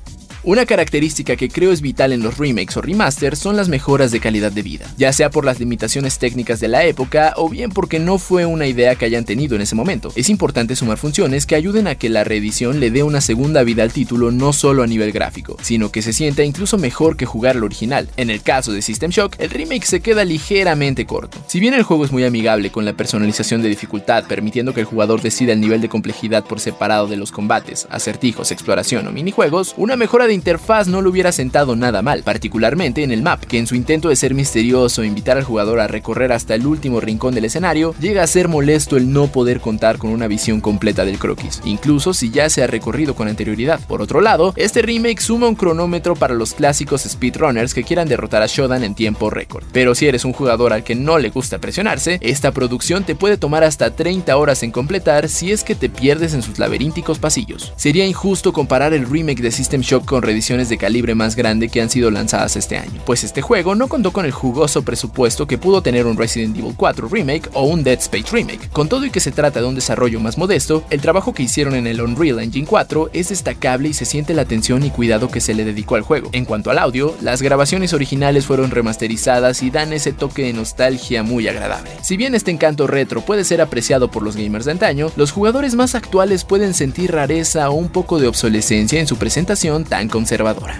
Una 0.46 0.66
característica 0.66 1.38
que 1.38 1.48
creo 1.48 1.72
es 1.72 1.80
vital 1.80 2.12
en 2.12 2.22
los 2.22 2.38
remakes 2.38 2.76
o 2.76 2.82
remasters 2.82 3.40
son 3.40 3.56
las 3.56 3.70
mejoras 3.70 4.12
de 4.12 4.20
calidad 4.20 4.52
de 4.52 4.62
vida, 4.62 4.86
ya 4.98 5.14
sea 5.14 5.30
por 5.30 5.46
las 5.46 5.62
limitaciones 5.62 6.20
técnicas 6.20 6.60
de 6.60 6.68
la 6.68 6.84
época 6.84 7.34
o 7.38 7.48
bien 7.48 7.70
porque 7.70 7.98
no 7.98 8.18
fue 8.18 8.46
una 8.46 8.68
idea 8.68 8.96
que 8.96 9.06
hayan 9.06 9.24
tenido 9.24 9.56
en 9.56 9.62
ese 9.62 9.74
momento. 9.74 10.12
Es 10.18 10.30
importante 10.30 10.76
sumar 10.76 10.98
funciones 10.98 11.46
que 11.46 11.56
ayuden 11.56 11.88
a 11.88 11.96
que 11.96 12.10
la 12.10 12.26
reedición 12.26 12.82
le 12.82 12.92
dé 12.92 13.04
una 13.04 13.22
segunda 13.22 13.64
vida 13.64 13.84
al 13.84 13.94
título 13.94 14.32
no 14.32 14.52
solo 14.52 14.84
a 14.84 14.88
nivel 14.88 15.14
gráfico, 15.14 15.56
sino 15.62 15.94
que 15.94 16.02
se 16.02 16.12
sienta 16.12 16.44
incluso 16.44 16.78
mejor 16.78 17.16
que 17.16 17.26
jugar 17.26 17.56
al 17.56 17.64
original. 17.64 18.10
En 18.18 18.30
el 18.30 18.42
caso 18.42 18.74
de 18.74 18.82
System 18.82 19.12
Shock, 19.12 19.38
el 19.40 19.50
remake 19.50 19.86
se 19.86 20.02
queda 20.02 20.26
ligeramente 20.26 21.06
corto. 21.06 21.38
Si 21.48 21.62
bien 21.62 21.74
el 21.74 21.84
juego 21.84 22.04
es 22.04 22.12
muy 22.12 22.26
amigable 22.26 22.70
con 22.70 22.84
la 22.84 22.98
personalización 22.98 23.62
de 23.62 23.70
dificultad, 23.70 24.26
permitiendo 24.26 24.74
que 24.74 24.82
el 24.82 24.88
jugador 24.88 25.22
decida 25.22 25.54
el 25.54 25.62
nivel 25.62 25.80
de 25.80 25.88
complejidad 25.88 26.44
por 26.44 26.60
separado 26.60 27.08
de 27.08 27.16
los 27.16 27.32
combates, 27.32 27.88
acertijos, 27.90 28.52
exploración 28.52 29.08
o 29.08 29.14
minijuegos, 29.14 29.74
una 29.78 29.96
mejora 29.96 30.28
de 30.28 30.33
interfaz 30.34 30.88
no 30.88 31.02
lo 31.02 31.10
hubiera 31.10 31.32
sentado 31.32 31.76
nada 31.76 32.02
mal, 32.02 32.24
particularmente 32.24 33.04
en 33.04 33.12
el 33.12 33.22
map, 33.22 33.44
que 33.44 33.58
en 33.58 33.68
su 33.68 33.76
intento 33.76 34.10
de 34.10 34.16
ser 34.16 34.34
misterioso 34.34 35.04
e 35.04 35.08
invitar 35.08 35.38
al 35.38 35.44
jugador 35.44 35.80
a 35.80 35.88
recorrer 35.88 36.32
hasta 36.32 36.56
el 36.56 36.66
último 36.66 37.00
rincón 37.00 37.36
del 37.36 37.46
escenario, 37.46 37.96
llega 38.00 38.24
a 38.24 38.28
ser 38.28 38.48
molesto 38.48 38.98
el 38.98 39.12
no 39.12 39.28
poder 39.28 39.60
contar 39.60 39.98
con 39.98 40.12
una 40.12 40.28
visión 40.28 40.62
completa 40.62 41.06
del 41.06 41.20
croquis, 41.20 41.62
incluso 41.66 42.14
si 42.14 42.32
ya 42.32 42.50
se 42.50 42.64
ha 42.64 42.68
recorrido 42.68 43.16
con 43.16 43.28
anterioridad. 43.28 43.80
Por 43.88 44.02
otro 44.02 44.22
lado, 44.22 44.54
este 44.56 44.82
remake 44.82 45.22
suma 45.22 45.48
un 45.48 45.56
cronómetro 45.56 46.16
para 46.16 46.34
los 46.34 46.54
clásicos 46.54 47.04
speedrunners 47.04 47.74
que 47.74 47.84
quieran 47.84 48.08
derrotar 48.08 48.42
a 48.42 48.48
Shodan 48.48 48.84
en 48.84 48.96
tiempo 48.96 49.30
récord. 49.30 49.66
Pero 49.72 49.96
si 49.96 50.08
eres 50.08 50.26
un 50.26 50.34
jugador 50.34 50.74
al 50.74 50.84
que 50.84 50.96
no 50.96 51.20
le 51.20 51.30
gusta 51.30 51.60
presionarse, 51.60 52.18
esta 52.22 52.52
producción 52.52 53.04
te 53.04 53.16
puede 53.16 53.38
tomar 53.38 53.64
hasta 53.64 53.96
30 53.96 54.36
horas 54.36 54.64
en 54.64 54.72
completar 54.72 55.30
si 55.30 55.52
es 55.52 55.64
que 55.64 55.76
te 55.76 55.90
pierdes 55.90 56.34
en 56.34 56.42
sus 56.42 56.60
laberínticos 56.60 57.20
pasillos. 57.20 57.74
Sería 57.76 58.06
injusto 58.06 58.54
comparar 58.54 58.94
el 58.94 59.10
remake 59.10 59.42
de 59.42 59.52
System 59.52 59.82
Shock 59.82 60.06
con 60.06 60.23
ediciones 60.30 60.70
de 60.70 60.78
calibre 60.78 61.16
más 61.16 61.36
grande 61.36 61.70
que 61.70 61.82
han 61.82 61.90
sido 61.90 62.12
lanzadas 62.12 62.56
este 62.56 62.78
año, 62.78 63.02
pues 63.06 63.24
este 63.24 63.42
juego 63.42 63.76
no 63.76 63.88
contó 63.88 64.12
con 64.12 64.26
el 64.26 64.32
jugoso 64.32 64.84
presupuesto 64.84 65.48
que 65.48 65.58
pudo 65.58 65.82
tener 65.82 66.06
un 66.06 66.18
Resident 66.18 66.58
Evil 66.58 66.74
4 66.76 67.08
Remake 67.10 67.50
o 67.54 67.64
un 67.64 67.84
Dead 67.84 68.00
Space 68.00 68.32
Remake. 68.32 68.70
Con 68.70 68.90
todo 68.90 69.06
y 69.06 69.10
que 69.10 69.20
se 69.20 69.32
trata 69.32 69.62
de 69.62 69.68
un 69.68 69.76
desarrollo 69.76 70.20
más 70.20 70.38
modesto, 70.38 70.84
el 70.90 71.02
trabajo 71.02 71.34
que 71.34 71.44
hicieron 71.44 71.76
en 71.76 71.88
el 71.88 72.02
Unreal 72.02 72.40
Engine 72.40 72.68
4 72.68 73.12
es 73.14 73.30
destacable 73.30 73.90
y 73.90 73.94
se 73.94 74.06
siente 74.06 74.34
la 74.34 74.44
atención 74.44 74.84
y 74.84 74.90
cuidado 74.90 75.30
que 75.30 75.42
se 75.42 75.54
le 75.54 75.66
dedicó 75.66 75.96
al 75.96 76.02
juego. 76.02 76.30
En 76.32 76.46
cuanto 76.46 76.72
al 76.72 76.80
audio, 76.80 77.16
las 77.22 77.42
grabaciones 77.42 77.94
originales 77.94 78.46
fueron 78.46 78.72
remasterizadas 78.72 79.64
y 79.64 79.70
dan 79.70 79.94
ese 79.94 80.14
toque 80.14 80.44
de 80.44 80.54
nostalgia 80.54 81.24
muy 81.24 81.48
agradable. 81.48 81.92
Si 82.02 82.18
bien 82.18 82.36
este 82.36 82.52
encanto 82.52 82.88
retro 82.88 83.22
puede 83.22 83.44
ser 83.44 83.62
apreciado 83.62 84.10
por 84.10 84.24
los 84.24 84.36
gamers 84.36 84.66
de 84.66 84.72
antaño, 84.72 85.12
los 85.16 85.32
jugadores 85.32 85.76
más 85.76 85.96
actuales 85.96 86.44
pueden 86.44 86.74
sentir 86.74 87.12
rareza 87.12 87.70
o 87.70 87.74
un 87.74 87.90
poco 87.90 88.20
de 88.20 88.28
obsolescencia 88.28 89.00
en 89.00 89.08
su 89.08 89.18
presentación 89.18 89.84
tan 89.84 90.10
conservadora. 90.14 90.80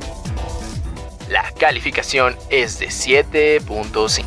La 1.28 1.52
calificación 1.60 2.36
es 2.52 2.78
de 2.78 2.90
7.5. 2.90 4.24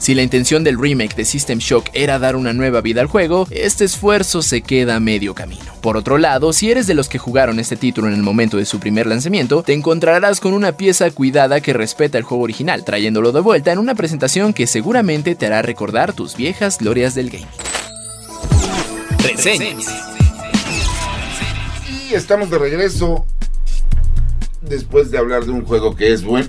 Si 0.00 0.14
la 0.16 0.22
intención 0.22 0.64
del 0.64 0.80
remake 0.80 1.14
de 1.14 1.24
System 1.24 1.58
Shock 1.58 1.90
era 1.92 2.18
dar 2.18 2.34
una 2.34 2.52
nueva 2.52 2.80
vida 2.80 3.00
al 3.00 3.06
juego, 3.06 3.46
este 3.50 3.84
esfuerzo 3.84 4.42
se 4.42 4.62
queda 4.62 4.96
a 4.96 5.00
medio 5.00 5.32
camino. 5.32 5.64
Por 5.80 5.96
otro 5.96 6.18
lado, 6.18 6.52
si 6.52 6.72
eres 6.72 6.88
de 6.88 6.94
los 6.94 7.08
que 7.08 7.18
jugaron 7.18 7.60
este 7.60 7.76
título 7.76 8.08
en 8.08 8.14
el 8.14 8.22
momento 8.22 8.56
de 8.56 8.66
su 8.66 8.80
primer 8.80 9.06
lanzamiento, 9.06 9.62
te 9.62 9.74
encontrarás 9.74 10.40
con 10.40 10.52
una 10.52 10.76
pieza 10.76 11.08
cuidada 11.12 11.60
que 11.60 11.72
respeta 11.72 12.18
el 12.18 12.24
juego 12.24 12.42
original, 12.42 12.84
trayéndolo 12.84 13.30
de 13.30 13.40
vuelta 13.40 13.70
en 13.70 13.78
una 13.78 13.94
presentación 13.94 14.52
que 14.54 14.66
seguramente 14.66 15.36
te 15.36 15.46
hará 15.46 15.62
recordar 15.62 16.14
tus 16.14 16.36
viejas 16.36 16.78
glorias 16.78 17.14
del 17.14 17.30
gaming. 17.30 17.46
Reseñas. 19.22 19.86
Y 22.10 22.14
estamos 22.14 22.50
de 22.50 22.58
regreso 22.58 23.24
después 24.68 25.10
de 25.10 25.18
hablar 25.18 25.44
de 25.44 25.52
un 25.52 25.64
juego 25.64 25.96
que 25.96 26.12
es 26.12 26.24
bueno, 26.24 26.48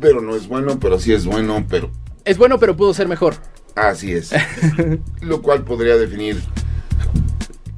pero 0.00 0.20
no 0.20 0.34
es 0.36 0.48
bueno, 0.48 0.78
pero 0.80 0.98
sí 0.98 1.12
es 1.12 1.26
bueno, 1.26 1.64
pero... 1.68 1.90
Es 2.24 2.38
bueno, 2.38 2.58
pero 2.58 2.76
pudo 2.76 2.92
ser 2.94 3.08
mejor. 3.08 3.34
Así 3.74 4.12
es. 4.12 4.32
Lo 5.20 5.42
cual 5.42 5.64
podría 5.64 5.96
definir 5.96 6.40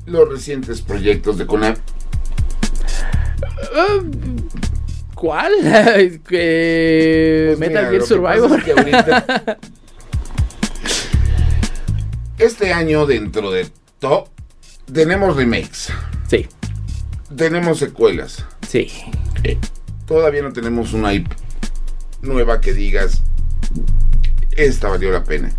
los 0.06 0.28
recientes 0.28 0.80
proyectos 0.80 1.38
de 1.38 1.46
Konami. 1.46 1.76
Uh, 3.74 4.04
¿Cuál? 5.14 5.52
pues 6.28 7.58
Metal 7.58 7.90
Gear 7.90 8.02
Survivor. 8.02 8.62
este 12.38 12.72
año, 12.72 13.04
dentro 13.04 13.50
de 13.50 13.68
todo, 13.98 14.28
tenemos 14.92 15.36
remakes. 15.36 15.88
Sí. 16.28 16.46
Tenemos 17.36 17.78
secuelas. 17.78 18.44
Sí. 18.66 18.88
Eh, 19.44 19.58
todavía 20.06 20.42
no 20.42 20.52
tenemos 20.52 20.92
una 20.92 21.12
IP 21.12 21.30
nueva 22.22 22.60
que 22.60 22.72
digas, 22.72 23.22
esta 24.56 24.88
valió 24.88 25.10
la 25.12 25.24
pena. 25.24 25.52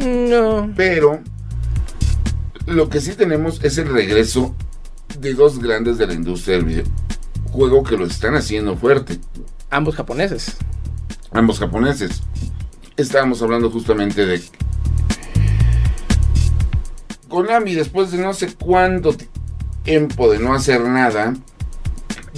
No. 0.00 0.72
Pero 0.76 1.20
lo 2.66 2.88
que 2.88 3.00
sí 3.00 3.12
tenemos 3.14 3.62
es 3.64 3.78
el 3.78 3.88
regreso 3.88 4.54
de 5.18 5.34
dos 5.34 5.60
grandes 5.60 5.98
de 5.98 6.06
la 6.06 6.14
industria 6.14 6.56
del 6.56 6.66
videojuego 6.66 7.84
que 7.84 7.96
lo 7.96 8.06
están 8.06 8.34
haciendo 8.34 8.76
fuerte. 8.76 9.18
Ambos 9.70 9.94
japoneses. 9.94 10.56
Ambos 11.32 11.58
japoneses. 11.58 12.22
Estábamos 12.96 13.42
hablando 13.42 13.70
justamente 13.70 14.26
de 14.26 14.42
Konami, 17.28 17.74
después 17.74 18.10
de 18.10 18.18
no 18.18 18.32
sé 18.32 18.54
cuánto 18.54 19.14
tiempo 19.86 20.28
de 20.28 20.40
no 20.40 20.52
hacer 20.52 20.80
nada, 20.80 21.32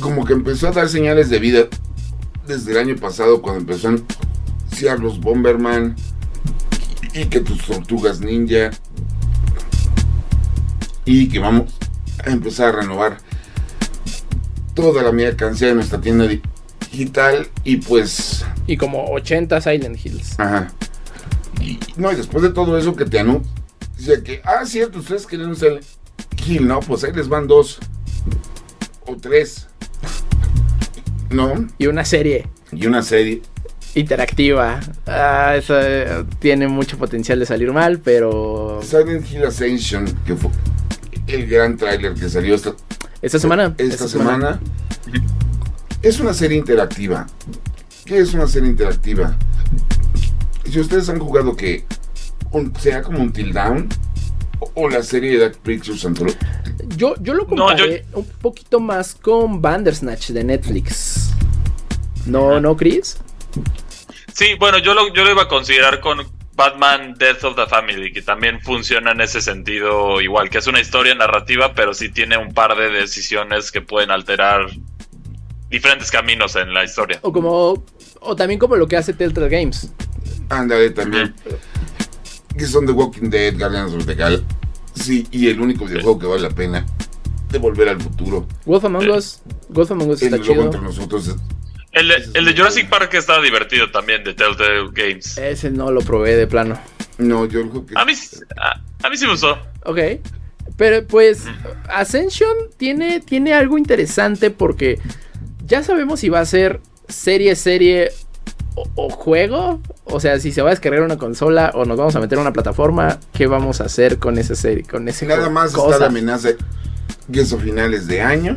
como 0.00 0.26
que 0.26 0.34
empezó 0.34 0.68
a 0.68 0.72
dar 0.72 0.88
señales 0.88 1.30
de 1.30 1.38
vida 1.38 1.64
desde 2.46 2.72
el 2.72 2.78
año 2.78 2.96
pasado 2.96 3.40
cuando 3.40 3.61
empezó 3.61 3.88
a 3.88 3.92
anunciar 3.92 5.00
los 5.00 5.18
Bomberman 5.18 5.96
y 7.14 7.24
que 7.24 7.40
tus 7.40 7.64
tortugas 7.64 8.20
ninja 8.20 8.70
y 11.06 11.28
que 11.30 11.38
vamos 11.38 11.72
a 12.24 12.30
empezar 12.30 12.68
a 12.68 12.80
renovar 12.82 13.16
toda 14.74 15.02
la 15.02 15.11
mercancía 15.11 15.68
de 15.68 15.74
nuestra 15.74 16.02
tienda 16.02 16.28
digital 16.92 17.48
y 17.64 17.78
pues 17.78 18.44
Y 18.66 18.76
como 18.76 19.06
80 19.06 19.58
Silent 19.62 20.04
Hills. 20.04 20.38
Ajá. 20.38 20.68
Y 21.62 21.80
no, 21.96 22.12
y 22.12 22.14
después 22.14 22.42
de 22.42 22.50
todo 22.50 22.76
eso 22.76 22.94
que 22.94 23.06
te 23.06 23.18
anuncia 23.18 23.50
que, 24.22 24.42
ah, 24.44 24.64
cierto, 24.66 24.98
ustedes 24.98 25.26
quieren 25.26 25.48
un 25.48 25.56
Silent 25.56 25.97
Hill, 26.46 26.66
no, 26.66 26.81
pues 26.81 27.04
ahí 27.04 27.12
les 27.12 27.28
van 27.28 27.46
dos 27.46 27.78
o 29.07 29.16
tres. 29.16 29.66
¿No? 31.31 31.66
Y 31.76 31.87
una 31.88 32.04
serie 32.04 32.46
Y 32.72 32.87
una 32.87 33.02
serie. 33.02 33.42
interactiva. 33.94 34.81
Ah, 35.07 35.54
esa 35.57 35.74
eh, 35.83 36.24
tiene 36.38 36.68
mucho 36.68 36.96
potencial 36.96 37.38
de 37.38 37.46
salir 37.46 37.72
mal, 37.72 37.98
pero 37.98 38.81
Silent 38.83 39.31
Hill 39.31 39.44
Ascension, 39.44 40.07
que 40.24 40.35
fue 40.37 40.50
el 41.26 41.46
gran 41.46 41.76
tráiler 41.76 42.14
que 42.14 42.28
salió 42.31 42.54
esta, 42.54 42.72
esta 43.20 43.38
semana. 43.38 43.74
esta 43.76 44.09
semana, 44.09 44.61
es 46.02 46.18
una 46.20 46.33
serie 46.33 46.57
interactiva. 46.57 47.26
¿Qué 48.07 48.18
es 48.20 48.33
una 48.33 48.46
serie 48.46 48.70
interactiva? 48.70 49.37
Si 50.70 50.81
ustedes 50.81 51.09
han 51.11 51.18
jugado 51.18 51.54
que 51.57 51.85
un- 52.52 52.72
sea 52.81 53.02
como 53.02 53.18
un 53.18 53.33
Till 53.33 53.52
Down 53.52 53.88
o, 54.75 54.88
la 54.88 55.03
serie 55.03 55.33
de 55.33 55.38
Dark 55.38 55.59
Pictures 55.62 56.05
Anthology, 56.05 56.37
Yo, 56.97 57.14
yo 57.21 57.35
lo 57.35 57.44
No, 57.44 57.51
yo- 57.51 57.57
comparé 57.85 58.05
un 58.12 58.25
poquito 58.40 58.81
más 58.81 59.14
con 59.14 59.61
Bandersnatch 59.62 60.31
de 60.31 60.44
Netflix. 60.44 61.31
No, 62.27 62.61
no, 62.61 62.77
Chris. 62.77 63.16
Sí, 64.33 64.55
bueno, 64.59 64.79
yo 64.79 64.94
lo, 64.94 65.12
yo 65.14 65.25
lo 65.25 65.31
iba 65.33 65.42
a 65.42 65.49
considerar 65.49 66.01
con 66.01 66.18
Batman 66.55 67.14
Death 67.18 67.44
of 67.44 67.57
the 67.57 67.66
Family, 67.66 68.12
que 68.12 68.23
también 68.23 68.61
funciona 68.61 69.12
en 69.12 69.21
ese 69.21 69.40
sentido 69.40 70.21
igual, 70.21 70.51
que 70.51 70.59
es 70.59 70.66
una 70.66 70.81
historia 70.81 71.14
narrativa, 71.14 71.73
pero 71.75 71.94
sí 71.94 72.09
tiene 72.11 72.37
un 72.37 72.53
par 72.53 72.77
de 72.77 72.90
decisiones 72.90 73.71
que 73.73 73.81
pueden 73.81 74.11
alterar 74.11 74.66
diferentes 75.71 76.11
caminos 76.11 76.57
en 76.57 76.73
la 76.75 76.85
historia. 76.85 77.18
O 77.23 77.33
como. 77.33 77.85
O 78.21 78.35
también 78.37 78.59
como 78.59 78.75
lo 78.77 78.87
que 78.88 78.97
hace 78.97 79.12
Telltale 79.14 79.49
Games. 79.49 79.92
ándale 80.49 80.90
también. 80.90 81.35
Que 82.59 82.66
son 82.66 82.85
The 82.87 82.92
Walking 82.92 83.31
Dead, 83.31 83.57
Guardians 83.59 83.94
of 83.94 84.05
the 84.07 84.14
Galaxy. 84.14 84.44
Sí, 84.94 85.27
y 85.31 85.49
el 85.49 85.61
único 85.61 85.85
videojuego 85.87 86.18
que 86.18 86.27
vale 86.27 86.42
la 86.42 86.51
pena 86.51 86.85
de 87.51 87.59
volver 87.59 87.88
al 87.88 88.01
futuro. 88.01 88.47
Wolf 88.66 88.85
Among 88.85 89.09
Us. 89.11 89.40
Wolf 89.68 89.90
Among 89.92 90.11
Us 90.11 90.23
está 90.23 90.40
chido. 90.40 90.64
entre 90.64 90.81
nosotros. 90.81 91.37
El, 91.92 92.09
de- 92.09 92.31
el 92.35 92.44
de 92.44 92.53
Jurassic 92.57 92.88
Park 92.88 93.14
estaba 93.14 93.42
divertido 93.42 93.90
también, 93.90 94.23
de 94.25 94.35
Telltale 94.35 94.88
Games. 94.92 95.38
Ese 95.38 95.71
no 95.71 95.90
lo 95.92 96.01
probé 96.01 96.37
de 96.37 96.47
plano. 96.47 96.79
No, 97.16 97.47
yo 97.47 97.61
el 97.61 97.68
juego 97.71 97.87
que. 97.87 97.94
A 97.97 98.05
mí, 98.05 98.12
a, 98.61 99.07
a 99.07 99.11
mí 99.11 99.16
sí 99.16 99.25
me 99.25 99.33
gustó. 99.33 99.57
Ok. 99.85 99.99
Pero 100.77 101.07
pues 101.07 101.44
Ascension 101.88 102.55
tiene, 102.77 103.21
tiene 103.21 103.53
algo 103.55 103.79
interesante 103.79 104.51
porque 104.51 105.01
ya 105.66 105.83
sabemos 105.83 106.21
si 106.21 106.29
va 106.29 106.40
a 106.40 106.44
ser 106.44 106.81
serie, 107.09 107.57
serie 107.57 108.12
o, 108.83 108.88
o 109.07 109.09
juego. 109.11 109.81
O 110.05 110.21
sea, 110.21 110.38
si 110.41 110.53
se 110.53 110.62
va 110.62 110.69
a 110.69 110.73
descargar 110.73 111.03
una 111.03 111.17
consola 111.19 111.71
o 111.75 111.85
nos 111.85 111.97
vamos 111.99 112.14
a 112.17 112.21
meter 112.21 112.38
a 112.38 112.41
una 112.43 112.53
plataforma, 112.53 113.19
¿qué 113.33 113.47
vamos 113.47 113.81
a 113.81 113.85
hacer 113.85 114.19
con 114.19 114.38
esa 114.38 114.55
serie? 114.55 114.85
Con 114.85 115.09
ese 115.09 115.27
Nada 115.27 115.51
más 115.51 115.73
cosa? 115.73 115.88
está 115.95 115.99
la 116.01 116.07
amenaza 116.07 116.51
que 117.33 117.41
es 117.41 117.53
a 117.53 117.59
finales 117.59 118.07
de 118.07 118.23
año. 118.23 118.57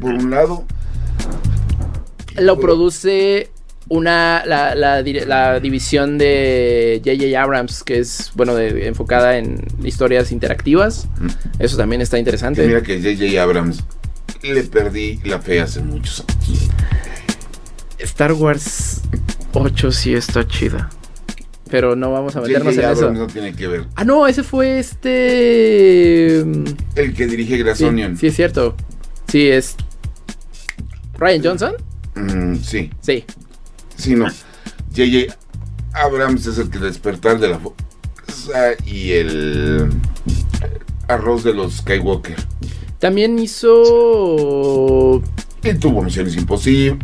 Por 0.00 0.12
un 0.14 0.30
lado. 0.30 0.64
Lo 2.36 2.54
Por- 2.56 2.64
produce 2.64 3.50
una 3.90 4.42
la, 4.44 4.74
la 4.74 5.02
la 5.02 5.60
división 5.60 6.18
de 6.18 7.00
J.J. 7.04 7.40
Abrams, 7.42 7.82
que 7.82 7.98
es 8.00 8.30
bueno 8.34 8.54
de- 8.54 8.86
enfocada 8.86 9.38
en 9.38 9.64
historias 9.82 10.30
interactivas. 10.30 11.08
Eso 11.58 11.76
también 11.76 12.02
está 12.02 12.18
interesante. 12.18 12.66
mira 12.66 12.82
que 12.82 12.98
J.J. 13.00 13.42
Abrams 13.42 13.82
le 14.42 14.62
perdí 14.64 15.20
la 15.24 15.38
fe 15.40 15.60
hace 15.60 15.80
muchos 15.80 16.22
años. 16.28 16.68
Star 17.98 18.32
Wars 18.32 19.02
8 19.52 19.92
sí 19.92 20.14
está 20.14 20.46
chida. 20.46 20.90
Pero 21.70 21.94
no 21.96 22.10
vamos 22.12 22.34
a 22.36 22.40
meternos 22.40 22.74
J.J. 22.74 22.90
en 22.92 22.96
eso. 22.96 23.12
No 23.12 23.26
tiene 23.26 23.54
que 23.54 23.66
ver. 23.66 23.84
Ah, 23.94 24.04
no, 24.04 24.26
ese 24.26 24.42
fue 24.42 24.78
este. 24.78 26.42
mm, 26.46 26.64
El 26.94 27.12
que 27.14 27.26
dirige 27.26 27.58
Glass 27.58 27.78
Sí, 27.78 27.86
sí, 28.18 28.26
es 28.28 28.36
cierto. 28.36 28.74
Sí, 29.30 29.48
es. 29.48 29.76
Ryan 31.18 31.42
Johnson. 31.44 31.74
Mm, 32.14 32.56
sí, 32.62 32.90
Sí. 33.00 33.24
sí, 33.96 34.14
no. 34.14 34.26
J.J. 34.96 35.36
Abrams 35.92 36.46
es 36.46 36.58
el 36.58 36.70
que 36.70 36.78
despertar 36.78 37.38
de 37.38 37.48
la 37.48 37.58
fuerza 37.58 38.74
y 38.86 39.12
el 39.12 39.90
arroz 41.08 41.44
de 41.44 41.52
los 41.54 41.76
Skywalker. 41.78 42.36
También 42.98 43.38
hizo. 43.38 45.22
Y 45.62 45.74
tuvo 45.74 46.02
misiones 46.02 46.34
imposibles. 46.36 46.98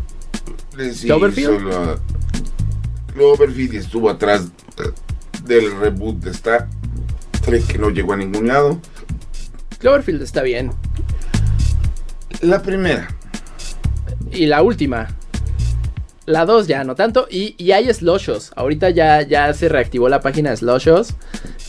¿Cloverfield? 1.02 1.98
Cloverfield 3.12 3.74
estuvo 3.74 4.10
atrás 4.10 4.48
del 5.44 5.76
reboot 5.78 6.16
de 6.16 6.30
Star 6.30 6.68
Trek 7.44 7.66
que 7.66 7.78
no 7.78 7.90
llegó 7.90 8.12
a 8.14 8.16
ningún 8.16 8.48
lado. 8.48 8.80
Cloverfield 9.78 10.22
está 10.22 10.42
bien. 10.42 10.72
La 12.40 12.62
primera. 12.62 13.08
Y 14.32 14.46
la 14.46 14.62
última. 14.62 15.08
La 16.26 16.46
2 16.46 16.66
ya, 16.66 16.84
no 16.84 16.94
tanto. 16.94 17.26
Y, 17.30 17.54
y 17.62 17.72
hay 17.72 17.92
slushes. 17.92 18.50
Ahorita 18.56 18.90
ya, 18.90 19.22
ya 19.22 19.52
se 19.52 19.68
reactivó 19.68 20.08
la 20.08 20.20
página 20.20 20.50
de 20.50 20.56
slushes. 20.56 21.14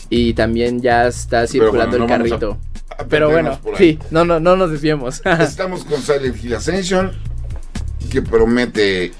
Y 0.08 0.32
también 0.34 0.80
ya 0.80 1.06
está 1.08 1.46
circulando 1.46 1.98
bueno, 1.98 2.06
no 2.06 2.14
el 2.14 2.32
a- 2.32 2.36
carrito. 2.38 2.58
a 2.98 3.04
Pero 3.04 3.30
bueno, 3.30 3.58
sí, 3.76 3.98
no, 4.10 4.24
no, 4.24 4.40
no 4.40 4.56
nos 4.56 4.70
desviemos. 4.70 5.20
Estamos 5.40 5.84
con 5.84 6.00
Silent 6.00 6.42
Hill 6.42 6.54
Ascension, 6.54 7.12
que 8.16 8.22
promete 8.22 9.12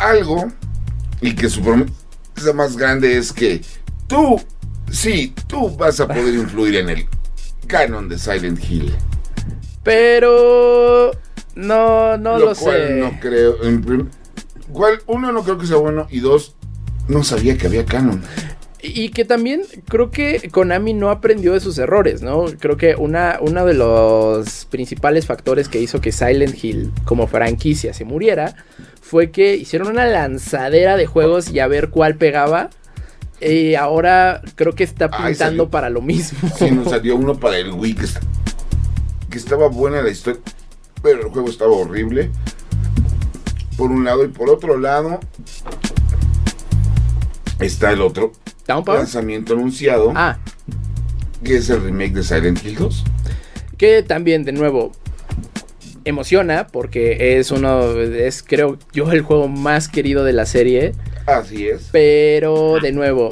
algo 0.00 0.48
y 1.20 1.36
que 1.36 1.48
su 1.48 1.62
promesa 1.62 1.92
más 2.52 2.76
grande 2.76 3.16
es 3.16 3.32
que 3.32 3.60
tú, 4.08 4.40
sí, 4.90 5.32
tú 5.46 5.76
vas 5.76 6.00
a 6.00 6.08
poder 6.08 6.34
influir 6.34 6.74
en 6.74 6.88
el 6.88 7.08
canon 7.68 8.08
de 8.08 8.18
Silent 8.18 8.58
Hill. 8.68 8.92
Pero 9.84 11.12
no, 11.54 12.16
no 12.16 12.38
lo, 12.40 12.56
cual 12.56 12.76
sé. 12.76 12.94
no 12.96 13.20
creo. 13.20 13.62
en 13.62 14.10
cual, 14.72 15.00
uno, 15.06 15.30
no 15.30 15.44
creo 15.44 15.56
que 15.58 15.66
sea 15.68 15.76
bueno 15.76 16.08
y 16.10 16.18
dos, 16.18 16.56
no 17.06 17.22
sabía 17.22 17.56
que 17.56 17.68
había 17.68 17.84
canon. 17.84 18.24
Y 18.80 19.08
que 19.10 19.24
también 19.24 19.62
creo 19.88 20.10
que 20.10 20.48
Konami 20.52 20.94
no 20.94 21.10
aprendió 21.10 21.52
de 21.52 21.60
sus 21.60 21.78
errores, 21.78 22.22
¿no? 22.22 22.44
Creo 22.60 22.76
que 22.76 22.94
una, 22.94 23.38
uno 23.40 23.66
de 23.66 23.74
los 23.74 24.66
principales 24.66 25.26
factores 25.26 25.68
que 25.68 25.80
hizo 25.80 26.00
que 26.00 26.12
Silent 26.12 26.62
Hill 26.62 26.92
como 27.04 27.26
franquicia 27.26 27.92
se 27.92 28.04
muriera 28.04 28.54
fue 29.00 29.32
que 29.32 29.56
hicieron 29.56 29.88
una 29.88 30.06
lanzadera 30.06 30.96
de 30.96 31.06
juegos 31.06 31.50
y 31.50 31.58
a 31.58 31.66
ver 31.66 31.90
cuál 31.90 32.16
pegaba. 32.16 32.70
Y 33.40 33.74
ahora 33.74 34.42
creo 34.54 34.74
que 34.74 34.84
está 34.84 35.10
pintando 35.10 35.70
para 35.70 35.90
lo 35.90 36.00
mismo. 36.00 36.48
Sí, 36.56 36.70
nos 36.70 36.90
salió 36.90 37.16
uno 37.16 37.38
para 37.38 37.58
el 37.58 37.72
Wii 37.72 37.96
que 39.30 39.38
estaba 39.38 39.68
buena 39.68 40.02
la 40.02 40.10
historia, 40.10 40.40
pero 41.02 41.22
el 41.22 41.28
juego 41.28 41.48
estaba 41.48 41.72
horrible. 41.72 42.30
Por 43.76 43.90
un 43.90 44.04
lado 44.04 44.24
y 44.24 44.28
por 44.28 44.50
otro 44.50 44.76
lado 44.76 45.20
está 47.60 47.92
el 47.92 48.00
otro 48.00 48.32
Downpower. 48.66 49.00
lanzamiento 49.00 49.54
anunciado, 49.54 50.12
Ah, 50.14 50.38
que 51.44 51.56
es 51.56 51.70
el 51.70 51.82
remake 51.82 52.12
de 52.14 52.22
Silent 52.22 52.64
Hill 52.64 52.76
2. 52.76 53.04
que 53.76 54.02
también 54.02 54.44
de 54.44 54.52
nuevo 54.52 54.92
emociona 56.04 56.66
porque 56.66 57.38
es 57.38 57.50
uno, 57.50 57.92
es 58.00 58.42
creo 58.42 58.78
yo 58.92 59.10
el 59.12 59.22
juego 59.22 59.48
más 59.48 59.88
querido 59.88 60.24
de 60.24 60.32
la 60.32 60.46
serie. 60.46 60.92
Así 61.26 61.68
es. 61.68 61.88
Pero 61.92 62.78
de 62.80 62.92
nuevo, 62.92 63.30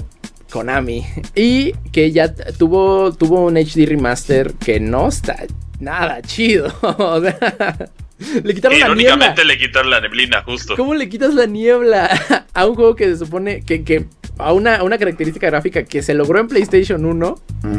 Konami. 0.50 1.04
Y 1.34 1.72
que 1.92 2.12
ya 2.12 2.34
tuvo, 2.34 3.12
tuvo 3.12 3.44
un 3.46 3.56
HD 3.56 3.86
remaster 3.86 4.52
que 4.54 4.78
no 4.80 5.08
está 5.08 5.44
nada 5.80 6.20
chido. 6.22 6.72
o 6.82 7.20
sea, 7.20 7.90
le 8.44 8.54
quitaron 8.54 8.78
la 8.78 8.86
niebla. 8.88 9.02
Irónicamente 9.02 9.44
le 9.44 9.58
quitaron 9.58 9.90
la 9.90 10.00
neblina, 10.00 10.42
justo. 10.42 10.76
¿Cómo 10.76 10.94
le 10.94 11.08
quitas 11.08 11.34
la 11.34 11.46
niebla 11.46 12.10
a 12.52 12.66
un 12.66 12.74
juego 12.74 12.94
que 12.94 13.06
se 13.06 13.16
supone 13.16 13.62
que, 13.62 13.82
que 13.84 14.04
a 14.38 14.52
una, 14.52 14.76
a 14.76 14.82
una 14.82 14.98
característica 14.98 15.46
gráfica 15.46 15.84
que 15.84 16.02
se 16.02 16.14
logró 16.14 16.38
en 16.40 16.48
PlayStation 16.48 17.04
1 17.04 17.28
Ujú. 17.28 17.78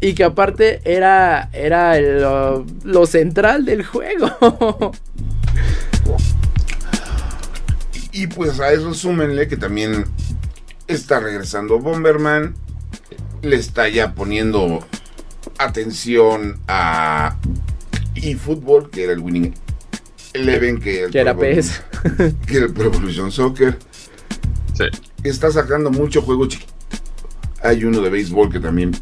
y 0.00 0.14
que 0.14 0.24
aparte 0.24 0.80
era, 0.84 1.48
era 1.52 1.96
el, 1.96 2.20
lo, 2.20 2.66
lo 2.84 3.06
central 3.06 3.64
del 3.64 3.84
juego? 3.84 4.92
Y 8.12 8.26
pues 8.28 8.60
a 8.60 8.72
eso 8.72 8.94
súmenle 8.94 9.46
que 9.48 9.56
también 9.56 10.04
está 10.86 11.20
regresando 11.20 11.78
Bomberman. 11.78 12.54
Le 13.42 13.56
está 13.56 13.88
ya 13.88 14.14
poniendo 14.14 14.86
atención 15.58 16.58
a 16.66 17.36
eFootball, 18.14 18.90
que 18.90 19.04
era 19.04 19.12
el 19.12 19.18
Winning 19.20 19.54
Eleven, 20.32 20.80
que, 20.80 21.08
que 21.12 21.18
era 21.20 21.36
PES. 21.36 21.82
que 22.46 22.56
era 22.56 22.68
Pro 22.68 22.84
Evolution 22.86 23.30
Soccer. 23.30 23.78
Sí. 24.76 24.84
está 25.24 25.50
sacando 25.50 25.90
mucho 25.90 26.22
juego 26.22 26.46
chiquito. 26.46 26.72
Hay 27.62 27.84
uno 27.84 28.00
de 28.00 28.10
béisbol 28.10 28.50
que 28.52 28.60
también 28.60 28.92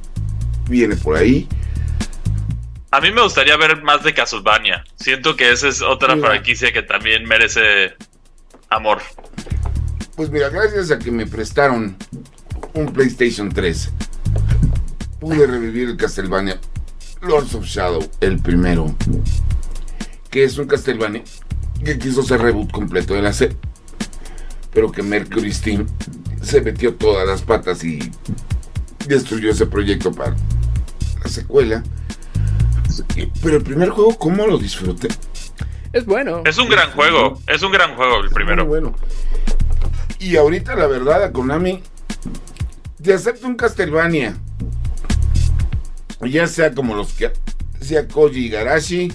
viene 0.69 0.97
por 0.97 1.17
ahí. 1.17 1.49
A 2.91 3.01
mí 3.01 3.11
me 3.11 3.23
gustaría 3.23 3.57
ver 3.57 3.83
más 3.83 4.05
de 4.05 4.15
Castlevania. 4.15 4.85
Siento 4.95 5.35
que 5.35 5.51
esa 5.51 5.69
es 5.69 5.83
otra 5.83 6.15
Mira. 6.15 6.29
franquicia 6.29 6.73
que 6.73 6.83
también 6.83 7.25
merece 7.25 7.95
amor. 8.71 9.03
Pues 10.15 10.31
mira, 10.31 10.49
gracias 10.49 10.93
a 10.93 10.99
que 10.99 11.11
me 11.11 11.27
prestaron 11.27 11.97
un 12.73 12.93
PlayStation 12.93 13.51
3, 13.51 13.93
pude 15.19 15.47
revivir 15.47 15.89
el 15.89 15.97
Castlevania 15.97 16.61
Lords 17.21 17.55
of 17.55 17.65
Shadow, 17.65 18.09
el 18.21 18.39
primero, 18.39 18.95
que 20.31 20.45
es 20.45 20.57
un 20.59 20.67
Castlevania 20.67 21.23
que 21.85 21.99
quiso 21.99 22.23
ser 22.23 22.41
reboot 22.43 22.71
completo 22.71 23.15
de 23.15 23.23
la 23.23 23.33
serie, 23.33 23.57
pero 24.75 24.91
que 24.91 25.03
Mercury 25.03 25.53
Steam 25.53 25.87
se 26.43 26.61
metió 26.61 26.95
todas 26.95 27.27
las 27.27 27.43
patas 27.43 27.85
y 27.85 28.01
destruyó 29.07 29.51
ese 29.51 29.67
proyecto 29.67 30.13
para 30.13 30.37
la 31.23 31.31
secuela. 31.31 31.83
Pero 33.43 33.57
el 33.57 33.63
primer 33.63 33.91
juego, 33.91 34.19
¿cómo 34.19 34.47
lo 34.47 34.59
disfruté? 34.59 35.09
Es 35.93 36.05
bueno. 36.05 36.43
Es 36.45 36.59
un 36.59 36.69
gran 36.69 36.91
juego. 36.91 37.41
Es 37.47 37.63
un 37.63 37.73
gran 37.73 37.95
juego 37.95 38.21
el 38.21 38.31
primero. 38.31 38.65
Muy 38.65 38.81
bueno. 38.81 38.95
Y 40.19 40.37
ahorita, 40.37 40.75
la 40.75 40.87
verdad, 40.87 41.23
a 41.23 41.33
Konami, 41.33 41.83
te 43.03 43.15
acepto 43.15 43.47
un 43.47 43.57
Castlevania. 43.57 44.37
Ya 46.21 46.47
sea 46.47 46.75
como 46.75 46.95
los 46.95 47.13
que. 47.13 47.33
Sea 47.81 48.09
Koji 48.09 48.47
Igarashi. 48.47 49.13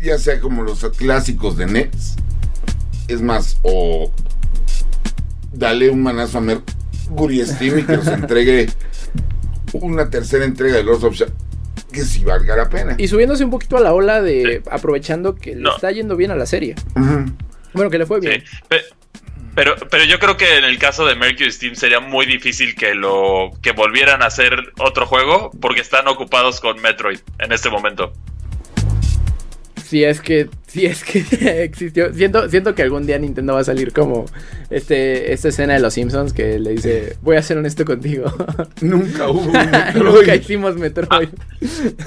Ya 0.00 0.18
sea 0.18 0.40
como 0.40 0.62
los 0.62 0.80
clásicos 0.96 1.56
de 1.56 1.66
NES. 1.66 2.16
Es 3.08 3.20
más, 3.20 3.58
o. 3.62 4.10
Dale 5.52 5.90
un 5.90 6.02
manazo 6.02 6.38
a 6.38 6.40
Mercury 6.40 7.44
Steam 7.46 7.80
y 7.80 7.82
que 7.84 7.96
nos 7.96 8.06
entregue 8.08 8.68
una 9.74 10.08
tercera 10.10 10.44
entrega 10.44 10.76
de 10.76 10.84
Lords 10.84 11.04
of 11.04 11.14
Shadow. 11.14 11.34
Que 11.92 12.02
sí 12.04 12.24
valga 12.24 12.56
la 12.56 12.68
pena. 12.70 12.94
Y 12.98 13.08
subiéndose 13.08 13.44
un 13.44 13.50
poquito 13.50 13.76
a 13.76 13.80
la 13.80 13.92
ola 13.92 14.22
de 14.22 14.62
aprovechando 14.70 15.34
que 15.34 15.54
le 15.54 15.60
No. 15.62 15.74
está 15.74 15.90
yendo 15.92 16.16
bien 16.16 16.30
a 16.30 16.36
la 16.36 16.46
serie. 16.46 16.74
Bueno, 17.74 17.90
que 17.90 17.98
le 17.98 18.06
fue 18.06 18.20
Sí. 18.20 18.28
bien. 18.28 18.44
Pe- 18.68 18.80
Pero, 19.54 19.74
pero 19.90 20.04
yo 20.04 20.18
creo 20.18 20.38
que 20.38 20.56
en 20.56 20.64
el 20.64 20.78
caso 20.78 21.04
de 21.04 21.14
Mercury 21.14 21.52
Steam 21.52 21.74
sería 21.74 22.00
muy 22.00 22.24
difícil 22.24 22.74
que 22.74 22.94
lo 22.94 23.50
que 23.60 23.72
volvieran 23.72 24.22
a 24.22 24.26
hacer 24.26 24.72
otro 24.78 25.04
juego 25.06 25.50
porque 25.60 25.82
están 25.82 26.08
ocupados 26.08 26.58
con 26.60 26.80
Metroid 26.80 27.18
en 27.38 27.52
este 27.52 27.68
momento. 27.68 28.14
Si 29.92 30.04
es 30.04 30.22
que, 30.22 30.48
si 30.66 30.86
es 30.86 31.04
que 31.04 31.18
existió. 31.64 32.14
Siento, 32.14 32.48
siento 32.48 32.74
que 32.74 32.80
algún 32.80 33.04
día 33.04 33.18
Nintendo 33.18 33.52
va 33.52 33.60
a 33.60 33.64
salir 33.64 33.92
como 33.92 34.24
este, 34.70 35.34
esta 35.34 35.48
escena 35.48 35.74
de 35.74 35.80
los 35.80 35.92
Simpsons 35.92 36.32
que 36.32 36.58
le 36.58 36.70
dice, 36.70 37.18
voy 37.20 37.36
a 37.36 37.42
ser 37.42 37.58
honesto 37.58 37.84
contigo. 37.84 38.24
Nunca 38.80 39.28
hubo 39.28 39.40
un 39.40 39.52
Nunca 39.52 39.92
Metroid. 39.92 40.32
hicimos 40.40 40.76
Metroid. 40.76 41.28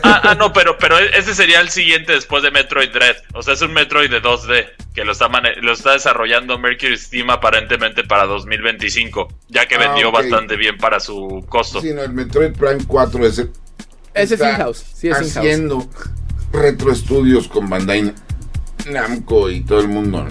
Ah, 0.01 0.19
ah, 0.23 0.33
no, 0.35 0.51
pero, 0.51 0.79
pero 0.79 0.97
ese 0.97 1.35
sería 1.35 1.61
el 1.61 1.69
siguiente 1.69 2.13
después 2.13 2.41
de 2.41 2.49
Metroid 2.49 2.89
Dread. 2.89 3.17
O 3.35 3.43
sea, 3.43 3.53
es 3.53 3.61
un 3.61 3.71
Metroid 3.71 4.09
de 4.09 4.19
2D 4.19 4.65
que 4.95 5.05
lo 5.05 5.11
está, 5.11 5.29
lo 5.61 5.71
está 5.71 5.91
desarrollando 5.91 6.57
Mercury 6.57 6.97
Steam 6.97 7.29
aparentemente 7.29 8.03
para 8.03 8.25
2025, 8.25 9.27
ya 9.49 9.67
que 9.67 9.75
Ah, 9.75 9.89
vendió 9.89 10.11
bastante 10.11 10.55
bien 10.55 10.77
para 10.79 10.99
su 10.99 11.45
costo. 11.47 11.81
Sí, 11.81 11.93
no, 11.93 12.01
el 12.01 12.13
Metroid 12.13 12.53
Prime 12.53 12.83
4 12.87 13.27
es 13.27 13.37
el- 13.37 13.51
Ese 14.15 14.23
es 14.23 14.31
está 14.31 14.49
in-house. 14.53 14.83
Sí, 14.95 15.07
es 15.09 15.17
in-house. 15.17 15.37
haciendo 15.37 15.87
retroestudios 16.55 17.47
con 17.47 17.69
Bandai 17.69 18.13
Namco 18.89 19.49
y 19.49 19.61
todo 19.61 19.79
el 19.81 19.87
mundo. 19.87 20.23
¿no? 20.25 20.29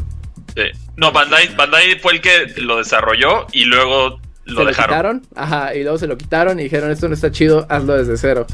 Sí. 0.55 0.63
No, 0.97 1.13
Bandai, 1.13 1.55
Bandai 1.57 1.99
fue 2.01 2.15
el 2.15 2.21
que 2.21 2.53
lo 2.57 2.77
desarrolló 2.79 3.47
y 3.53 3.65
luego 3.65 4.19
Se 4.47 4.53
lo 4.53 4.61
lo 4.63 4.67
dejaron. 4.67 5.21
quitaron. 5.21 5.23
Ajá, 5.35 5.75
y 5.75 5.83
luego 5.83 5.99
se 5.99 6.07
lo 6.07 6.17
quitaron 6.17 6.61
y 6.61 6.65
dijeron, 6.65 6.91
esto 6.91 7.09
no 7.09 7.15
está 7.15 7.31
chido, 7.31 7.67
hazlo 7.69 7.95
desde 7.97 8.17
cero. 8.17 8.47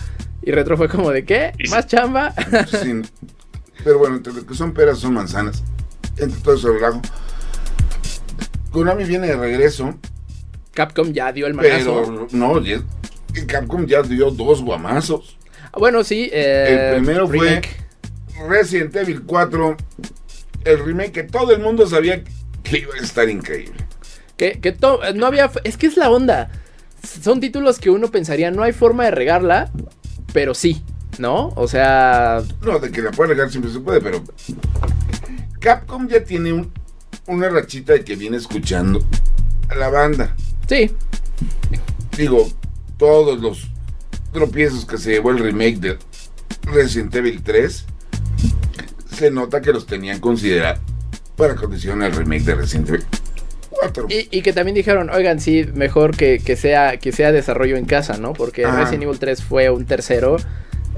Y 0.43 0.53
Retro 0.53 0.77
fue 0.79 0.89
como 0.89 1.11
de, 1.11 1.25
¿qué? 1.25 1.53
Sí. 1.63 1.71
¿Más 1.71 1.87
chamba? 1.87 2.33
Sí, 2.67 3.03
pero 3.85 3.99
bueno, 3.99 4.17
entre 4.17 4.33
lo 4.33 4.47
que 4.47 4.55
son 4.55 4.73
peras 4.73 4.99
son 4.99 5.15
manzanas. 5.15 5.63
Entre 6.17 6.41
todo 6.41 6.55
eso 6.55 6.73
relajo. 6.73 7.03
Konami 8.71 9.05
viene 9.05 9.27
de 9.27 9.37
regreso, 9.37 9.95
Capcom 10.73 11.13
ya 11.13 11.33
dio 11.33 11.47
el 11.47 11.55
manazo. 11.55 12.03
pero 12.07 12.29
no, 12.33 12.63
Capcom 13.47 13.85
ya 13.87 14.03
dio 14.03 14.31
dos 14.31 14.63
guamazos. 14.63 15.37
Bueno, 15.79 16.05
sí. 16.05 16.29
eh, 16.33 16.91
El 16.95 17.03
primero 17.03 17.27
remake. 17.27 17.69
fue 18.37 18.49
Resident 18.49 18.95
Evil 18.97 19.23
4, 19.25 19.77
el 20.65 20.85
remake 20.85 21.13
que 21.13 21.23
todo 21.25 21.53
el 21.55 21.61
mundo 21.61 21.87
sabía 21.87 22.23
que 22.63 22.79
iba 22.79 22.95
a 22.95 22.99
estar 23.03 23.29
increíble. 23.29 23.85
Que, 24.37 24.59
que 24.61 24.73
to- 24.73 25.01
no 25.15 25.27
había. 25.27 25.51
Es 25.65 25.77
que 25.77 25.87
es 25.87 25.97
la 25.97 26.11
onda. 26.11 26.51
Son 27.23 27.41
títulos 27.41 27.79
que 27.79 27.91
uno 27.91 28.11
pensaría, 28.11 28.51
no 28.51 28.63
hay 28.63 28.73
forma 28.73 29.05
de 29.05 29.11
regarla, 29.11 29.71
pero 30.33 30.55
sí, 30.55 30.83
¿no? 31.19 31.49
O 31.57 31.67
sea. 31.69 32.43
No, 32.63 32.79
de 32.79 32.91
que 32.91 33.03
la 33.03 33.11
pueda 33.11 33.31
regar 33.31 33.51
siempre 33.51 33.73
se 33.73 33.81
puede, 33.81 34.01
pero 34.01 34.23
Capcom 35.61 36.09
ya 36.09 36.23
tiene 36.25 36.53
un- 36.53 36.73
una 37.27 37.49
rachita 37.49 37.93
de 37.95 38.05
que 38.05 38.17
viene 38.17 38.37
escuchando 38.39 39.03
a 39.69 39.75
la 39.75 39.89
banda. 39.89 40.35
Sí. 40.69 40.91
Digo, 42.17 42.49
todos 42.99 43.41
los 43.41 43.69
tropiezos 44.33 44.85
que 44.85 44.99
se 44.99 45.13
llevó 45.13 45.31
el 45.31 45.39
remake 45.39 45.79
de 45.79 45.99
Resident 46.63 47.15
Evil 47.15 47.43
3, 47.43 47.85
se 49.15 49.31
nota 49.31 49.61
que 49.61 49.73
los 49.73 49.87
tenían 49.87 50.21
considerado 50.21 50.81
para 51.37 51.55
condicionar 51.55 52.11
el 52.11 52.17
remake 52.17 52.43
de 52.43 52.55
Resident 52.55 52.89
Evil 52.91 53.05
4. 53.71 54.07
Y, 54.09 54.29
y 54.31 54.43
que 54.43 54.53
también 54.53 54.75
dijeron, 54.75 55.11
oigan, 55.11 55.41
sí, 55.41 55.67
mejor 55.75 56.17
que, 56.17 56.39
que 56.39 56.57
sea, 56.57 56.99
que 56.99 57.13
sea 57.13 57.33
desarrollo 57.33 57.77
en 57.77 57.87
casa, 57.87 58.19
¿no? 58.19 58.33
Porque 58.33 58.65
Ajá. 58.65 58.81
Resident 58.81 59.05
Evil 59.05 59.19
3 59.19 59.43
fue 59.43 59.71
un 59.71 59.87
tercero 59.87 60.37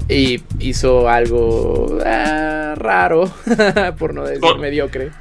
y 0.09 0.43
hizo 0.59 1.07
algo 1.09 1.99
ah, 2.05 2.75
raro, 2.77 3.31
por 3.97 4.13
no 4.13 4.25
decir 4.25 4.41
Por- 4.41 4.59
mediocre. 4.59 5.11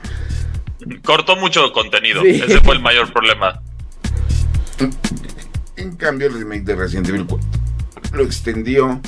Cortó 1.04 1.36
mucho 1.36 1.72
contenido. 1.72 2.22
Sí. 2.22 2.42
Ese 2.44 2.60
fue 2.60 2.74
el 2.74 2.80
mayor 2.80 3.12
problema. 3.12 3.62
En 5.76 5.94
cambio, 5.96 6.26
el 6.26 6.34
remake 6.34 6.64
de 6.64 6.74
Resident 6.74 7.08
Evil 7.08 7.26
4 7.26 7.61
lo 8.12 8.22
extendió. 8.24 9.00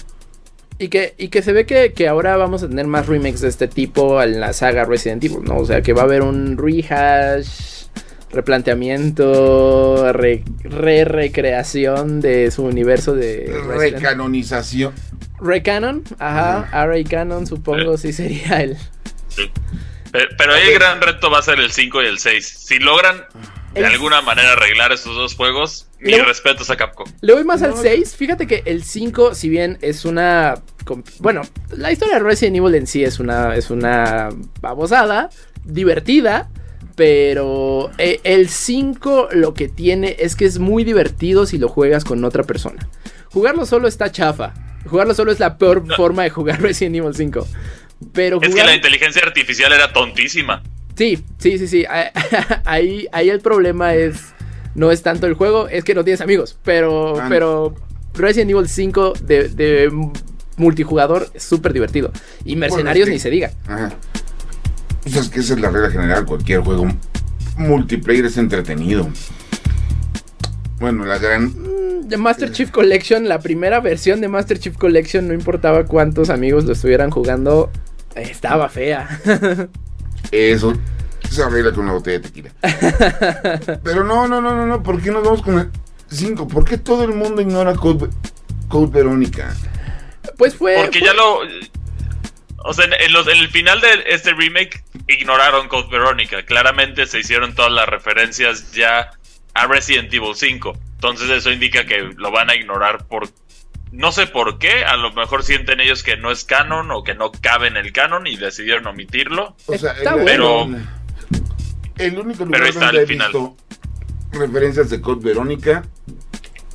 Y 0.79 0.89
que, 0.89 1.15
y 1.19 1.29
que 1.29 1.41
se 1.43 1.53
ve 1.53 1.67
que, 1.67 1.93
que 1.93 2.09
ahora 2.09 2.37
vamos 2.37 2.63
a 2.65 2.69
tener 2.69 2.87
más 2.87 3.07
remakes 3.07 3.41
de 3.41 3.49
este 3.49 3.69
tipo 3.69 4.21
en 4.23 4.41
la 4.41 4.53
saga 4.53 4.85
Resident 4.85 5.23
Evil, 5.23 5.45
¿no? 5.45 5.57
O 5.59 5.65
sea, 5.65 5.83
que 5.83 5.93
va 5.93 6.03
a 6.03 6.05
haber 6.05 6.23
un 6.23 6.57
rehash, 6.59 7.85
replanteamiento, 8.33 10.13
re, 10.13 10.43
re- 10.65 11.05
recreación 11.05 12.21
de 12.21 12.51
su 12.51 12.65
universo 12.65 13.15
de 13.15 13.47
Resident 13.69 14.03
Recanonización. 14.03 14.93
Recanon, 15.41 16.03
ajá, 16.19 16.69
Canon 17.09 17.47
supongo 17.47 17.97
sí 17.99 18.13
sería 18.13 18.63
el... 18.63 18.77
Sí. 19.29 19.51
Pero, 20.11 20.29
pero 20.39 20.55
ahí 20.55 20.69
el 20.69 20.75
gran 20.75 21.01
reto 21.01 21.31
va 21.31 21.39
a 21.41 21.43
ser 21.43 21.59
el 21.59 21.71
5 21.73 22.03
y 22.03 22.07
el 22.07 22.19
6. 22.19 22.47
Si 22.47 22.79
logran 22.79 23.25
de 23.75 23.81
El- 23.81 23.87
alguna 23.87 24.21
manera 24.23 24.53
arreglar 24.53 24.93
estos 24.93 25.15
dos 25.17 25.35
juegos, 25.35 25.89
mis 26.01 26.11
Luego- 26.13 26.27
respetos 26.29 26.71
a 26.71 26.77
Capcom. 26.77 27.07
Le 27.21 27.33
voy 27.35 27.45
más 27.45 27.63
al 27.63 27.71
No, 27.73 27.77
6. 27.83 28.15
Fíjate 28.17 28.47
que 28.47 28.63
el 28.67 28.85
5, 28.85 29.35
si 29.35 29.49
bien 29.49 29.79
es 29.83 30.05
una. 30.05 30.55
Bueno, 31.19 31.43
la 31.71 31.91
historia 31.93 32.15
de 32.15 32.21
Resident 32.21 32.57
Evil 32.57 32.75
en 32.75 32.87
sí 32.87 33.03
es 33.05 33.19
una, 33.19 33.55
es 33.57 33.71
una 33.71 34.29
babosada, 34.61 35.31
divertida. 35.65 36.49
Pero 36.97 37.91
eh, 37.99 38.21
el 38.23 38.49
5 38.49 39.29
lo 39.33 39.53
que 39.53 39.69
tiene 39.69 40.15
es 40.21 40.37
que 40.37 40.45
es 40.45 40.61
muy 40.61 40.85
divertido 40.85 41.45
si 41.45 41.59
lo 41.59 41.69
juegas 41.69 42.05
con 42.05 42.25
otra 42.25 42.45
persona. 42.45 42.89
Jugarlo 43.33 43.67
solo 43.67 43.89
está 43.89 44.13
chafa. 44.13 44.55
Jugarlo 44.87 45.13
solo 45.13 45.33
es 45.33 45.41
la 45.41 45.59
peor 45.59 45.85
No. 45.85 45.97
forma 45.97 46.23
de 46.23 46.31
jugar 46.31 46.61
Resident 46.63 46.95
Evil 46.97 47.15
5. 47.15 47.49
Pero 48.13 48.41
Es 48.41 48.55
que 48.55 48.63
la 48.63 48.75
inteligencia 48.75 49.23
artificial 49.23 49.73
era 49.73 49.93
tontísima. 49.93 50.63
Sí, 50.97 51.25
sí, 51.39 51.59
sí, 51.59 51.67
sí. 51.69 51.85
Ahí, 52.65 53.09
ahí 53.13 53.29
el 53.31 53.41
problema 53.41 53.95
es. 53.95 54.33
No 54.75 54.91
es 54.91 55.03
tanto 55.03 55.27
el 55.27 55.35
juego, 55.35 55.69
es 55.69 55.85
que 55.85 55.95
no 55.95 56.03
tienes 56.05 56.21
amigos. 56.21 56.57
Pero, 56.65 57.21
Ah, 57.21 57.27
pero 57.29 57.75
Resident 58.15 58.51
Evil 58.51 58.69
5 58.69 59.13
de, 59.23 59.49
de 59.49 59.91
multijugador 60.57 61.29
es 61.35 61.43
súper 61.45 61.73
divertido. 61.73 62.11
Y 62.45 62.57
Mercenarios 62.57 63.05
es 63.07 63.11
que- 63.11 63.13
ni 63.15 63.19
se 63.21 63.31
diga. 63.31 63.53
Ajá. 63.67 63.91
Pues 65.03 65.17
es 65.17 65.29
que 65.29 65.41
esa 65.41 65.55
es 65.55 65.61
la 65.61 65.71
regla 65.71 65.91
general. 65.91 66.25
Cualquier 66.25 66.61
juego 66.61 66.87
multiplayer 67.57 68.25
es 68.27 68.37
entretenido. 68.37 69.09
Bueno, 70.81 71.05
la 71.05 71.19
gran. 71.19 71.45
Mm, 71.47 72.09
De 72.09 72.17
Master 72.17 72.51
Chief 72.53 72.71
Collection, 72.71 73.29
la 73.29 73.39
primera 73.39 73.81
versión 73.81 74.21
de 74.21 74.29
Master 74.29 74.59
Chief 74.59 74.77
Collection, 74.77 75.27
no 75.29 75.35
importaba 75.35 75.85
cuántos 75.85 76.31
amigos 76.31 76.65
lo 76.65 76.73
estuvieran 76.73 77.11
jugando, 77.11 77.71
estaba 78.17 78.69
fea. 78.69 79.21
Eso 80.31 80.75
se 81.31 81.43
arregla 81.43 81.73
con 81.73 81.85
una 81.85 81.93
botella 81.95 82.19
de 82.19 82.29
tequila. 82.29 82.51
Pero 83.83 84.05
no, 84.05 84.27
no, 84.29 84.41
no, 84.41 84.55
no, 84.55 84.67
no. 84.67 84.83
¿Por 84.83 85.01
qué 85.03 85.11
nos 85.11 85.23
vamos 85.25 85.43
con 85.43 85.59
el 85.59 85.71
5? 86.11 86.49
¿Por 86.49 86.65
qué 86.65 86.79
todo 86.79 87.05
el 87.05 87.13
mundo 87.13 87.41
ignora 87.43 87.75
Code, 87.75 88.09
Code 88.69 88.91
Verónica? 88.93 89.55
Pues 90.39 90.55
fue. 90.57 90.77
Porque 90.77 90.99
fue- 91.01 91.07
ya 91.09 91.15
lo. 91.15 91.41
O 92.67 92.73
sea, 92.73 92.85
en, 92.87 92.93
en 92.95 93.13
los- 93.13 93.27
en 93.29 93.37
el 93.39 93.49
final 93.49 93.81
de 93.81 93.89
este 94.07 94.33
remake 94.33 94.85
ignoraron 95.09 95.69
Code 95.69 95.89
Verónica. 95.91 96.45
Claramente 96.45 97.07
se 97.07 97.19
hicieron 97.21 97.55
todas 97.55 97.73
las 97.73 97.87
referencias 97.89 98.73
ya 98.73 99.11
a 99.55 99.67
Resident 99.67 100.13
Evil 100.13 100.35
5. 100.35 100.77
Entonces 100.95 101.29
eso 101.31 101.51
indica 101.51 101.85
que 101.85 102.01
lo 102.17 102.31
van 102.31 102.49
a 102.51 102.55
ignorar 102.55 103.07
por... 103.07 103.29
No 103.95 104.11
sé 104.11 104.27
por 104.27 104.59
qué, 104.59 104.85
a 104.85 104.97
lo 104.97 105.13
mejor 105.13 105.45
sienten 105.45 105.81
ellos 105.81 106.03
que 106.03 106.17
no 106.17 106.31
es 106.33 106.45
canon 106.45 106.91
o 106.91 107.05
que 107.05 107.15
no 107.15 107.31
cabe 107.31 107.69
en 107.69 107.77
el 107.77 107.93
canon 107.93 108.27
y 108.27 108.37
decidieron 108.37 108.87
omitirlo. 108.89 109.55
O 109.67 109.79
sea, 109.79 109.93
Está 109.93 110.15
el, 110.15 110.23
bueno. 110.23 110.67
el 111.99 112.19
único 112.19 112.45
Pero 112.51 112.67
lugar 112.71 112.73
donde 112.75 113.03
he 113.03 113.07
final. 113.07 113.29
visto 113.33 113.57
referencias 114.33 114.91
de 114.91 115.01
Code 115.01 115.25
Verónica 115.25 115.85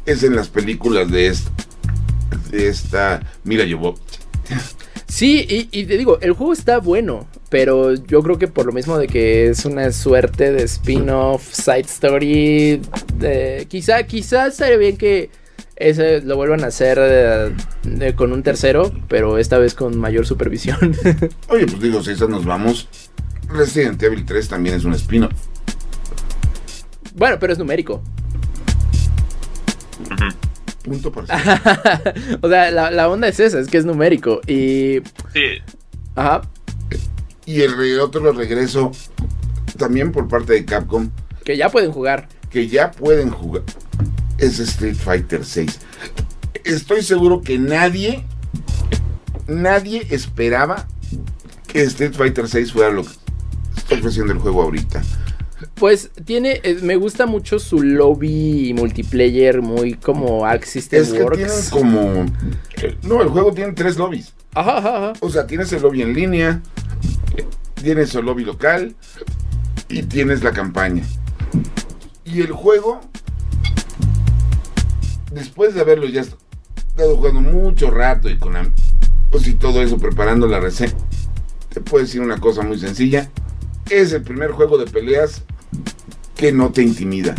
es 0.06 0.24
en 0.24 0.36
las 0.36 0.48
películas 0.48 1.12
de 1.12 1.28
esta, 1.28 1.52
de 2.52 2.68
esta 2.70 3.20
Mira 3.44 3.66
Jovovich. 3.70 4.00
Sí, 5.08 5.46
y, 5.50 5.68
y 5.78 5.86
te 5.86 5.98
digo, 5.98 6.20
el 6.22 6.32
juego 6.34 6.54
está 6.54 6.78
bueno, 6.78 7.28
pero 7.50 7.96
yo 7.96 8.22
creo 8.22 8.38
que 8.40 8.48
por 8.48 8.66
lo 8.66 8.72
mismo 8.72 8.98
de 8.98 9.08
que 9.08 9.48
es 9.50 9.66
una 9.66 9.92
suerte 9.92 10.52
de 10.54 10.64
spin-off, 10.64 11.52
side 11.52 11.80
story, 11.82 12.82
de- 13.16 13.66
quizá, 13.70 14.04
quizá 14.04 14.48
estaría 14.48 14.78
bien 14.78 14.98
que 14.98 15.32
ese 15.80 16.22
lo 16.22 16.36
vuelvan 16.36 16.64
a 16.64 16.68
hacer 16.68 16.98
eh, 17.02 17.52
de- 17.84 18.16
con 18.16 18.32
un 18.34 18.44
tercero, 18.44 18.92
pero 19.08 19.38
esta 19.38 19.58
vez 19.58 19.74
con 19.74 19.98
mayor 19.98 20.26
supervisión. 20.26 20.78
Oye, 21.48 21.66
pues 21.66 21.80
digo, 21.82 22.04
si 22.04 22.12
esas 22.12 22.30
nos 22.30 22.46
vamos, 22.46 22.88
Resident 23.48 24.02
Evil 24.04 24.26
3 24.26 24.48
también 24.50 24.76
es 24.76 24.84
un 24.86 24.94
spin-off. 24.94 25.32
bueno, 27.16 27.38
pero 27.40 27.54
es 27.54 27.60
numérico. 27.60 28.02
Punto 30.84 31.12
por 31.12 31.24
o 32.42 32.50
sea, 32.50 32.72
la, 32.72 32.90
la 32.90 33.10
onda 33.10 33.28
es 33.28 33.40
esa, 33.40 33.60
es 33.60 33.68
que 33.68 33.78
es 33.78 33.86
numérico. 33.86 34.42
Y... 34.48 35.02
Sí, 35.34 35.62
Ajá. 36.16 36.42
Y 37.46 37.62
el 37.62 38.00
otro 38.00 38.32
regreso 38.32 38.92
también 39.78 40.12
por 40.12 40.28
parte 40.28 40.54
de 40.54 40.66
Capcom, 40.66 41.10
Que 41.44 41.58
ya 41.58 41.70
pueden 41.70 41.92
jugar. 41.92 42.28
que 42.50 42.68
ya 42.68 42.92
pueden 42.92 43.30
jugar, 43.30 43.64
es 44.40 44.60
Street 44.60 44.96
Fighter 44.96 45.46
6. 45.46 45.80
Estoy 46.64 47.04
seguro 47.04 47.42
que 47.42 47.58
nadie, 47.58 48.26
nadie 49.48 50.08
esperaba 50.10 50.88
que 51.68 51.82
Street 51.84 52.14
Fighter 52.14 52.48
6 52.48 52.72
fuera 52.74 52.90
lo 52.92 53.04
que 53.04 53.12
está 53.78 53.96
ofreciendo 53.96 54.34
el 54.34 54.40
juego 54.40 54.64
ahorita. 54.64 55.02
Pues 55.76 56.12
tiene, 56.26 56.62
eh, 56.64 56.80
me 56.82 56.96
gusta 56.96 57.26
mucho 57.26 57.60
su 57.60 57.82
lobby 57.82 58.74
multiplayer 58.74 59.62
muy 59.62 59.94
como 59.94 60.46
System 60.64 61.02
Es 61.02 61.10
que 61.12 61.24
Works. 61.24 61.70
como... 61.70 62.26
No, 63.04 63.22
el 63.22 63.28
juego 63.30 63.54
tiene 63.54 63.74
tres 63.74 63.98
lobbies. 63.98 64.34
Ajá, 64.56 64.78
ajá, 64.78 64.98
ajá. 64.98 65.14
O 65.20 65.30
sea, 65.30 65.48
tienes 65.48 65.72
el 65.74 65.82
lobby 65.82 66.02
en 66.02 66.14
línea, 66.14 66.62
tienes 67.76 68.16
el 68.16 68.26
lobby 68.26 68.46
local 68.46 68.96
y 69.90 70.04
tienes 70.04 70.44
la 70.44 70.52
campaña. 70.52 71.04
Y 72.26 72.42
el 72.42 72.52
juego, 72.52 73.02
después 75.40 75.74
de 75.74 75.82
haberlo 75.82 76.06
ya 76.08 76.22
estado 76.22 77.16
jugando 77.16 77.42
mucho 77.42 77.90
rato 77.90 78.30
y 78.30 78.38
con 78.38 78.56
am- 78.56 78.74
pues 79.32 79.48
y 79.48 79.54
todo 79.54 79.82
eso 79.82 79.98
preparando 79.98 80.48
la 80.48 80.60
reseña, 80.60 80.94
te 81.74 81.82
puedo 81.82 82.04
decir 82.04 82.22
una 82.22 82.40
cosa 82.40 82.62
muy 82.64 82.78
sencilla. 82.80 83.30
Es 83.90 84.12
el 84.14 84.22
primer 84.24 84.52
juego 84.52 84.78
de 84.78 84.86
peleas 84.86 85.44
que 86.36 86.52
no 86.52 86.72
te 86.72 86.82
intimida. 86.84 87.36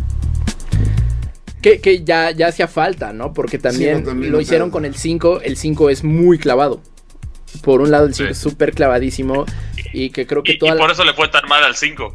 Que, 1.63 1.81
que 1.81 2.05
ya, 2.05 2.31
ya 2.31 2.49
hacía 2.49 2.69
falta, 2.69 3.13
¿no? 3.13 3.33
Porque 3.35 3.59
también, 3.59 4.01
no, 4.01 4.09
también, 4.11 4.33
lo 4.33 4.41
hicieron 4.41 4.71
con 4.71 4.85
el 4.85 4.95
5. 4.95 5.41
El 5.43 5.57
5 5.57 5.91
es 5.91 6.05
muy 6.05 6.39
clavado. 6.39 6.81
Por 7.63 7.83
un 7.83 7.91
lado, 7.91 8.07
el 8.07 8.15
5 8.15 8.29
Sí. 8.29 8.33
es 8.33 8.39
súper 8.39 8.73
clavadísimo. 8.73 9.45
Y 9.93 10.11
que 10.11 10.27
creo 10.27 10.43
que 10.43 10.53
y, 10.53 10.59
y 10.61 10.69
la- 10.69 10.77
por 10.77 10.91
eso 10.91 11.05
le 11.05 11.13
fue 11.13 11.29
tan 11.29 11.47
mal 11.49 11.63
al 11.65 11.77
5. 11.77 12.15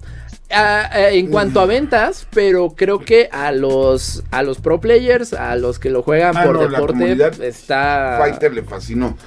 Ah, 0.52 0.90
ah, 0.92 1.10
en 1.10 1.28
cuanto 1.32 1.60
a 1.60 1.66
ventas, 1.66 2.28
pero 2.32 2.70
creo 2.76 3.00
que 3.00 3.28
a 3.32 3.52
los 3.52 4.24
a 4.32 4.44
los 4.44 4.60
pro 4.60 4.80
players, 4.80 5.34
a 5.34 5.56
los 5.56 5.80
que 5.80 5.90
lo 5.90 6.04
juegan 6.04 6.38
Ah, 6.38 6.44
por 6.44 6.56
no, 6.56 6.68
deporte, 6.68 7.48
está. 7.48 8.18
Fighter 8.20 8.54
le 8.54 8.62
fascinó. 8.64 9.18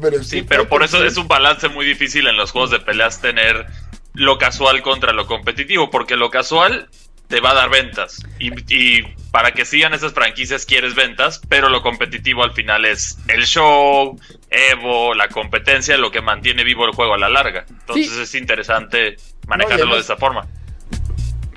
Pero 0.00 0.22
Sí, 0.22 0.42
pero 0.42 0.68
por 0.68 0.82
eso 0.82 1.02
es 1.04 1.16
un 1.16 1.26
balance 1.28 1.68
muy 1.70 1.86
difícil 1.86 2.26
en 2.26 2.36
los 2.36 2.50
juegos 2.52 2.70
de 2.70 2.80
peleas 2.80 3.20
tener 3.22 3.66
lo 4.12 4.36
casual 4.38 4.82
contra 4.82 5.12
lo 5.12 5.26
competitivo, 5.26 5.90
porque 5.90 6.16
lo 6.16 6.30
casual 6.30 6.88
te 7.28 7.40
va 7.40 7.50
a 7.52 7.54
dar 7.54 7.70
ventas. 7.70 8.22
Y, 8.38 8.50
y 8.72 9.02
para 9.30 9.52
que 9.52 9.64
sigan 9.64 9.94
esas 9.94 10.12
franquicias 10.12 10.64
quieres 10.66 10.94
ventas, 10.94 11.40
pero 11.48 11.70
lo 11.70 11.82
competitivo 11.82 12.44
al 12.44 12.52
final 12.52 12.84
es 12.84 13.18
el 13.28 13.46
show, 13.46 14.18
Evo, 14.50 15.14
la 15.14 15.28
competencia, 15.28 15.96
lo 15.96 16.10
que 16.10 16.20
mantiene 16.20 16.62
vivo 16.62 16.84
el 16.84 16.92
juego 16.92 17.14
a 17.14 17.18
la 17.18 17.28
larga. 17.30 17.64
Entonces 17.68 18.10
Sí. 18.10 18.20
es 18.22 18.34
interesante 18.34 19.16
No, 19.46 19.56
manejándolo 19.56 19.94
de 19.94 20.00
esa 20.00 20.16
forma. 20.16 20.46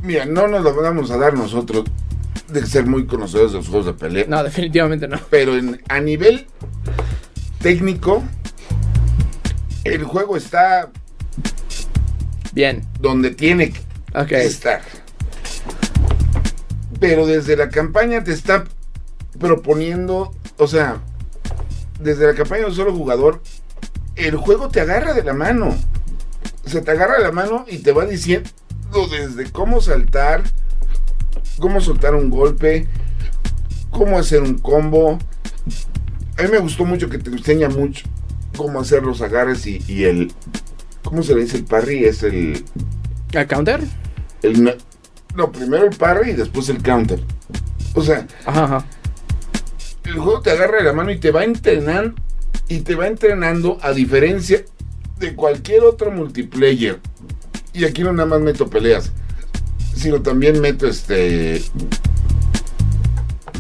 Mira, 0.03 0.25
no 0.25 0.47
nos 0.47 0.63
lo 0.63 0.73
vamos 0.81 1.11
a 1.11 1.17
dar 1.17 1.33
nosotros 1.33 1.85
de 2.47 2.65
ser 2.65 2.85
muy 2.85 3.05
conocedores 3.05 3.51
de 3.51 3.57
los 3.57 3.67
juegos 3.67 3.85
de 3.87 3.93
pelea. 3.93 4.25
No, 4.27 4.43
definitivamente 4.43 5.07
no. 5.07 5.19
Pero 5.29 5.55
en- 5.57 5.81
a 5.89 5.99
nivel 5.99 6.47
técnico, 7.61 8.23
el 9.83 10.03
juego 10.03 10.37
está 10.37 10.89
Bien. 12.53 12.83
donde 12.99 13.31
tiene 13.31 13.71
que 14.27 14.41
estar. 14.43 14.81
Pero 16.99 17.25
desde 17.25 17.55
la 17.55 17.69
campaña 17.69 18.23
te 18.23 18.31
está 18.31 18.65
proponiendo, 19.39 20.33
o 20.57 20.67
sea, 20.67 20.97
desde 21.99 22.27
la 22.27 22.33
campaña 22.33 22.61
de 22.61 22.67
un 22.69 22.75
solo 22.75 22.93
jugador, 22.93 23.41
el 24.15 24.35
juego 24.37 24.69
te 24.69 24.81
agarra 24.81 25.13
de 25.13 25.23
la 25.23 25.33
mano. 25.33 25.75
Se 26.69 26.81
te 26.81 26.91
agarra 26.91 27.19
la 27.19 27.31
mano 27.31 27.65
y 27.67 27.79
te 27.79 27.91
va 27.91 28.05
diciendo 28.05 28.49
desde 29.11 29.51
cómo 29.51 29.81
saltar, 29.81 30.43
cómo 31.59 31.81
soltar 31.81 32.15
un 32.15 32.29
golpe, 32.29 32.87
cómo 33.89 34.17
hacer 34.19 34.41
un 34.43 34.57
combo. 34.59 35.17
A 36.37 36.43
mí 36.43 36.49
me 36.49 36.59
gustó 36.59 36.85
mucho 36.85 37.09
que 37.09 37.17
te 37.17 37.29
enseña 37.31 37.69
mucho 37.69 38.05
cómo 38.55 38.79
hacer 38.79 39.03
los 39.03 39.21
agarres 39.21 39.65
y, 39.65 39.83
y 39.87 40.03
el... 40.03 40.31
¿Cómo 41.03 41.23
se 41.23 41.33
le 41.33 41.41
dice 41.41 41.57
el 41.57 41.63
parry? 41.65 42.05
Es 42.05 42.23
el... 42.23 42.63
¿A 43.35 43.45
counter? 43.45 43.81
el 44.43 44.75
no, 45.35 45.51
primero 45.51 45.85
el 45.85 45.95
parry 45.95 46.31
y 46.31 46.33
después 46.33 46.69
el 46.69 46.81
counter. 46.83 47.19
O 47.93 48.01
sea, 48.01 48.27
Ajá, 48.45 48.63
ajá. 48.65 48.85
el 50.05 50.13
juego 50.19 50.41
te 50.41 50.51
agarra 50.51 50.83
la 50.83 50.93
mano 50.93 51.11
y 51.11 51.19
te 51.19 51.31
va 51.31 51.43
entrenando 51.43 52.15
y 52.67 52.79
te 52.81 52.95
va 52.95 53.07
entrenando 53.07 53.77
a 53.81 53.91
diferencia 53.91 54.63
de 55.19 55.35
cualquier 55.35 55.83
otro 55.83 56.11
multiplayer. 56.11 56.99
Y 57.73 57.85
aquí 57.85 58.01
no 58.03 58.11
nada 58.13 58.27
más 58.27 58.41
meto 58.41 58.69
peleas, 58.69 59.11
sino 59.95 60.21
también 60.21 60.59
meto 60.59 60.87
este 60.87 61.61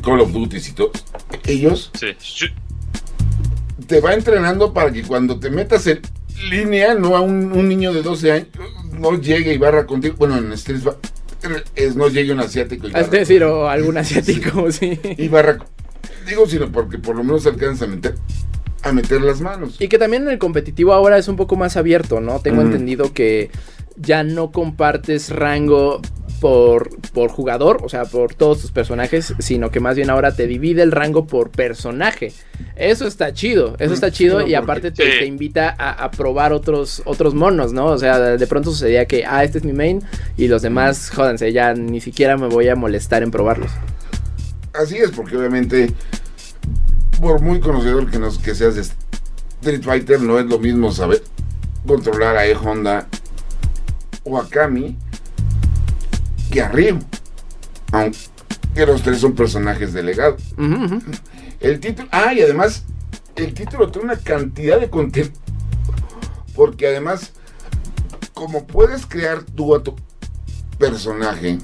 Call 0.03 0.21
of 0.21 0.31
Duty 0.31 0.57
y 0.57 0.71
todo. 0.71 0.91
Ellos 1.45 1.91
Sí. 1.99 2.07
Te 3.87 4.01
va 4.01 4.13
entrenando 4.13 4.73
para 4.73 4.91
que 4.91 5.03
cuando 5.03 5.39
te 5.39 5.49
metas 5.49 5.87
en 5.87 6.01
línea, 6.49 6.93
no 6.95 7.15
a 7.15 7.21
un, 7.21 7.51
un 7.51 7.67
niño 7.67 7.91
de 7.93 8.01
12 8.03 8.31
años, 8.31 8.47
no 8.93 9.19
llegue 9.19 9.53
y 9.53 9.57
barra 9.57 9.85
contigo. 9.85 10.15
Bueno, 10.17 10.37
en 10.37 10.51
Street 10.53 10.81
es 11.75 11.95
no 11.95 12.07
llegue 12.09 12.31
un 12.33 12.39
asiático 12.39 12.87
y 12.87 12.91
barra, 12.91 13.05
Es 13.05 13.11
decir, 13.11 13.43
o 13.43 13.67
algún 13.69 13.97
asiático, 13.97 14.71
sí. 14.71 14.99
y 15.17 15.27
barra- 15.27 15.57
Digo, 16.27 16.47
sino 16.47 16.71
porque 16.71 16.99
por 16.99 17.15
lo 17.15 17.23
menos 17.23 17.45
alcanzas 17.47 17.87
a 17.87 17.91
meter, 17.91 18.15
a 18.83 18.91
meter 18.91 19.21
las 19.21 19.41
manos. 19.41 19.75
Y 19.79 19.87
que 19.87 19.97
también 19.97 20.23
en 20.23 20.29
el 20.29 20.37
competitivo 20.39 20.93
ahora 20.93 21.17
es 21.17 21.27
un 21.27 21.35
poco 21.35 21.55
más 21.55 21.77
abierto, 21.77 22.19
¿no? 22.21 22.39
Tengo 22.39 22.61
entendido 22.61 23.13
que 23.13 23.51
ya 23.97 24.23
no 24.23 24.51
compartes 24.51 25.29
rango 25.31 26.01
por, 26.39 26.89
por 27.11 27.29
jugador, 27.31 27.81
o 27.83 27.89
sea, 27.89 28.05
por 28.05 28.33
todos 28.33 28.61
tus 28.61 28.71
personajes, 28.71 29.33
sino 29.39 29.71
que 29.71 29.81
más 29.81 29.97
bien 29.97 30.09
ahora 30.09 30.33
te 30.33 30.47
divide 30.47 30.81
el 30.83 30.93
rango 30.93 31.27
por 31.27 31.49
personaje. 31.49 32.31
Eso 32.77 33.05
está 33.07 33.33
chido, 33.33 33.75
eso 33.79 33.93
está 33.93 34.07
Sí, 34.09 34.13
chido 34.19 34.37
y 34.39 34.43
porque- 34.43 34.55
aparte 34.55 34.91
te, 34.91 35.03
Sí. 35.03 35.19
te 35.19 35.25
invita 35.25 35.75
a, 35.77 35.91
a 36.01 36.11
probar 36.11 36.53
otros, 36.53 37.01
otros 37.03 37.33
monos, 37.35 37.73
¿no? 37.73 37.87
O 37.87 37.97
sea, 37.97 38.17
de 38.37 38.47
pronto 38.47 38.71
sucedía 38.71 39.05
que, 39.05 39.25
ah, 39.25 39.43
este 39.43 39.57
es 39.57 39.65
mi 39.65 39.73
main 39.73 40.01
y 40.37 40.47
los 40.47 40.61
demás, 40.61 41.09
jódanse, 41.13 41.51
ya 41.51 41.73
ni 41.73 41.99
siquiera 41.99 42.37
me 42.37 42.47
voy 42.47 42.69
a 42.69 42.75
molestar 42.77 43.21
en 43.21 43.31
probarlos. 43.31 43.71
Así 44.73 44.95
es, 44.97 45.11
porque 45.11 45.35
obviamente, 45.35 45.91
por 47.19 47.41
muy 47.41 47.59
conocedor 47.59 48.09
que, 48.09 48.19
nos, 48.19 48.37
que 48.37 48.55
seas 48.55 48.75
de 48.75 48.81
Street 48.81 49.83
Fighter, 49.83 50.21
no 50.21 50.39
es 50.39 50.45
lo 50.45 50.59
mismo 50.59 50.91
saber 50.91 51.23
controlar 51.85 52.37
a 52.37 52.45
E-Honda 52.45 53.07
o 54.23 54.39
a 54.39 54.47
Kami 54.47 54.97
que 56.51 56.61
a 56.61 56.69
Ryu. 56.69 56.99
Aunque 57.91 58.85
los 58.85 59.01
tres 59.01 59.19
son 59.19 59.33
personajes 59.33 59.93
delegados. 59.93 60.41
Ujú, 60.57 60.85
ujú. 60.85 61.01
El 61.59 61.79
título. 61.79 62.07
Ah, 62.11 62.33
y 62.33 62.41
además, 62.41 62.85
el 63.35 63.53
título 63.53 63.91
tiene 63.91 64.05
una 64.05 64.17
cantidad 64.17 64.79
de 64.79 64.89
contenido. 64.89 65.33
Porque 66.55 66.87
además, 66.87 67.31
como 68.33 68.65
puedes 68.65 69.05
crear 69.05 69.43
tú 69.43 69.75
a 69.75 69.83
tu 69.83 69.95
personaje, 70.77 71.57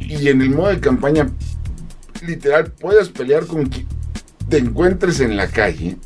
y 0.00 0.28
en 0.28 0.42
el 0.42 0.50
modo 0.50 0.68
de 0.68 0.80
campaña, 0.80 1.30
literal, 2.26 2.72
puedes 2.72 3.08
pelear 3.08 3.46
con 3.46 3.66
quien 3.66 3.86
te 4.52 4.58
encuentres 4.58 5.20
en 5.20 5.34
la 5.34 5.46
calle, 5.48 5.96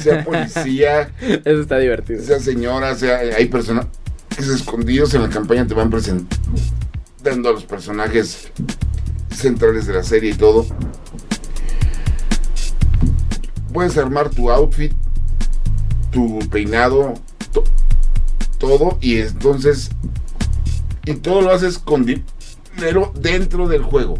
sea 0.00 0.24
policía, 0.24 1.10
Eso 1.20 1.60
está 1.60 1.76
divertido. 1.78 2.22
sea 2.24 2.40
señora, 2.40 2.94
sea. 2.94 3.18
Hay 3.36 3.44
personas 3.48 3.86
escondidos 4.38 5.12
en 5.12 5.20
la 5.20 5.28
campaña 5.28 5.66
te 5.66 5.74
van 5.74 5.90
presentando 5.90 7.48
a 7.48 7.52
los 7.52 7.64
personajes 7.64 8.50
centrales 9.30 9.86
de 9.86 9.92
la 9.92 10.02
serie 10.02 10.30
y 10.30 10.34
todo. 10.34 10.64
Puedes 13.72 13.98
armar 13.98 14.30
tu 14.30 14.50
outfit, 14.50 14.92
tu 16.10 16.38
peinado, 16.50 17.12
to- 17.52 17.64
todo, 18.58 18.96
y 19.02 19.18
entonces. 19.18 19.90
Y 21.04 21.14
todo 21.16 21.42
lo 21.42 21.50
haces 21.52 21.78
con 21.78 22.06
dinero 22.06 23.12
dentro 23.20 23.68
del 23.68 23.82
juego. 23.82 24.18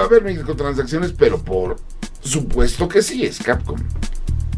Va 0.00 0.04
a 0.04 0.06
haber 0.06 0.22
microtransacciones, 0.22 1.12
pero 1.12 1.38
por 1.42 1.76
supuesto 2.22 2.88
que 2.88 3.02
sí, 3.02 3.24
es 3.26 3.38
Capcom. 3.38 3.78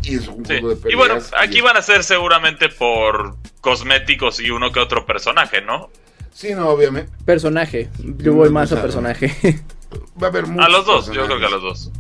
Y 0.03 0.15
es 0.17 0.29
un 0.29 0.45
Sí. 0.47 0.53
juego 0.61 0.69
de 0.71 0.77
peleas. 0.77 0.93
Y 0.93 0.97
bueno, 0.97 1.21
aquí 1.41 1.61
van 1.61 1.77
a 1.77 1.83
ser 1.83 2.05
seguramente 2.05 2.69
por 2.69 3.37
cosméticos 3.61 4.39
y 4.41 4.51
uno 4.51 4.71
que 4.71 4.79
otro 4.79 5.05
personaje, 5.05 5.61
¿no? 5.63 5.91
Sí, 6.33 6.55
no, 6.55 6.69
obviamente. 6.69 7.11
Personaje. 7.25 7.91
Yo 8.19 8.35
voy 8.35 8.51
más 8.51 8.71
a 8.73 8.81
personaje. 8.81 9.35
Va 10.23 10.29
a 10.29 10.31
haber 10.31 10.45
A 10.45 10.49
muchos 10.49 10.71
los 10.73 10.87
dos, 10.87 11.07
yo 11.13 11.27
creo 11.27 11.39
que 11.41 11.47
a 11.47 11.51
los 11.51 11.63
dos. 11.63 11.91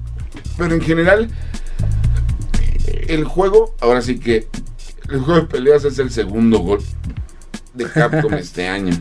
Pero 0.57 0.75
en 0.75 0.81
general, 0.81 1.29
el 3.09 3.25
juego, 3.25 3.75
ahora 3.81 4.03
sí 4.03 4.19
que 4.19 4.47
el 5.11 5.21
juego 5.21 5.41
de 5.41 5.47
peleas 5.47 5.85
es 5.85 5.99
el 5.99 6.11
segundo 6.11 6.59
gol 6.61 6.81
de 7.75 7.91
Capcom 7.91 8.33
este 8.39 8.69
año. 8.69 8.95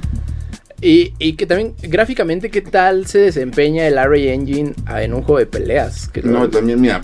Y, 0.82 1.14
y 1.20 1.34
que 1.34 1.46
también, 1.46 1.76
gráficamente, 1.84 2.50
¿qué 2.50 2.62
tal 2.62 3.06
se 3.06 3.20
desempeña 3.20 3.86
el 3.88 3.96
RA 3.96 4.18
Engine 4.18 4.74
ah, 4.88 5.04
en 5.04 5.14
un 5.14 5.22
juego 5.22 5.38
de 5.40 5.46
peleas? 5.46 6.08
Que 6.10 6.24
No, 6.24 6.50
también, 6.50 6.82
mira, 6.82 7.02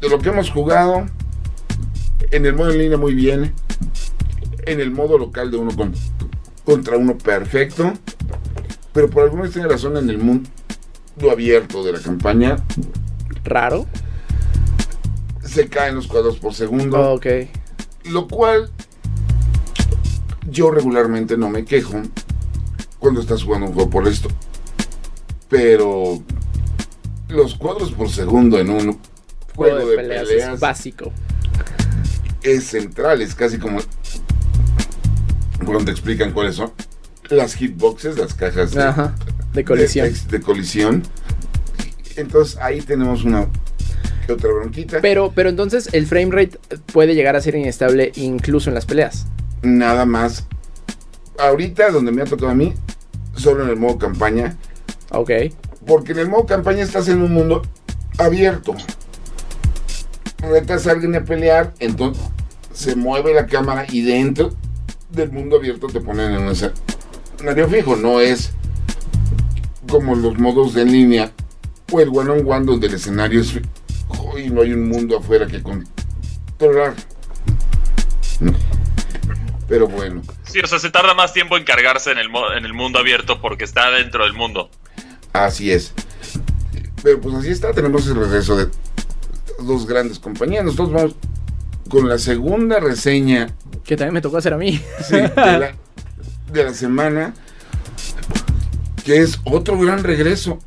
de 0.00 0.08
lo 0.08 0.18
que 0.18 0.30
hemos 0.30 0.50
jugado, 0.50 1.06
en 2.32 2.44
el 2.46 2.54
modo 2.54 2.72
en 2.72 2.78
línea 2.78 2.98
muy 2.98 3.14
bien, 3.14 3.52
en 4.66 4.80
el 4.80 4.90
modo 4.90 5.16
local 5.16 5.50
de 5.52 5.56
uno 5.58 5.74
con- 5.76 5.94
contra 6.64 6.96
uno 6.96 7.16
perfecto, 7.16 7.92
pero 8.92 9.08
por 9.08 9.22
alguna 9.22 9.44
extraña 9.44 9.68
razón 9.68 9.96
en 9.96 10.10
el 10.10 10.18
mundo 10.18 10.50
abierto 11.30 11.84
de 11.84 11.92
la 11.92 12.00
campaña 12.00 12.56
Raro. 13.44 13.86
se 15.44 15.68
caen 15.68 15.94
los 15.94 16.08
cuadros 16.08 16.38
por 16.38 16.52
segundo. 16.52 17.12
Ok. 17.12 17.26
Lo 18.10 18.26
cual 18.26 18.70
yo 20.50 20.70
regularmente 20.70 21.36
no 21.36 21.48
me 21.48 21.64
quejo 21.64 22.02
cuando 22.98 23.20
estás 23.20 23.42
jugando 23.42 23.66
un 23.66 23.72
juego 23.74 23.90
por 23.90 24.08
esto. 24.08 24.28
Pero 25.48 26.22
los 27.28 27.54
cuadros 27.54 27.92
por 27.92 28.10
segundo 28.10 28.58
en 28.58 28.70
un 28.70 28.98
juego, 29.54 29.86
de, 29.86 29.96
peleas, 29.96 30.28
es 30.28 30.60
básico. 30.60 31.12
es 32.42 32.64
central, 32.64 33.22
es 33.22 33.34
casi 33.34 33.58
como 33.58 33.80
cuando 35.64 35.86
te 35.86 35.90
explican 35.90 36.32
cuáles 36.32 36.56
son 36.56 36.72
las 37.30 37.54
hitboxes, 37.54 38.16
las 38.18 38.34
cajas 38.34 38.72
de, 38.72 38.82
Ajá. 38.82 39.14
De 39.52 39.64
colisión. 39.64 40.12
de, 40.12 40.38
de 40.38 40.40
colisión. 40.42 41.02
Entonces 42.16 42.56
ahí 42.58 42.80
tenemos 42.80 43.24
una 43.24 43.48
otra 44.32 44.50
bronquita. 44.52 45.00
Pero, 45.00 45.32
pero 45.34 45.48
entonces 45.48 45.88
el 45.92 46.06
frame 46.06 46.30
rate 46.30 46.58
puede 46.92 47.14
llegar 47.14 47.36
a 47.36 47.40
ser 47.40 47.54
inestable 47.54 48.12
incluso 48.16 48.70
en 48.70 48.74
las 48.74 48.86
peleas. 48.86 49.26
nada 49.62 50.04
más. 50.04 50.46
Ahorita, 51.38 51.90
donde 51.90 52.12
me 52.12 52.22
ha 52.22 52.24
tocado 52.24 52.50
a 52.50 52.54
mí, 52.54 52.74
solo 53.34 53.64
en 53.64 53.70
el 53.70 53.76
modo 53.76 53.98
campaña. 53.98 54.56
Ok. 55.10 55.30
Porque 55.86 56.12
en 56.12 56.18
el 56.18 56.28
modo 56.28 56.46
campaña 56.46 56.82
estás 56.82 57.08
en 57.08 57.22
un 57.22 57.32
mundo 57.32 57.62
abierto. 58.18 58.74
Retas 60.38 60.86
a 60.86 60.92
alguien 60.92 61.14
a 61.14 61.24
pelear, 61.24 61.72
entonces 61.78 62.22
se 62.72 62.94
mueve 62.94 63.34
la 63.34 63.46
cámara 63.46 63.86
y 63.90 64.02
dentro 64.02 64.50
del 65.10 65.32
mundo 65.32 65.56
abierto 65.56 65.88
te 65.88 66.00
ponen 66.00 66.32
en 66.32 66.42
un 66.42 66.48
escenario 66.48 67.68
fijo. 67.68 67.96
No 67.96 68.20
es 68.20 68.52
como 69.88 70.14
los 70.14 70.38
modos 70.38 70.74
de 70.74 70.84
línea 70.84 71.32
o 71.90 72.00
el 72.00 72.08
one 72.10 72.30
on 72.30 72.50
one 72.50 72.66
donde 72.66 72.86
el 72.86 72.94
escenario 72.94 73.40
es 73.40 73.52
fijo 73.52 74.38
y 74.38 74.50
no 74.50 74.62
hay 74.62 74.72
un 74.72 74.88
mundo 74.88 75.18
afuera 75.18 75.46
que 75.46 75.62
controlar. 75.62 76.94
Pero 79.68 79.88
bueno. 79.88 80.22
Sí, 80.48 80.60
o 80.60 80.66
sea, 80.66 80.78
se 80.78 80.90
tarda 80.90 81.14
más 81.14 81.32
tiempo 81.32 81.56
en 81.56 81.64
cargarse 81.64 82.10
en 82.10 82.18
el, 82.18 82.28
mo- 82.28 82.52
en 82.52 82.64
el 82.64 82.72
mundo 82.74 82.98
abierto 82.98 83.40
porque 83.40 83.64
está 83.64 83.90
dentro 83.90 84.24
del 84.24 84.32
mundo. 84.32 84.70
Así 85.32 85.70
es. 85.70 85.92
Pero 87.02 87.20
pues 87.20 87.34
así 87.36 87.50
está, 87.50 87.72
tenemos 87.72 88.06
el 88.08 88.16
regreso 88.16 88.56
de 88.56 88.68
dos 89.60 89.86
grandes 89.86 90.18
compañías. 90.18 90.64
Nosotros 90.64 90.92
vamos 90.92 91.14
con 91.88 92.08
la 92.08 92.18
segunda 92.18 92.80
reseña 92.80 93.54
Que 93.84 93.96
también 93.96 94.14
me 94.14 94.20
tocó 94.20 94.36
hacer 94.38 94.52
a 94.54 94.58
mí. 94.58 94.80
sí, 95.06 95.16
de, 95.16 95.28
la, 95.36 95.74
de 96.52 96.64
la 96.64 96.74
semana, 96.74 97.34
que 99.04 99.18
es 99.18 99.38
otro 99.44 99.78
gran 99.78 100.02
regreso. 100.02 100.58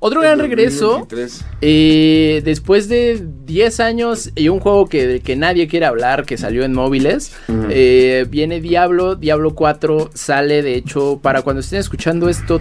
Otro 0.00 0.22
gran 0.22 0.38
regreso. 0.38 1.06
2023. 1.08 1.44
eh, 1.60 2.42
después 2.44 2.88
de 2.88 3.22
10 3.44 3.80
años 3.80 4.30
y 4.34 4.48
un 4.48 4.58
juego 4.58 4.86
que, 4.88 5.06
del 5.06 5.22
que 5.22 5.36
nadie 5.36 5.68
quiere 5.68 5.84
hablar, 5.86 6.24
que 6.24 6.38
salió 6.38 6.64
en 6.64 6.72
móviles, 6.72 7.32
eh, 7.68 8.26
viene 8.28 8.60
Diablo, 8.60 9.14
Diablo 9.14 9.54
4 9.54 10.10
sale, 10.14 10.62
de 10.62 10.74
hecho, 10.74 11.20
para 11.22 11.42
cuando 11.42 11.60
estén 11.60 11.80
escuchando 11.80 12.30
esto, 12.30 12.58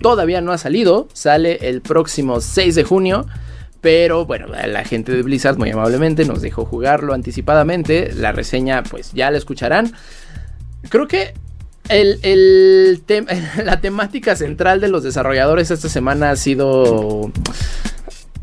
todavía 0.00 0.40
no 0.40 0.52
ha 0.52 0.58
salido, 0.58 1.08
sale 1.12 1.58
el 1.68 1.82
próximo 1.82 2.40
6 2.40 2.76
de 2.76 2.84
junio. 2.84 3.26
Pero 3.80 4.24
bueno, 4.24 4.46
la 4.48 4.84
gente 4.84 5.12
de 5.12 5.22
Blizzard 5.22 5.58
muy 5.58 5.70
amablemente 5.70 6.24
nos 6.24 6.40
dejó 6.40 6.64
jugarlo 6.64 7.14
anticipadamente. 7.14 8.12
La 8.14 8.32
reseña 8.32 8.82
pues 8.82 9.12
ya 9.12 9.30
la 9.30 9.38
escucharán. 9.38 9.92
Creo 10.88 11.06
que 11.06 11.34
el, 11.88 12.18
el 12.22 13.02
tem- 13.06 13.26
la 13.64 13.80
temática 13.80 14.36
central 14.36 14.80
de 14.80 14.88
los 14.88 15.02
desarrolladores 15.02 15.70
esta 15.70 15.88
semana 15.88 16.30
ha 16.30 16.36
sido 16.36 17.30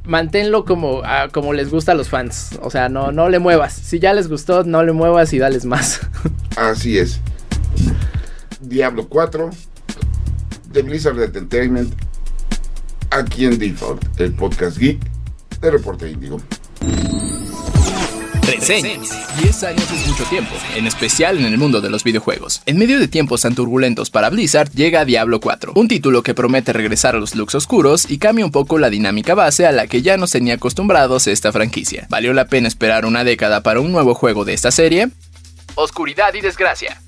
manténlo 0.06 0.66
como, 0.66 1.02
como 1.32 1.54
les 1.54 1.70
gusta 1.70 1.94
a 1.94 1.96
los 1.96 2.10
fans. 2.10 2.60
O 2.62 2.70
sea, 2.70 2.90
no, 2.90 3.12
no 3.12 3.30
le 3.30 3.40
muevas. 3.40 3.74
Si 3.74 4.00
ya 4.00 4.14
les 4.14 4.28
gustó, 4.28 4.64
no 4.64 4.84
le 4.84 4.92
muevas 4.92 5.32
y 5.34 5.40
dales 5.40 5.66
más. 5.66 6.02
Así 6.58 6.98
es. 6.98 7.20
Diablo 8.62 9.08
4 9.08 9.50
de 10.72 10.82
Blizzard 10.82 11.22
Entertainment 11.22 11.94
aquí 13.12 13.46
en 13.46 13.60
Default, 13.60 14.20
el 14.20 14.34
podcast 14.34 14.78
geek 14.78 15.00
de 15.62 15.72
Reporte 15.72 16.10
Índigo. 16.10 16.42
Reseñas. 18.68 19.10
10 19.42 19.64
años 19.64 19.92
es 19.92 20.08
mucho 20.08 20.24
tiempo, 20.26 20.56
en 20.76 20.88
especial 20.88 21.38
en 21.38 21.46
el 21.46 21.58
mundo 21.58 21.82
de 21.82 21.90
los 21.90 22.06
videojuegos. 22.06 22.62
En 22.66 22.78
medio 22.78 22.98
de 22.98 23.10
tiempos 23.10 23.42
tan 23.42 23.56
turbulentos 23.56 24.10
para 24.10 24.30
Blizzard, 24.30 24.72
llega 24.72 25.04
Diablo 25.04 25.42
4, 25.42 25.74
un 25.76 25.90
título 25.90 26.24
que 26.24 26.34
promete 26.34 26.72
regresar 26.72 27.16
a 27.16 27.20
los 27.20 27.36
looks 27.36 27.56
oscuros 27.56 28.10
y 28.10 28.20
cambia 28.20 28.46
un 28.46 28.52
poco 28.52 28.80
la 28.80 28.90
dinámica 28.90 29.36
base 29.36 29.68
a 29.68 29.74
la 29.74 29.88
que 29.88 30.02
ya 30.02 30.16
nos 30.16 30.32
tenía 30.32 30.54
acostumbrados 30.54 31.28
esta 31.28 31.52
franquicia. 31.52 32.08
¿Valió 32.10 32.32
la 32.32 32.46
pena 32.46 32.70
esperar 32.70 33.06
una 33.06 33.26
década 33.26 33.64
para 33.64 33.82
un 33.82 33.92
nuevo 33.92 34.16
juego 34.16 34.46
de 34.46 34.54
esta 34.54 34.72
serie? 34.72 35.10
Oscuridad 35.76 36.34
y 36.34 36.40
desgracia. 36.40 37.02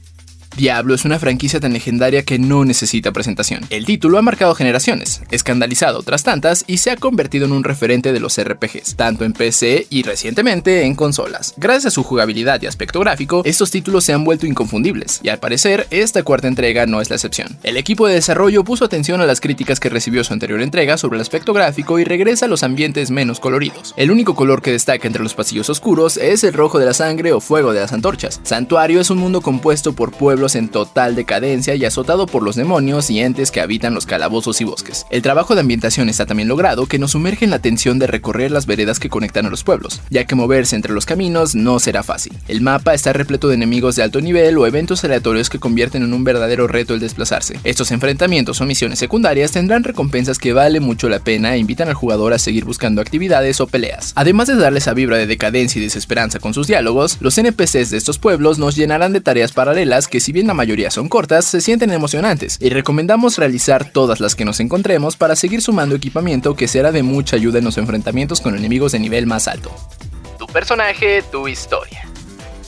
Diablo 0.58 0.96
es 0.96 1.04
una 1.04 1.20
franquicia 1.20 1.60
tan 1.60 1.74
legendaria 1.74 2.24
que 2.24 2.40
no 2.40 2.64
necesita 2.64 3.12
presentación. 3.12 3.66
El 3.70 3.86
título 3.86 4.18
ha 4.18 4.22
marcado 4.22 4.56
generaciones, 4.56 5.22
escandalizado 5.30 6.00
otras 6.00 6.24
tantas 6.24 6.64
y 6.66 6.78
se 6.78 6.92
ha 6.92 6.96
convertido 6.96 7.46
en 7.46 7.52
un 7.52 7.66
referente 7.66 8.14
de 8.14 8.22
los 8.22 8.42
RPGs, 8.42 8.96
tanto 8.96 9.26
en 9.26 9.34
PC 9.34 9.88
y 9.90 10.04
recientemente 10.04 10.84
en 10.84 10.96
consolas. 10.96 11.54
Gracias 11.58 11.88
a 11.88 11.92
su 11.92 12.04
jugabilidad 12.04 12.62
y 12.62 12.68
aspecto 12.68 13.02
gráfico, 13.02 13.42
estos 13.44 13.70
títulos 13.70 14.06
se 14.06 14.14
han 14.14 14.24
vuelto 14.24 14.46
inconfundibles, 14.46 15.20
y 15.24 15.28
al 15.30 15.40
parecer 15.40 15.88
esta 15.92 16.24
cuarta 16.24 16.48
entrega 16.48 16.86
no 16.86 17.02
es 17.02 17.10
la 17.10 17.18
excepción. 17.18 17.58
El 17.64 17.76
equipo 17.76 18.08
de 18.08 18.14
desarrollo 18.14 18.64
puso 18.64 18.86
atención 18.86 19.20
a 19.20 19.26
las 19.26 19.42
críticas 19.42 19.82
que 19.82 19.90
recibió 19.90 20.24
su 20.24 20.32
anterior 20.32 20.62
entrega 20.62 20.98
sobre 20.98 21.18
el 21.18 21.22
aspecto 21.22 21.52
gráfico 21.52 22.00
y 22.00 22.06
regresa 22.06 22.46
a 22.46 22.50
los 22.50 22.64
ambientes 22.64 23.12
menos 23.12 23.42
coloridos. 23.42 23.94
El 23.98 24.10
único 24.10 24.36
color 24.36 24.62
que 24.62 24.72
destaca 24.72 25.06
entre 25.06 25.24
los 25.24 25.34
pasillos 25.34 25.70
oscuros 25.70 26.16
es 26.16 26.46
el 26.46 26.54
rojo 26.54 26.80
de 26.80 26.86
la 26.86 26.94
sangre 26.94 27.34
o 27.34 27.42
fuego 27.42 27.74
de 27.74 27.82
las 27.82 27.92
antorchas. 27.92 28.40
Santuario 28.44 29.02
es 29.02 29.10
un 29.10 29.18
mundo 29.18 29.42
compuesto 29.42 29.92
por 29.94 30.14
pueblos 30.14 30.45
en 30.54 30.70
total 30.70 31.16
decadencia 31.16 31.74
y 31.74 31.86
azotado 31.86 32.28
por 32.28 32.44
los 32.44 32.56
demonios 32.56 33.10
y 33.10 33.22
entes 33.22 33.50
que 33.50 33.62
habitan 33.62 33.96
los 33.96 34.06
calabozos 34.06 34.62
y 34.62 34.66
bosques. 34.66 35.08
El 35.10 35.24
trabajo 35.24 35.56
de 35.56 35.62
ambientación 35.62 36.10
está 36.10 36.28
también 36.28 36.48
logrado 36.48 36.86
que 36.86 37.00
nos 37.00 37.12
sumerge 37.12 37.46
en 37.46 37.52
la 37.52 37.60
tensión 37.60 37.98
de 37.98 38.06
recorrer 38.06 38.52
las 38.52 38.68
veredas 38.68 39.00
que 39.00 39.10
conectan 39.10 39.48
a 39.48 39.50
los 39.50 39.64
pueblos, 39.64 40.02
ya 40.12 40.26
que 40.26 40.36
moverse 40.36 40.76
entre 40.76 40.94
los 40.94 41.08
caminos 41.08 41.56
no 41.56 41.80
será 41.80 42.04
fácil. 42.04 42.34
El 42.48 42.62
mapa 42.62 42.94
está 42.94 43.14
repleto 43.14 43.48
de 43.48 43.56
enemigos 43.56 43.96
de 43.96 44.04
alto 44.04 44.22
nivel 44.22 44.58
o 44.60 44.68
eventos 44.68 45.04
aleatorios 45.04 45.50
que 45.50 45.60
convierten 45.60 46.04
en 46.04 46.14
un 46.14 46.24
verdadero 46.24 46.68
reto 46.68 46.94
el 46.94 47.00
desplazarse. 47.00 47.60
Estos 47.64 47.92
enfrentamientos 47.92 48.62
o 48.62 48.66
misiones 48.66 49.00
secundarias 49.00 49.52
tendrán 49.52 49.84
recompensas 49.84 50.38
que 50.38 50.54
vale 50.54 50.80
mucho 50.80 51.10
la 51.10 51.20
pena 51.20 51.56
e 51.56 51.60
invitan 51.60 51.88
al 51.88 51.94
jugador 51.96 52.34
a 52.34 52.40
seguir 52.40 52.66
buscando 52.66 53.02
actividades 53.02 53.62
o 53.62 53.68
peleas. 53.68 54.12
Además 54.16 54.48
de 54.48 54.56
darle 54.56 54.80
esa 54.80 54.94
vibra 54.94 55.18
de 55.18 55.28
decadencia 55.28 55.80
y 55.80 55.84
desesperanza 55.84 56.40
con 56.40 56.54
sus 56.54 56.68
diálogos, 56.68 57.18
los 57.22 57.38
NPCs 57.38 57.92
de 57.92 57.98
estos 57.98 58.20
pueblos 58.20 58.60
nos 58.60 58.76
llenarán 58.76 59.14
de 59.14 59.22
tareas 59.22 59.52
paralelas 59.52 60.08
que 60.08 60.20
si 60.20 60.32
bien 60.36 60.48
la 60.48 60.54
mayoría 60.54 60.92
son 60.92 61.08
cortas, 61.08 61.46
se 61.46 61.62
sienten 61.62 61.92
emocionantes 61.92 62.58
y 62.60 62.70
recomendamos 62.70 63.38
realizar 63.38 63.90
todas 63.90 64.20
las 64.20 64.36
que 64.36 64.44
nos 64.44 64.60
encontremos 64.60 65.16
para 65.16 65.36
seguir 65.38 65.62
sumando 65.62 65.96
equipamiento 65.96 66.56
que 66.56 66.68
será 66.68 66.92
de 66.92 67.04
mucha 67.04 67.38
ayuda 67.38 67.60
en 67.60 67.64
los 67.66 67.78
enfrentamientos 67.78 68.42
con 68.42 68.54
enemigos 68.54 68.92
de 68.92 69.00
nivel 69.00 69.28
más 69.28 69.48
alto. 69.48 69.72
Tu 70.38 70.46
personaje, 70.48 71.24
tu 71.32 71.48
historia. 71.48 72.05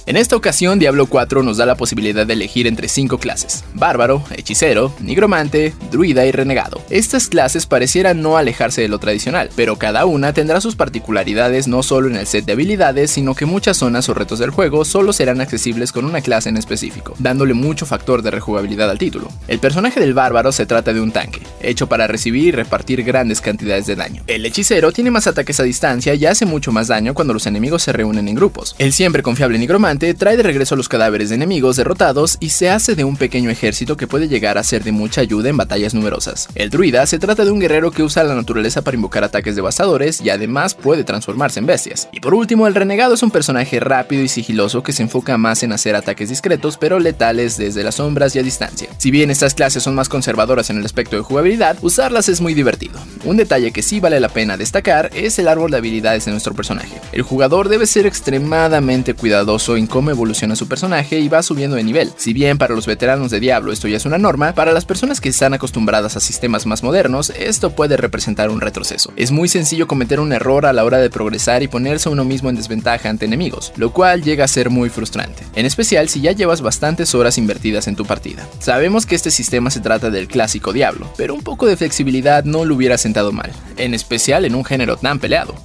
En 0.07 0.15
esta 0.15 0.37
ocasión, 0.37 0.79
Diablo 0.79 1.07
4 1.07 1.43
nos 1.43 1.57
da 1.57 1.65
la 1.65 1.75
posibilidad 1.75 2.25
de 2.25 2.31
elegir 2.31 2.65
entre 2.65 2.87
5 2.87 3.17
clases: 3.17 3.65
Bárbaro, 3.73 4.23
Hechicero, 4.31 4.93
Nigromante, 5.01 5.73
Druida 5.91 6.25
y 6.25 6.31
Renegado. 6.31 6.81
Estas 6.89 7.27
clases 7.27 7.65
parecieran 7.65 8.21
no 8.21 8.37
alejarse 8.37 8.81
de 8.81 8.87
lo 8.87 8.99
tradicional, 8.99 9.49
pero 9.57 9.75
cada 9.75 10.05
una 10.05 10.31
tendrá 10.31 10.61
sus 10.61 10.77
particularidades 10.77 11.67
no 11.67 11.83
solo 11.83 12.07
en 12.07 12.15
el 12.15 12.25
set 12.25 12.45
de 12.45 12.53
habilidades, 12.53 13.11
sino 13.11 13.35
que 13.35 13.45
muchas 13.45 13.75
zonas 13.75 14.07
o 14.07 14.13
retos 14.13 14.39
del 14.39 14.51
juego 14.51 14.85
solo 14.85 15.11
serán 15.11 15.41
accesibles 15.41 15.91
con 15.91 16.05
una 16.05 16.21
clase 16.21 16.47
en 16.47 16.55
específico, 16.55 17.13
dándole 17.19 17.53
mucho 17.53 17.85
factor 17.85 18.21
de 18.21 18.31
rejugabilidad 18.31 18.89
al 18.89 18.99
título. 18.99 19.27
El 19.49 19.59
personaje 19.59 19.99
del 19.99 20.13
Bárbaro 20.13 20.53
se 20.53 20.65
trata 20.65 20.93
de 20.93 21.01
un 21.01 21.11
tanque, 21.11 21.41
hecho 21.61 21.87
para 21.87 22.07
recibir 22.07 22.45
y 22.45 22.51
repartir 22.51 23.03
grandes 23.03 23.41
cantidades 23.41 23.87
de 23.87 23.97
daño. 23.97 24.23
El 24.27 24.45
Hechicero 24.45 24.93
tiene 24.93 25.11
más 25.11 25.27
ataques 25.27 25.59
a 25.59 25.63
distancia 25.63 26.13
y 26.13 26.25
hace 26.25 26.45
mucho 26.45 26.71
más 26.71 26.87
daño 26.87 27.13
cuando 27.13 27.33
los 27.33 27.45
enemigos 27.45 27.83
se 27.83 27.91
reúnen 27.91 28.29
en 28.29 28.35
grupos. 28.35 28.73
El 28.79 28.93
siempre 28.93 29.21
confiable 29.21 29.57
Nigromante 29.57 29.96
trae 29.97 30.37
de 30.37 30.43
regreso 30.43 30.75
a 30.75 30.77
los 30.77 30.89
cadáveres 30.89 31.29
de 31.29 31.35
enemigos 31.35 31.75
derrotados 31.75 32.37
y 32.39 32.49
se 32.49 32.69
hace 32.69 32.95
de 32.95 33.03
un 33.03 33.17
pequeño 33.17 33.49
ejército 33.49 33.97
que 33.97 34.07
puede 34.07 34.27
llegar 34.27 34.57
a 34.57 34.63
ser 34.63 34.83
de 34.83 34.91
mucha 34.91 35.21
ayuda 35.21 35.49
en 35.49 35.57
batallas 35.57 35.93
numerosas. 35.93 36.47
El 36.55 36.69
druida 36.69 37.05
se 37.05 37.19
trata 37.19 37.45
de 37.45 37.51
un 37.51 37.59
guerrero 37.59 37.91
que 37.91 38.03
usa 38.03 38.23
la 38.23 38.35
naturaleza 38.35 38.81
para 38.81 38.95
invocar 38.95 39.23
ataques 39.23 39.55
devastadores 39.55 40.21
y 40.21 40.29
además 40.29 40.75
puede 40.75 41.03
transformarse 41.03 41.59
en 41.59 41.65
bestias. 41.65 42.07
Y 42.11 42.19
por 42.19 42.33
último, 42.33 42.67
el 42.67 42.75
renegado 42.75 43.15
es 43.15 43.23
un 43.23 43.31
personaje 43.31 43.79
rápido 43.79 44.23
y 44.23 44.27
sigiloso 44.27 44.83
que 44.83 44.93
se 44.93 45.03
enfoca 45.03 45.37
más 45.37 45.63
en 45.63 45.71
hacer 45.71 45.95
ataques 45.95 46.29
discretos 46.29 46.77
pero 46.77 46.99
letales 46.99 47.57
desde 47.57 47.83
las 47.83 47.95
sombras 47.95 48.35
y 48.35 48.39
a 48.39 48.43
distancia. 48.43 48.89
Si 48.97 49.11
bien 49.11 49.31
estas 49.31 49.53
clases 49.53 49.83
son 49.83 49.95
más 49.95 50.09
conservadoras 50.09 50.69
en 50.69 50.77
el 50.77 50.85
aspecto 50.85 51.15
de 51.15 51.23
jugabilidad, 51.23 51.77
usarlas 51.81 52.29
es 52.29 52.41
muy 52.41 52.53
divertido. 52.53 52.99
Un 53.25 53.37
detalle 53.37 53.71
que 53.71 53.81
sí 53.81 53.99
vale 53.99 54.19
la 54.19 54.29
pena 54.29 54.57
destacar 54.57 55.09
es 55.13 55.39
el 55.39 55.47
árbol 55.47 55.71
de 55.71 55.77
habilidades 55.77 56.25
de 56.25 56.31
nuestro 56.31 56.53
personaje. 56.53 57.01
El 57.11 57.21
jugador 57.21 57.69
debe 57.69 57.87
ser 57.87 58.05
extremadamente 58.05 59.13
cuidadoso 59.13 59.77
cómo 59.87 60.11
evoluciona 60.11 60.55
su 60.55 60.67
personaje 60.67 61.19
y 61.19 61.29
va 61.29 61.43
subiendo 61.43 61.75
de 61.75 61.83
nivel. 61.83 62.11
Si 62.17 62.33
bien 62.33 62.57
para 62.57 62.75
los 62.75 62.85
veteranos 62.85 63.31
de 63.31 63.39
Diablo 63.39 63.71
esto 63.71 63.87
ya 63.87 63.97
es 63.97 64.05
una 64.05 64.17
norma, 64.17 64.53
para 64.53 64.71
las 64.71 64.85
personas 64.85 65.21
que 65.21 65.29
están 65.29 65.53
acostumbradas 65.53 66.15
a 66.15 66.19
sistemas 66.19 66.65
más 66.65 66.83
modernos, 66.83 67.31
esto 67.31 67.71
puede 67.71 67.97
representar 67.97 68.49
un 68.49 68.61
retroceso. 68.61 69.11
Es 69.15 69.31
muy 69.31 69.47
sencillo 69.47 69.87
cometer 69.87 70.19
un 70.19 70.33
error 70.33 70.65
a 70.65 70.73
la 70.73 70.83
hora 70.83 70.97
de 70.97 71.09
progresar 71.09 71.63
y 71.63 71.67
ponerse 71.67 72.09
uno 72.09 72.25
mismo 72.25 72.49
en 72.49 72.55
desventaja 72.55 73.09
ante 73.09 73.25
enemigos, 73.25 73.73
lo 73.75 73.91
cual 73.91 74.23
llega 74.23 74.45
a 74.45 74.47
ser 74.47 74.69
muy 74.69 74.89
frustrante, 74.89 75.43
en 75.55 75.65
especial 75.65 76.09
si 76.09 76.21
ya 76.21 76.31
llevas 76.31 76.61
bastantes 76.61 77.15
horas 77.15 77.37
invertidas 77.37 77.87
en 77.87 77.95
tu 77.95 78.05
partida. 78.05 78.47
Sabemos 78.59 79.05
que 79.05 79.15
este 79.15 79.31
sistema 79.31 79.69
se 79.69 79.79
trata 79.79 80.09
del 80.09 80.27
clásico 80.27 80.73
Diablo, 80.73 81.11
pero 81.17 81.33
un 81.33 81.41
poco 81.41 81.65
de 81.65 81.77
flexibilidad 81.77 82.43
no 82.43 82.65
lo 82.65 82.75
hubiera 82.75 82.97
sentado 82.97 83.31
mal, 83.31 83.51
en 83.77 83.93
especial 83.93 84.45
en 84.45 84.55
un 84.55 84.65
género 84.65 84.97
tan 84.97 85.19
peleado. 85.19 85.55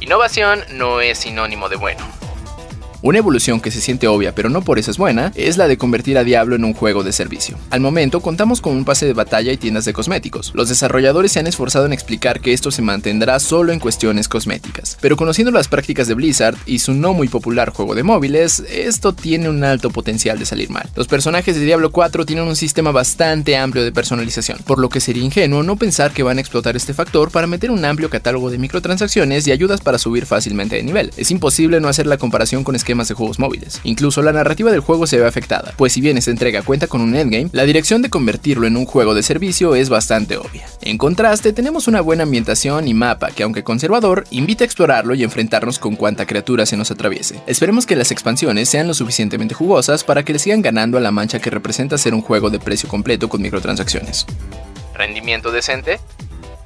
Innovación 0.00 0.60
no 0.72 1.00
es 1.00 1.18
sinónimo 1.18 1.68
de 1.68 1.76
bueno. 1.76 2.23
Una 3.04 3.18
evolución 3.18 3.60
que 3.60 3.70
se 3.70 3.82
siente 3.82 4.08
obvia 4.08 4.34
pero 4.34 4.48
no 4.48 4.62
por 4.62 4.78
eso 4.78 4.90
es 4.90 4.96
buena 4.96 5.30
es 5.34 5.58
la 5.58 5.68
de 5.68 5.76
convertir 5.76 6.16
a 6.16 6.24
Diablo 6.24 6.56
en 6.56 6.64
un 6.64 6.72
juego 6.72 7.02
de 7.02 7.12
servicio. 7.12 7.58
Al 7.68 7.80
momento 7.80 8.20
contamos 8.20 8.62
con 8.62 8.74
un 8.74 8.86
pase 8.86 9.04
de 9.04 9.12
batalla 9.12 9.52
y 9.52 9.58
tiendas 9.58 9.84
de 9.84 9.92
cosméticos. 9.92 10.52
Los 10.54 10.70
desarrolladores 10.70 11.30
se 11.30 11.38
han 11.38 11.46
esforzado 11.46 11.84
en 11.84 11.92
explicar 11.92 12.40
que 12.40 12.54
esto 12.54 12.70
se 12.70 12.80
mantendrá 12.80 13.38
solo 13.40 13.74
en 13.74 13.78
cuestiones 13.78 14.26
cosméticas, 14.26 14.96
pero 15.02 15.18
conociendo 15.18 15.50
las 15.50 15.68
prácticas 15.68 16.08
de 16.08 16.14
Blizzard 16.14 16.56
y 16.64 16.78
su 16.78 16.94
no 16.94 17.12
muy 17.12 17.28
popular 17.28 17.74
juego 17.74 17.94
de 17.94 18.04
móviles, 18.04 18.60
esto 18.70 19.12
tiene 19.12 19.50
un 19.50 19.62
alto 19.64 19.90
potencial 19.90 20.38
de 20.38 20.46
salir 20.46 20.70
mal. 20.70 20.88
Los 20.96 21.06
personajes 21.06 21.56
de 21.56 21.66
Diablo 21.66 21.92
4 21.92 22.24
tienen 22.24 22.48
un 22.48 22.56
sistema 22.56 22.90
bastante 22.90 23.58
amplio 23.58 23.84
de 23.84 23.92
personalización, 23.92 24.60
por 24.64 24.78
lo 24.78 24.88
que 24.88 25.00
sería 25.00 25.22
ingenuo 25.22 25.62
no 25.62 25.76
pensar 25.76 26.12
que 26.14 26.22
van 26.22 26.38
a 26.38 26.40
explotar 26.40 26.74
este 26.74 26.94
factor 26.94 27.30
para 27.30 27.46
meter 27.46 27.70
un 27.70 27.84
amplio 27.84 28.08
catálogo 28.08 28.50
de 28.50 28.56
microtransacciones 28.56 29.46
y 29.46 29.52
ayudas 29.52 29.82
para 29.82 29.98
subir 29.98 30.24
fácilmente 30.24 30.76
de 30.76 30.82
nivel. 30.84 31.10
Es 31.18 31.30
imposible 31.30 31.82
no 31.82 31.88
hacer 31.88 32.06
la 32.06 32.16
comparación 32.16 32.64
con 32.64 32.74
esquemas 32.74 32.93
de 33.08 33.14
juegos 33.14 33.38
móviles. 33.38 33.80
Incluso 33.82 34.22
la 34.22 34.32
narrativa 34.32 34.70
del 34.70 34.80
juego 34.80 35.06
se 35.06 35.18
ve 35.18 35.26
afectada, 35.26 35.74
pues 35.76 35.92
si 35.92 36.00
bien 36.00 36.16
esta 36.16 36.30
entrega 36.30 36.62
cuenta 36.62 36.86
con 36.86 37.00
un 37.00 37.16
endgame, 37.16 37.50
la 37.52 37.64
dirección 37.64 38.00
de 38.00 38.10
convertirlo 38.10 38.66
en 38.66 38.76
un 38.76 38.86
juego 38.86 39.14
de 39.14 39.22
servicio 39.22 39.74
es 39.74 39.88
bastante 39.88 40.36
obvia. 40.36 40.66
En 40.80 40.96
contraste, 40.96 41.52
tenemos 41.52 41.88
una 41.88 42.00
buena 42.00 42.22
ambientación 42.22 42.86
y 42.86 42.94
mapa 42.94 43.32
que 43.32 43.42
aunque 43.42 43.64
conservador, 43.64 44.24
invita 44.30 44.64
a 44.64 44.66
explorarlo 44.66 45.14
y 45.14 45.24
enfrentarnos 45.24 45.78
con 45.78 45.96
cuanta 45.96 46.26
criatura 46.26 46.66
se 46.66 46.76
nos 46.76 46.90
atraviese. 46.90 47.40
Esperemos 47.46 47.86
que 47.86 47.96
las 47.96 48.10
expansiones 48.10 48.68
sean 48.68 48.86
lo 48.86 48.94
suficientemente 48.94 49.54
jugosas 49.54 50.04
para 50.04 50.22
que 50.22 50.32
le 50.32 50.38
sigan 50.38 50.62
ganando 50.62 50.98
a 50.98 51.00
la 51.00 51.10
mancha 51.10 51.40
que 51.40 51.50
representa 51.50 51.98
ser 51.98 52.14
un 52.14 52.22
juego 52.22 52.50
de 52.50 52.60
precio 52.60 52.88
completo 52.88 53.28
con 53.28 53.42
microtransacciones. 53.42 54.26
¿Rendimiento 54.94 55.50
decente? 55.50 55.98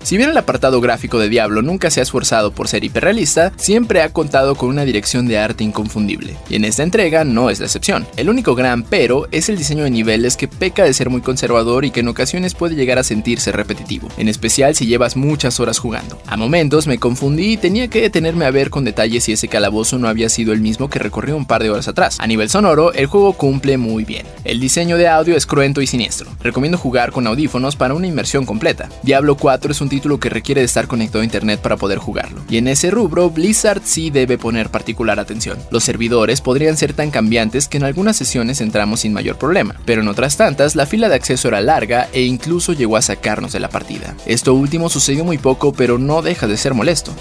Si 0.03 0.17
bien 0.17 0.31
el 0.31 0.39
apartado 0.39 0.81
gráfico 0.81 1.19
de 1.19 1.29
Diablo 1.29 1.61
nunca 1.61 1.91
se 1.91 2.01
ha 2.01 2.03
esforzado 2.03 2.53
por 2.53 2.69
ser 2.69 2.85
hiperrealista, 2.85 3.53
siempre 3.57 4.01
ha 4.03 4.13
contado 4.13 4.55
con 4.55 4.69
una 4.69 4.85
dirección 4.85 5.27
de 5.27 5.39
arte 5.39 5.65
inconfundible, 5.65 6.37
y 6.49 6.55
en 6.55 6.65
esta 6.65 6.83
entrega 6.83 7.25
no 7.25 7.51
es 7.51 7.59
la 7.59 7.67
excepción. 7.67 8.07
El 8.17 8.31
único 8.31 8.55
gran 8.55 8.85
pero 8.85 9.29
es 9.33 9.49
el 9.49 9.59
diseño 9.59 9.85
de 9.85 9.91
niveles 9.91 10.37
que 10.37 10.49
peca 10.49 10.85
de 10.85 10.95
ser 10.95 11.11
muy 11.11 11.21
conservador 11.21 11.85
y 11.85 11.91
que 11.91 12.01
en 12.01 12.09
ocasiones 12.09 12.55
puede 12.55 12.77
llegar 12.77 12.99
a 12.99 13.05
sentirse 13.05 13.53
repetitivo, 13.53 14.09
en 14.17 14.29
especial 14.29 14.75
si 14.75 14.87
llevas 14.87 15.17
muchas 15.17 15.61
horas 15.61 15.79
jugando. 15.79 16.19
A 16.27 16.37
momentos 16.37 16.87
me 16.87 16.99
confundí 16.99 17.53
y 17.53 17.57
tenía 17.57 17.89
que 17.89 18.01
detenerme 18.01 18.45
a 18.45 18.51
ver 18.51 18.71
con 18.71 18.85
detalle 18.85 19.21
si 19.21 19.33
ese 19.33 19.49
calabozo 19.49 19.99
no 19.99 20.09
había 20.09 20.29
sido 20.29 20.53
el 20.53 20.61
mismo 20.61 20.89
que 20.89 20.99
recorrió 20.99 21.37
un 21.37 21.47
par 21.47 21.63
de 21.63 21.71
horas 21.71 21.89
atrás. 21.89 22.19
A 22.21 22.27
nivel 22.27 22.49
sonoro, 22.49 22.93
el 22.93 23.07
juego 23.07 23.33
cumple 23.35 23.77
muy 23.77 24.05
bien. 24.05 24.27
El 24.45 24.61
diseño 24.61 24.97
de 24.97 25.09
audio 25.09 25.37
es 25.37 25.47
cruento 25.47 25.83
y 25.83 25.87
siniestro. 25.87 26.31
Recomiendo 26.41 26.79
jugar 26.79 27.13
con 27.13 27.27
audífonos 27.27 27.77
para 27.77 27.95
una 27.95 28.07
inmersión 28.07 28.47
completa. 28.47 28.89
Diablo 29.03 29.37
4 29.37 29.73
es 29.73 29.81
un 29.81 29.88
título 29.89 30.21
que 30.21 30.29
requiere 30.29 30.61
de 30.61 30.67
estar 30.67 30.87
conectado 30.87 31.21
a 31.21 31.25
internet 31.25 31.61
para 31.61 31.77
poder 31.77 31.99
jugarlo. 31.99 32.43
Y 32.49 32.59
en 32.59 32.69
ese 32.69 32.91
rubro, 32.91 33.31
Blizzard 33.31 33.83
sí 33.85 34.11
debe 34.11 34.39
poner 34.39 34.71
particular 34.71 35.21
atención. 35.21 35.59
Los 35.71 35.85
servidores 35.85 36.41
podrían 36.41 36.77
ser 36.77 36.93
tan 36.93 37.11
cambiantes 37.11 37.69
que 37.69 37.79
en 37.79 37.85
algunas 37.85 38.17
sesiones 38.17 38.61
entramos 38.61 39.01
sin 39.01 39.13
mayor 39.13 39.39
problema, 39.39 39.75
pero 39.85 40.03
en 40.03 40.09
otras 40.09 40.37
tantas 40.37 40.77
la 40.77 40.87
fila 40.87 41.09
de 41.09 41.15
acceso 41.17 41.49
era 41.49 41.61
larga 41.61 42.09
e 42.13 42.23
incluso 42.23 42.73
llegó 42.73 42.97
a 42.97 43.03
sacarnos 43.03 43.53
de 43.53 43.61
la 43.61 43.69
partida. 43.69 44.15
Esto 44.27 44.55
último 44.55 44.89
sucedió 44.89 45.25
muy 45.25 45.39
poco, 45.39 45.73
pero 45.73 45.99
no 45.99 46.23
deja 46.23 46.47
de 46.47 46.57
ser 46.57 46.75
molesto. 46.75 47.13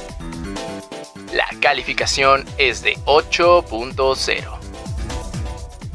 La 1.33 1.47
calificación 1.59 2.45
es 2.57 2.81
de 2.81 2.95
8.0. 3.05 4.56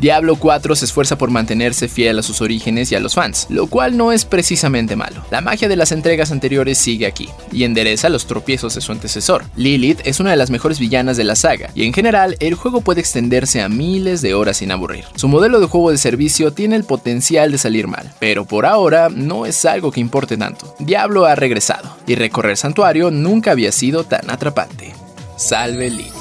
Diablo 0.02 0.34
4 0.34 0.74
se 0.74 0.84
esfuerza 0.84 1.16
por 1.16 1.30
mantenerse 1.30 1.86
fiel 1.86 2.18
a 2.18 2.24
sus 2.24 2.40
orígenes 2.40 2.90
y 2.90 2.96
a 2.96 3.00
los 3.00 3.14
fans, 3.14 3.46
lo 3.50 3.68
cual 3.68 3.96
no 3.96 4.10
es 4.10 4.24
precisamente 4.24 4.96
malo. 4.96 5.24
La 5.30 5.40
magia 5.40 5.68
de 5.68 5.76
las 5.76 5.92
entregas 5.92 6.32
anteriores 6.32 6.76
sigue 6.76 7.06
aquí, 7.06 7.28
y 7.52 7.62
endereza 7.62 8.08
los 8.08 8.26
tropiezos 8.26 8.74
de 8.74 8.80
su 8.80 8.90
antecesor. 8.90 9.44
Lilith 9.54 10.00
es 10.02 10.18
una 10.18 10.32
de 10.32 10.36
las 10.36 10.50
mejores 10.50 10.80
villanas 10.80 11.16
de 11.16 11.22
la 11.22 11.36
saga, 11.36 11.70
y 11.76 11.84
en 11.84 11.92
general 11.92 12.36
el 12.40 12.56
juego 12.56 12.80
puede 12.80 13.00
extenderse 13.00 13.62
a 13.62 13.68
miles 13.68 14.22
de 14.22 14.34
horas 14.34 14.56
sin 14.56 14.72
aburrir. 14.72 15.04
Su 15.14 15.28
modelo 15.28 15.60
de 15.60 15.66
juego 15.66 15.92
de 15.92 15.98
servicio 15.98 16.52
tiene 16.52 16.74
el 16.74 16.82
potencial 16.82 17.52
de 17.52 17.58
salir 17.58 17.86
mal, 17.86 18.12
pero 18.18 18.44
por 18.44 18.66
ahora 18.66 19.08
no 19.08 19.46
es 19.46 19.64
algo 19.64 19.92
que 19.92 20.00
importe 20.00 20.36
tanto. 20.36 20.74
Diablo 20.80 21.26
ha 21.26 21.36
regresado, 21.36 21.96
y 22.08 22.16
recorrer 22.16 22.56
santuario 22.56 23.12
nunca 23.12 23.52
había 23.52 23.70
sido 23.70 24.02
tan 24.02 24.28
atrapante. 24.30 24.94
Salve 25.36 25.90
Lilith. 25.90 26.12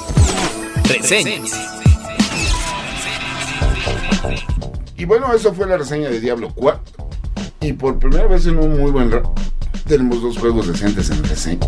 Reseñas. 0.84 1.81
Y 5.02 5.04
bueno, 5.04 5.32
eso 5.34 5.52
fue 5.52 5.66
la 5.66 5.76
reseña 5.76 6.08
de 6.10 6.20
Diablo 6.20 6.50
4. 6.54 6.80
Y 7.60 7.72
por 7.72 7.98
primera 7.98 8.28
vez 8.28 8.46
en 8.46 8.56
un 8.56 8.78
muy 8.78 8.92
buen 8.92 9.10
rato 9.10 9.34
tenemos 9.88 10.22
dos 10.22 10.38
juegos 10.38 10.68
decentes 10.68 11.10
en 11.10 11.24
reseña. 11.24 11.66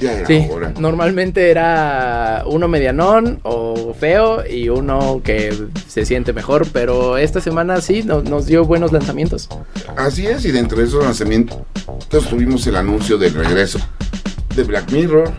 Ya 0.00 0.14
era 0.14 0.26
Sí, 0.26 0.48
hora. 0.50 0.72
normalmente 0.76 1.48
era 1.48 2.42
uno 2.46 2.66
medianón 2.66 3.38
o 3.44 3.94
feo 3.94 4.44
y 4.44 4.68
uno 4.68 5.20
que 5.22 5.56
se 5.86 6.04
siente 6.04 6.32
mejor, 6.32 6.66
pero 6.72 7.18
esta 7.18 7.40
semana 7.40 7.80
sí 7.80 8.02
no- 8.02 8.20
nos 8.22 8.46
dio 8.46 8.64
buenos 8.64 8.90
lanzamientos. 8.90 9.48
Así 9.96 10.26
es, 10.26 10.44
y 10.44 10.50
dentro 10.50 10.76
de 10.78 10.86
esos 10.86 11.04
lanzamientos 11.04 11.56
tuvimos 12.28 12.66
el 12.66 12.74
anuncio 12.74 13.16
del 13.16 13.32
regreso 13.34 13.78
de 14.56 14.64
Black 14.64 14.90
Mirror. 14.90 15.30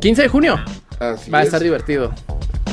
15 0.00 0.22
de 0.22 0.28
junio, 0.28 0.58
Así 0.98 1.30
va 1.30 1.40
a 1.40 1.42
es. 1.42 1.48
estar 1.48 1.62
divertido. 1.62 2.10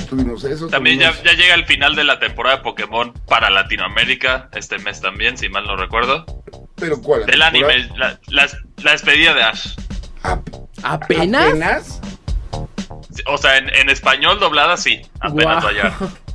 Tuvimos 0.09 0.43
eso. 0.43 0.67
También 0.67 0.99
ya, 0.99 1.11
tuvimos- 1.11 1.23
ya 1.23 1.33
llega 1.33 1.53
el 1.55 1.65
final 1.65 1.95
de 1.95 2.03
la 2.03 2.19
temporada 2.19 2.57
de 2.57 2.63
Pokémon 2.63 3.13
para 3.27 3.49
Latinoamérica, 3.49 4.49
este 4.53 4.79
mes 4.79 4.99
también, 5.01 5.37
si 5.37 5.49
mal 5.49 5.65
no 5.65 5.75
recuerdo. 5.75 6.25
Pero 6.75 7.01
¿cuál? 7.01 7.25
Del 7.25 7.41
anime, 7.41 7.89
la, 7.97 8.19
la- 8.27 8.47
la 8.83 8.91
despedida 8.91 9.33
de 9.33 9.43
Ash. 9.43 9.75
Ap- 10.23 10.47
¿Apenas? 10.83 11.47
¿Apenas? 11.47 12.01
O 13.27 13.37
sea, 13.37 13.57
en, 13.57 13.69
en 13.69 13.89
español 13.89 14.39
doblada 14.39 14.77
sí, 14.77 15.01
apenas 15.19 15.61
Guau. 15.61 15.63
va 15.63 15.69
a 15.69 15.73
llegar. 15.73 15.93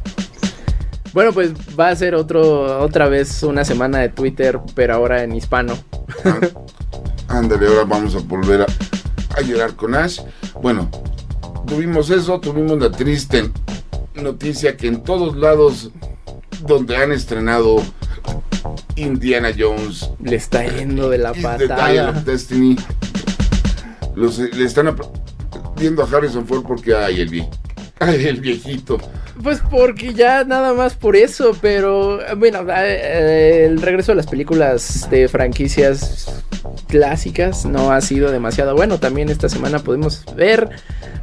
Bueno, 1.13 1.33
pues 1.33 1.53
va 1.79 1.91
a 1.91 1.95
ser 1.97 2.17
otro, 2.17 2.81
otra 2.83 3.07
vez 3.09 3.45
una 3.45 3.65
semana 3.65 3.99
de 4.01 4.09
Twitter, 4.09 4.59
pero 4.75 4.95
ahora 4.95 5.23
en 5.23 5.33
hispano. 5.37 5.79
Ah, 6.25 6.41
Ándale, 7.29 7.69
ahora 7.69 7.85
vamos 7.85 8.17
a 8.17 8.19
volver 8.19 8.63
a, 8.63 8.67
a 9.37 9.41
llorar 9.43 9.77
con 9.77 9.95
Ash. 9.95 10.21
Bueno, 10.61 10.91
tuvimos 11.69 12.11
eso, 12.11 12.41
tuvimos 12.41 12.81
la 12.81 12.91
triste 12.91 13.49
noticia 14.15 14.77
que 14.77 14.87
en 14.89 15.03
todos 15.03 15.37
lados 15.37 15.91
donde 16.61 16.97
han 16.97 17.13
estrenado 17.13 17.77
Indiana 18.97 19.51
Jones 19.57 20.11
Le 20.23 20.37
está 20.37 20.65
yendo 20.65 21.11
de 21.11 21.19
la 21.19 21.31
y 21.33 21.35
The 21.35 21.41
Dial 21.41 21.69
patada. 21.69 22.11
of 22.11 22.25
Destiny, 22.25 22.77
los, 24.15 24.39
le 24.39 24.65
están 24.65 24.95
viendo 25.77 26.03
a 26.03 26.07
Harrison 26.09 26.47
Ford 26.47 26.63
porque 26.67 26.95
ay 26.95 27.21
el, 27.21 27.31
vie- 27.31 27.49
ay, 27.99 28.25
el 28.27 28.41
viejito. 28.41 28.99
Pues 29.43 29.61
porque 29.69 30.15
ya 30.15 30.45
nada 30.45 30.73
más 30.75 30.95
por 30.95 31.17
eso, 31.17 31.57
pero 31.61 32.21
bueno, 32.37 32.65
eh, 32.71 33.65
el 33.67 33.83
regreso 33.83 34.13
de 34.13 34.17
las 34.17 34.27
películas 34.29 35.09
de 35.11 35.29
franquicias 35.29 36.43
clásicas 36.89 37.65
no 37.65 37.93
ha 37.93 38.01
sido 38.01 38.31
demasiado 38.31 38.75
bueno. 38.75 38.99
También 38.99 39.29
esta 39.29 39.49
semana 39.49 39.79
podemos 39.79 40.25
ver 40.37 40.71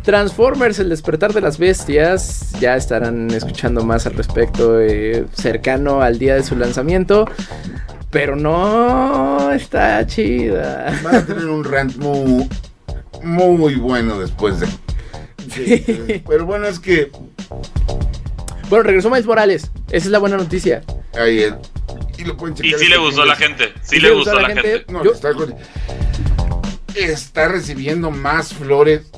Transformers, 0.04 0.80
el 0.80 0.90
despertar 0.90 1.34
de 1.34 1.42
las 1.42 1.58
bestias. 1.58 2.52
Ya 2.60 2.76
estarán 2.76 3.32
escuchando 3.32 3.84
más 3.84 4.06
al 4.06 4.14
respecto 4.14 4.80
eh, 4.80 5.26
cercano 5.34 6.02
al 6.02 6.20
día 6.20 6.36
de 6.36 6.44
su 6.44 6.56
lanzamiento. 6.56 7.26
Pero 8.10 8.36
no 8.36 9.52
está 9.54 10.06
chida. 10.06 10.94
Van 11.04 11.16
a 11.16 11.26
tener 11.26 11.46
un 11.46 11.64
rant 11.64 11.96
muy, 11.98 12.48
muy 13.24 13.76
bueno 13.76 14.20
después 14.20 14.60
de. 14.60 14.68
Sí. 15.50 16.24
Pero 16.28 16.46
bueno, 16.46 16.68
es 16.68 16.80
que. 16.80 17.12
Bueno, 18.70 18.84
regresó 18.84 19.10
Miles 19.10 19.26
Morales. 19.26 19.72
Esa 19.88 20.06
es 20.06 20.12
la 20.12 20.20
buena 20.20 20.38
noticia. 20.38 20.82
Ahí 21.14 21.46
Y 22.22 22.26
lo 22.26 22.38
pueden 22.38 22.56
Y 22.56 22.62
checar 22.62 22.80
sí 22.80 22.86
este 22.86 22.96
le 22.98 23.02
gustó 23.04 23.22
a 23.24 23.26
la 23.26 23.36
gente. 23.36 23.74
Sí 23.82 23.96
¿Y 23.96 24.00
le 24.00 24.12
gustó 24.12 24.38
a 24.38 24.42
la 24.42 24.48
gente. 24.50 24.86
No, 24.90 25.04
Yo- 25.04 25.12
está, 25.14 25.34
con- 25.34 25.56
está 26.96 27.48
recibiendo 27.48 28.12
más 28.12 28.54
flores 28.54 29.12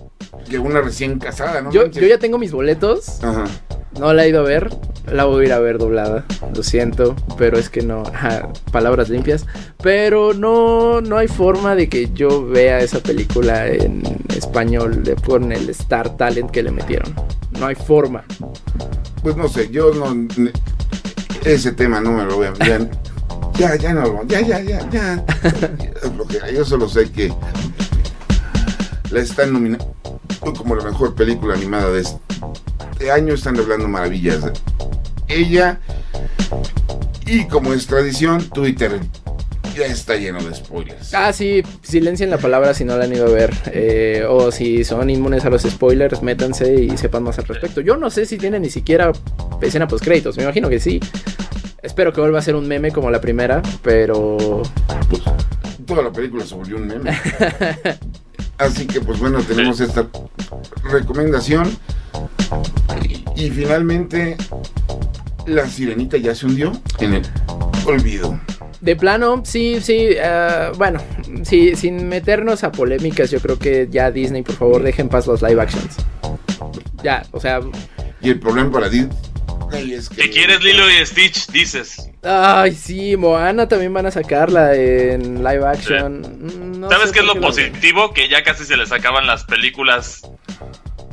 que 0.50 0.58
una 0.60 0.82
recién 0.82 1.20
casada, 1.20 1.62
¿no? 1.62 1.72
Yo, 1.72 1.88
yo 1.88 2.08
ya 2.08 2.18
tengo 2.18 2.38
mis 2.38 2.52
boletos. 2.52 3.24
Ajá. 3.24 3.46
No 4.00 4.14
la 4.14 4.26
he 4.26 4.30
ido 4.30 4.40
a 4.40 4.44
ver. 4.44 4.70
La 5.12 5.26
voy 5.26 5.44
a 5.44 5.48
ir 5.48 5.54
a 5.54 5.60
ver 5.60 5.78
doblada. 5.80 6.26
Lo 6.56 6.64
siento. 6.64 7.16
Pero 7.38 7.58
es 7.60 7.70
que 7.70 7.82
no. 7.82 8.04
palabras 8.72 9.10
limpias. 9.10 9.46
Pero 9.82 10.34
no, 10.34 11.02
no 11.02 11.18
hay 11.18 11.28
forma 11.28 11.76
de 11.76 11.90
que 11.90 12.10
yo 12.14 12.46
vea 12.46 12.80
esa 12.80 13.00
película 13.02 13.68
en 13.68 14.02
español 14.36 15.04
de- 15.04 15.16
con 15.16 15.52
el 15.52 15.70
Star 15.72 16.16
Talent 16.16 16.52
que 16.52 16.64
le 16.64 16.72
metieron. 16.72 17.14
No 17.60 17.66
hay 17.68 17.76
forma. 17.76 18.24
Pues 19.22 19.36
no 19.36 19.48
sé, 19.50 19.70
yo 19.70 19.94
no. 19.94 20.06
Ese 21.46 21.72
tema 21.74 22.00
no 22.00 22.12
me 22.14 22.24
lo 22.24 22.38
voy 22.38 22.48
a. 22.48 22.54
Ya, 22.54 22.80
ya, 23.58 23.76
ya 23.76 23.94
no, 23.94 24.24
ya, 24.28 24.42
ya, 24.42 24.62
ya, 24.62 24.90
ya. 24.90 25.26
Yo 26.54 26.66
solo 26.66 26.88
sé 26.88 27.12
que 27.12 27.34
la 29.12 29.20
están 29.20 29.54
nominando 29.54 29.94
como 30.58 30.76
la 30.76 30.84
mejor 30.84 31.16
película 31.16 31.54
animada 31.54 31.92
de 31.92 32.02
este 32.02 33.12
año. 33.12 33.34
Están 33.34 33.58
hablando 33.60 33.88
maravillas 33.88 34.40
ella. 35.28 35.80
Y 37.26 37.48
como 37.48 37.74
es 37.74 37.88
tradición, 37.88 38.50
Twitter 38.50 39.00
ya 39.76 39.86
está 39.86 40.16
lleno 40.16 40.42
de 40.44 40.54
spoilers. 40.54 41.14
Ah, 41.14 41.34
sí, 41.34 41.64
silencien 41.82 42.30
la 42.30 42.38
palabra 42.38 42.74
si 42.74 42.84
no 42.84 42.96
la 42.98 43.06
han 43.06 43.14
ido 43.14 43.26
a 43.26 43.30
ver. 43.30 43.54
Eh, 43.68 44.24
o 44.28 44.52
si 44.52 44.84
son 44.84 45.10
inmunes 45.10 45.46
a 45.46 45.50
los 45.50 45.64
spoilers, 45.64 46.22
métanse 46.22 46.76
y 46.76 46.98
sepan 46.98 47.24
más 47.24 47.40
al 47.40 47.46
respecto. 47.46 47.82
Yo 47.82 47.98
no 47.98 48.10
sé 48.10 48.26
si 48.26 48.38
tiene 48.38 48.60
ni 48.60 48.70
siquiera 48.70 49.12
escena 49.62 49.88
post 49.88 50.04
créditos. 50.04 50.38
Me 50.38 50.44
imagino 50.44 50.70
que 50.70 50.80
sí. 50.80 51.00
Espero 51.84 52.14
que 52.14 52.22
vuelva 52.22 52.40
a 52.40 52.42
ser 52.42 52.56
un 52.56 52.66
meme 52.66 52.92
como 52.92 53.12
la 53.12 53.20
primera, 53.20 53.62
pero 53.82 54.64
pues, 55.10 55.22
toda 55.86 56.02
la 56.02 56.12
película 56.12 56.46
se 56.46 56.56
volvió 56.56 56.78
un 56.78 56.88
meme. 56.88 57.12
Así 58.58 58.88
que, 58.88 59.02
pues 59.02 59.20
bueno, 59.20 59.42
tenemos 59.42 59.82
esta 59.82 60.08
recomendación. 60.90 61.70
Y, 63.04 63.26
y 63.36 63.50
finalmente, 63.50 64.38
la 65.46 65.68
sirenita 65.68 66.16
ya 66.16 66.34
se 66.34 66.46
hundió 66.46 66.72
en 67.00 67.16
el 67.16 67.24
olvido. 67.86 68.40
de 68.80 68.96
plano, 68.96 69.42
sí, 69.44 69.80
sí. 69.82 70.16
ah, 70.24 70.72
bueno, 70.78 71.02
sí, 71.44 71.76
sin 71.76 72.08
meternos 72.08 72.64
a 72.64 72.72
polémicas, 72.72 73.30
yo 73.30 73.42
creo 73.42 73.60
que 73.60 73.90
ya 73.92 74.10
Disney, 74.10 74.44
por 74.44 74.56
favor, 74.56 74.84
dejen 74.84 75.08
en 75.08 75.10
paz 75.10 75.28
los 75.28 75.42
live 75.42 75.62
actions. 75.62 75.98
Ya, 77.04 77.26
o 77.32 77.42
sea, 77.42 77.60
Y 78.22 78.30
el 78.30 78.40
problema 78.40 78.72
para 78.72 78.88
Disney 78.88 79.18
es 79.74 80.10
que. 80.10 80.16
¿Qué 80.16 80.30
quieres 80.30 80.64
Lilo 80.64 80.90
y 80.90 81.06
Stitch? 81.06 81.48
Dices. 81.48 82.10
ay, 82.24 82.74
sí, 82.74 83.18
Moana 83.18 83.68
también 83.68 83.94
van 83.94 84.06
a 84.06 84.12
sacarla 84.12 84.76
en 84.76 85.44
live 85.44 85.66
action. 85.66 86.22
Mm, 86.22 86.80
no 86.80 86.90
¿Sabes 86.90 87.12
qué 87.12 87.20
es 87.20 87.26
lo 87.26 87.40
positivo? 87.40 88.14
Que 88.14 88.30
ya 88.30 88.44
casi 88.44 88.66
se 88.66 88.78
les 88.78 88.92
acaban 88.92 89.28
las 89.28 89.44
películas 89.44 90.22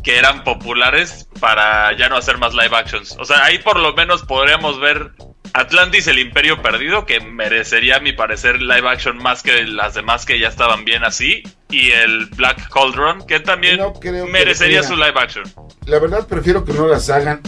que 0.02 0.18
eran 0.18 0.44
populares 0.44 1.28
para 1.40 1.96
ya 1.96 2.08
no 2.08 2.16
hacer 2.16 2.38
más 2.38 2.54
live 2.54 2.74
actions. 2.76 3.16
O 3.18 3.24
sea, 3.24 3.44
ahí 3.44 3.58
por 3.58 3.78
lo 3.78 3.94
menos 3.94 4.22
podríamos 4.22 4.80
ver 4.80 5.12
Atlantis, 5.52 6.06
el 6.06 6.18
Imperio 6.18 6.62
Perdido, 6.62 7.06
que 7.06 7.20
merecería, 7.20 7.96
a 7.96 8.00
mi 8.00 8.12
parecer, 8.12 8.60
live 8.60 8.88
action 8.88 9.18
más 9.18 9.42
que 9.42 9.64
las 9.64 9.94
demás 9.94 10.24
que 10.24 10.38
ya 10.38 10.48
estaban 10.48 10.84
bien 10.84 11.04
así. 11.04 11.42
Y 11.70 11.90
el 11.90 12.26
Black 12.26 12.70
Cauldron, 12.70 13.26
que 13.26 13.40
también 13.40 13.78
No 13.78 13.92
creo 13.94 14.26
que 14.26 14.32
merecería 14.32 14.82
su 14.82 14.94
live 14.96 15.14
action. 15.16 15.44
La 15.86 15.98
verdad, 15.98 16.26
prefiero 16.26 16.64
que 16.64 16.72
no 16.72 16.86
las 16.86 17.10
hagan. 17.10 17.40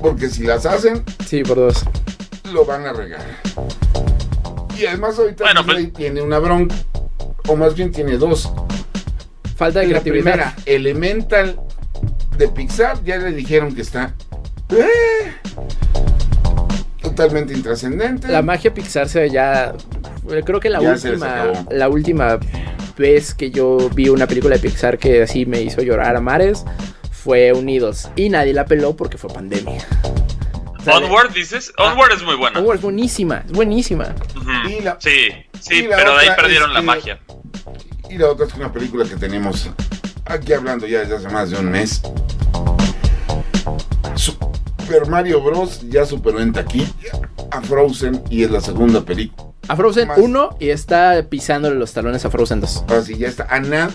Porque 0.00 0.28
si 0.28 0.44
las 0.44 0.66
hacen, 0.66 1.02
Sí, 1.26 1.42
por 1.42 1.56
dos. 1.56 1.84
lo 2.52 2.64
van 2.64 2.86
a 2.86 2.92
regar. 2.92 3.20
Y 4.78 4.86
además, 4.86 5.18
ahorita 5.18 5.44
Bueno, 5.44 5.62
Disney 5.62 5.86
pues- 5.88 5.94
tiene 5.98 6.22
una 6.22 6.38
bronca. 6.38 6.74
O 7.48 7.56
más 7.56 7.74
bien 7.74 7.90
tiene 7.92 8.16
dos. 8.16 8.50
Falta 9.56 9.80
de 9.80 9.86
La 9.86 9.90
creatividad. 10.00 10.22
primera, 10.24 10.56
Elemental 10.66 11.60
de 12.38 12.48
Pixar, 12.48 13.02
ya 13.04 13.18
le 13.18 13.32
dijeron 13.32 13.74
que 13.74 13.82
está 13.82 14.14
eh, 14.70 15.32
totalmente 17.02 17.52
intrascendente. 17.52 18.28
La 18.28 18.42
magia 18.42 18.72
Pixar 18.72 19.08
se 19.08 19.28
ya. 19.30 19.74
eh, 20.30 20.42
Creo 20.44 20.60
que 20.60 20.70
la 20.70 20.80
Ya 20.80 20.92
última. 20.92 21.44
La 21.70 21.88
última 21.88 22.38
vez 22.96 23.34
que 23.34 23.50
yo 23.50 23.90
vi 23.94 24.08
una 24.08 24.26
película 24.26 24.56
de 24.56 24.62
Pixar 24.62 24.98
que 24.98 25.22
así 25.22 25.44
me 25.46 25.60
hizo 25.60 25.82
llorar 25.82 26.16
a 26.16 26.20
mares 26.20 26.64
fue 27.22 27.52
Unidos. 27.52 28.08
Y 28.16 28.28
nadie 28.28 28.52
la 28.54 28.64
peló 28.64 28.96
porque 28.96 29.18
fue 29.18 29.32
pandemia. 29.32 29.84
Sea, 30.84 30.96
Onward, 30.96 31.32
dices. 31.34 31.72
Ah. 31.78 31.92
Onward 31.92 32.12
es 32.12 32.22
muy 32.22 32.36
buena. 32.36 32.58
Onward 32.58 32.76
es 32.76 32.82
buenísima, 32.82 33.42
es 33.46 33.52
buenísima. 33.52 34.14
Ujú. 34.36 34.68
Y 34.70 34.80
la- 34.80 34.96
Sí, 34.98 35.28
sí, 35.60 35.74
y 35.74 35.82
la 35.86 35.96
pero 35.96 36.14
de 36.16 36.20
ahí 36.20 36.30
perdieron 36.36 36.72
la 36.72 36.80
que- 36.80 36.86
magia. 36.86 37.20
Y 38.08 38.16
la 38.18 38.28
otra 38.30 38.46
es 38.46 38.52
que 38.52 38.58
una 38.60 38.72
película 38.72 39.04
que 39.04 39.16
tenemos 39.16 39.68
aquí 40.24 40.52
hablando 40.54 40.86
ya 40.86 41.00
desde 41.00 41.16
hace 41.16 41.28
más 41.28 41.50
de 41.50 41.58
un 41.58 41.70
mes. 41.70 42.00
Super 44.16 45.06
Mario 45.08 45.40
Bros. 45.42 45.80
ya 45.88 46.04
superó 46.06 46.40
en 46.40 46.52
taquilla 46.52 46.88
a 47.50 47.60
Frozen 47.60 48.22
y 48.30 48.42
es 48.42 48.50
la 48.50 48.60
segunda 48.60 49.02
película. 49.02 49.50
A 49.68 49.76
Frozen 49.76 50.08
Más. 50.08 50.18
1 50.18 50.56
y 50.58 50.70
está 50.70 51.24
pisándole 51.28 51.76
los 51.76 51.92
talones 51.92 52.24
a 52.24 52.30
Frozen 52.30 52.60
2. 52.60 52.84
Así 52.88 53.16
ya 53.16 53.28
está. 53.28 53.44
A 53.48 53.60
nada 53.60 53.90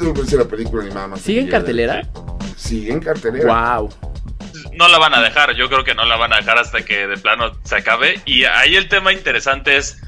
de 0.00 0.06
volverse 0.06 0.36
la 0.36 0.44
película 0.46 0.82
animada 0.82 1.08
más. 1.08 1.20
¿Sigue 1.20 1.42
en 1.42 1.48
cartelera? 1.48 1.96
del- 1.96 2.08
Sigue 2.56 2.92
en 2.92 3.00
cartelera. 3.00 3.78
Wow. 3.78 3.94
no 4.78 4.88
la 4.88 4.98
van 4.98 5.14
a 5.14 5.20
dejar. 5.20 5.54
Yo 5.54 5.68
creo 5.68 5.84
que 5.84 5.94
no 5.94 6.04
la 6.04 6.16
van 6.16 6.32
a 6.32 6.36
dejar 6.36 6.58
hasta 6.58 6.84
que 6.84 7.06
de 7.06 7.16
plano 7.16 7.52
se 7.64 7.76
acabe. 7.76 8.20
Y 8.24 8.44
ahí 8.44 8.76
el 8.76 8.88
tema 8.88 9.12
interesante 9.12 9.76
es 9.76 10.00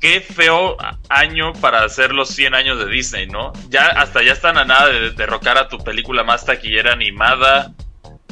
qué 0.00 0.20
feo 0.20 0.76
año 1.08 1.52
para 1.54 1.84
hacer 1.84 2.12
los 2.12 2.28
100 2.30 2.54
años 2.54 2.78
de 2.78 2.86
Disney, 2.86 3.26
¿no? 3.26 3.52
Ya 3.68 3.86
hasta 3.86 4.22
ya 4.22 4.32
están 4.32 4.58
a 4.58 4.64
nada 4.64 4.88
de 4.88 5.10
derrocar 5.10 5.58
a 5.58 5.68
tu 5.68 5.78
película 5.78 6.22
más 6.22 6.44
taquillera 6.44 6.92
animada. 6.92 7.72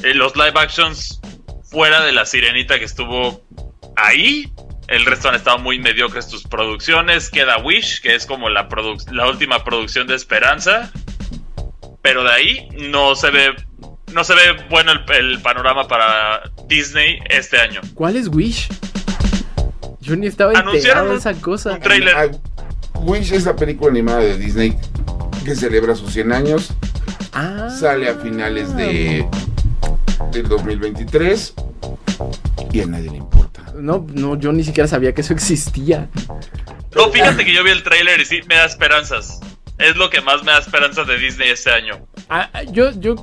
Eh, 0.03 0.13
los 0.13 0.35
live 0.35 0.53
actions 0.55 1.19
fuera 1.69 2.01
de 2.01 2.11
la 2.11 2.25
sirenita 2.25 2.79
que 2.79 2.85
estuvo 2.85 3.43
ahí. 3.95 4.51
El 4.87 5.05
resto 5.05 5.29
han 5.29 5.35
estado 5.35 5.57
muy 5.57 5.79
mediocres 5.79 6.27
tus 6.27 6.43
producciones. 6.43 7.29
Queda 7.29 7.57
Wish, 7.57 8.01
que 8.01 8.13
es 8.13 8.25
como 8.25 8.49
la, 8.49 8.67
la 9.11 9.27
última 9.27 9.63
producción 9.63 10.05
de 10.05 10.15
Esperanza. 10.15 10.91
Pero 12.05 12.23
de 12.23 12.29
ahí 12.31 12.69
no 12.91 13.15
se 13.15 13.31
ve 13.31 13.55
no 14.13 14.23
se 14.23 14.35
ve 14.35 14.41
bueno 14.69 14.91
el, 14.91 15.01
el 15.15 15.41
panorama 15.41 15.87
para 15.87 16.51
Disney 16.67 17.17
este 17.31 17.57
año. 17.57 17.81
¿Cuál 17.95 18.15
es 18.15 18.27
Wish? 18.27 18.69
Yo 20.01 20.15
ni 20.15 20.27
estaba 20.27 20.51
Anunciaron 20.55 21.09
un- 21.09 21.17
esa 21.17 21.33
cosa. 21.33 21.71
un 21.73 21.79
trailer. 21.79 22.15
Ah, 22.15 22.27
Wish 22.99 23.31
es 23.31 23.45
la 23.45 23.55
película 23.55 23.89
animada 23.89 24.19
de 24.19 24.37
Disney 24.37 24.77
que 25.43 25.55
celebra 25.55 25.95
sus 25.95 26.13
100 26.13 26.31
años. 26.31 26.73
Ah. 27.33 27.69
Sale 27.75 28.07
a 28.07 28.13
finales 28.13 28.75
de 28.75 29.27
del 30.31 30.47
2023 30.47 31.55
y 32.71 32.81
a 32.81 32.85
nadie 32.85 33.09
le 33.09 33.17
importa. 33.17 33.63
No, 33.73 34.05
no, 34.13 34.37
yo 34.39 34.51
ni 34.53 34.63
siquiera 34.63 34.87
sabía 34.87 35.11
que 35.15 35.21
eso 35.21 35.33
existía. 35.33 36.07
No, 36.95 37.09
fíjate 37.09 37.43
que 37.43 37.51
yo 37.51 37.63
vi 37.63 37.71
el 37.71 37.81
tráiler 37.81 38.19
y 38.21 38.25
sí 38.25 38.41
me 38.47 38.55
da 38.57 38.65
esperanzas. 38.65 39.39
Es 39.77 39.95
lo 39.95 40.09
que 40.09 40.21
más 40.21 40.43
me 40.43 40.51
da 40.51 40.59
esperanzas 40.59 41.05
de 41.07 41.17
Disney 41.17 41.49
este 41.49 41.69
año. 41.69 42.07
Ah, 42.29 42.49
ah, 42.53 42.63
yo, 42.63 42.91
yo, 42.91 43.15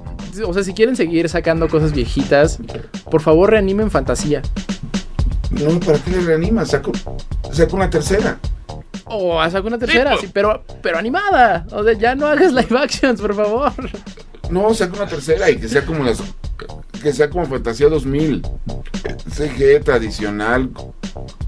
o 0.47 0.53
sea, 0.53 0.63
si 0.63 0.75
quieren 0.75 0.97
seguir 0.97 1.29
sacando 1.29 1.69
cosas 1.69 1.93
viejitas, 1.93 2.59
por 3.11 3.23
favor 3.23 3.51
reanimen 3.51 3.91
fantasía. 3.91 4.43
No, 5.51 5.81
¿para 5.81 5.99
qué 5.99 6.11
le 6.11 6.21
reanima? 6.21 6.65
Saco, 6.65 6.93
saco 7.53 7.77
una 7.77 7.89
tercera. 7.89 8.39
O 9.05 9.37
oh, 9.37 9.51
saca 9.51 9.67
una 9.67 9.79
tercera, 9.79 10.13
pues. 10.13 10.23
sí, 10.23 10.31
pero, 10.33 10.65
pero 10.83 10.99
animada. 10.99 11.67
O 11.73 11.83
sea, 11.85 11.93
ya 11.95 12.15
no 12.15 12.27
hagas 12.27 12.53
live 12.53 12.79
actions, 12.79 13.21
por 13.21 13.35
favor. 13.35 13.73
No, 14.51 14.73
saca 14.75 14.95
una 14.95 15.07
tercera 15.07 15.51
y 15.51 15.59
que 15.59 15.69
sea 15.69 15.85
como 15.85 16.05
las 16.05 16.23
que 17.03 17.13
sea 17.13 17.29
como 17.29 17.47
Fantasía 17.47 17.89
2000. 17.89 18.43
CG 19.29 19.83
tradicional, 19.85 20.71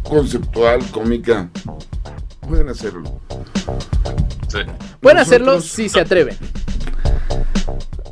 conceptual, 0.02 0.84
cómica. 0.90 1.48
Pueden 2.48 2.68
hacerlo. 2.68 3.20
Sí. 4.48 4.58
Pueden 5.00 5.18
Nosotros- 5.18 5.20
hacerlo 5.20 5.60
si 5.60 5.88
se 5.88 6.00
atreven. 6.00 6.36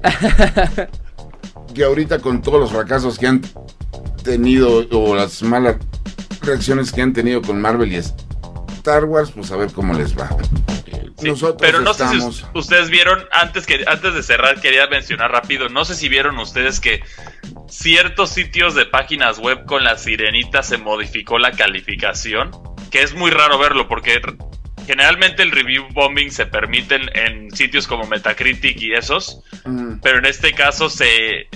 que 1.75 1.85
ahorita 1.85 2.19
con 2.19 2.43
todos 2.43 2.61
los 2.61 2.73
fracasos 2.73 3.19
que 3.19 3.27
han 3.27 3.43
tenido 4.25 4.87
o 4.91 5.15
las 5.15 5.43
malas 5.43 5.77
reacciones 6.43 6.93
que 6.93 7.03
han 7.03 7.13
tenido 7.13 7.41
con 7.43 7.61
Marvel 7.61 7.93
y 7.93 7.97
Star 7.97 9.05
Wars, 9.05 9.31
pues 9.35 9.51
a 9.53 9.57
ver 9.57 9.73
cómo 9.73 9.95
les 9.95 10.17
va. 10.19 10.29
Sí, 11.19 11.31
pero 11.61 11.81
no 11.81 11.95
sé 11.95 12.05
si 12.09 12.19
ustedes 12.53 12.91
vieron, 12.91 13.21
antes, 13.31 13.65
que, 13.65 13.85
antes 13.87 14.13
de 14.13 14.25
cerrar, 14.25 14.61
quería 14.61 14.89
mencionar 14.89 15.31
rápido, 15.31 15.69
no 15.69 15.85
sé 15.85 15.95
si 15.95 16.09
vieron 16.09 16.37
ustedes 16.41 16.81
que 16.81 17.01
ciertos 17.69 18.31
sitios 18.31 18.75
de 18.75 18.87
páginas 18.87 19.39
web 19.39 19.65
con 19.65 19.85
la 19.85 19.97
sirenita 19.97 20.65
se 20.65 20.79
modificó 20.79 21.39
la 21.39 21.53
calificación, 21.53 22.51
que 22.93 23.03
es 23.03 23.15
muy 23.15 23.31
raro 23.31 23.59
verlo 23.59 23.89
porque 23.89 24.21
generalmente 24.87 25.43
el 25.43 25.51
review 25.51 25.85
bombing 25.93 26.31
se 26.31 26.47
permite 26.47 27.01
en, 27.15 27.51
sitios 27.51 27.89
como 27.89 28.07
Metacritic 28.07 28.81
y 28.81 28.93
esos, 28.93 29.43
pero 30.03 30.19
en 30.19 30.27
este 30.27 30.53
caso 30.53 30.91
se, 30.91 31.49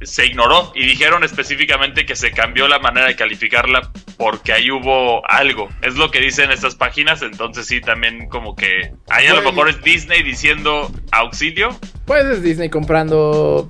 se 0.00 0.26
ignoró 0.26 0.72
y 0.74 0.86
dijeron 0.86 1.24
específicamente 1.24 2.06
que 2.06 2.16
se 2.16 2.32
cambió 2.32 2.68
la 2.68 2.78
manera 2.78 3.06
de 3.06 3.16
calificarla 3.16 3.92
porque 4.16 4.52
ahí 4.52 4.70
hubo 4.70 5.28
algo. 5.28 5.68
Es 5.82 5.96
lo 5.96 6.10
que 6.10 6.20
dicen 6.20 6.50
estas 6.50 6.74
páginas, 6.74 7.20
entonces 7.20 7.66
sí, 7.66 7.80
también 7.82 8.28
como 8.28 8.56
que 8.56 8.94
ahí 9.10 9.26
a 9.26 9.34
lo 9.34 9.42
mejor 9.42 9.68
es 9.68 9.82
Disney 9.82 10.22
diciendo 10.22 10.90
auxilio. 11.10 11.78
Pues 12.06 12.24
es 12.24 12.42
Disney 12.42 12.70
comprando 12.70 13.68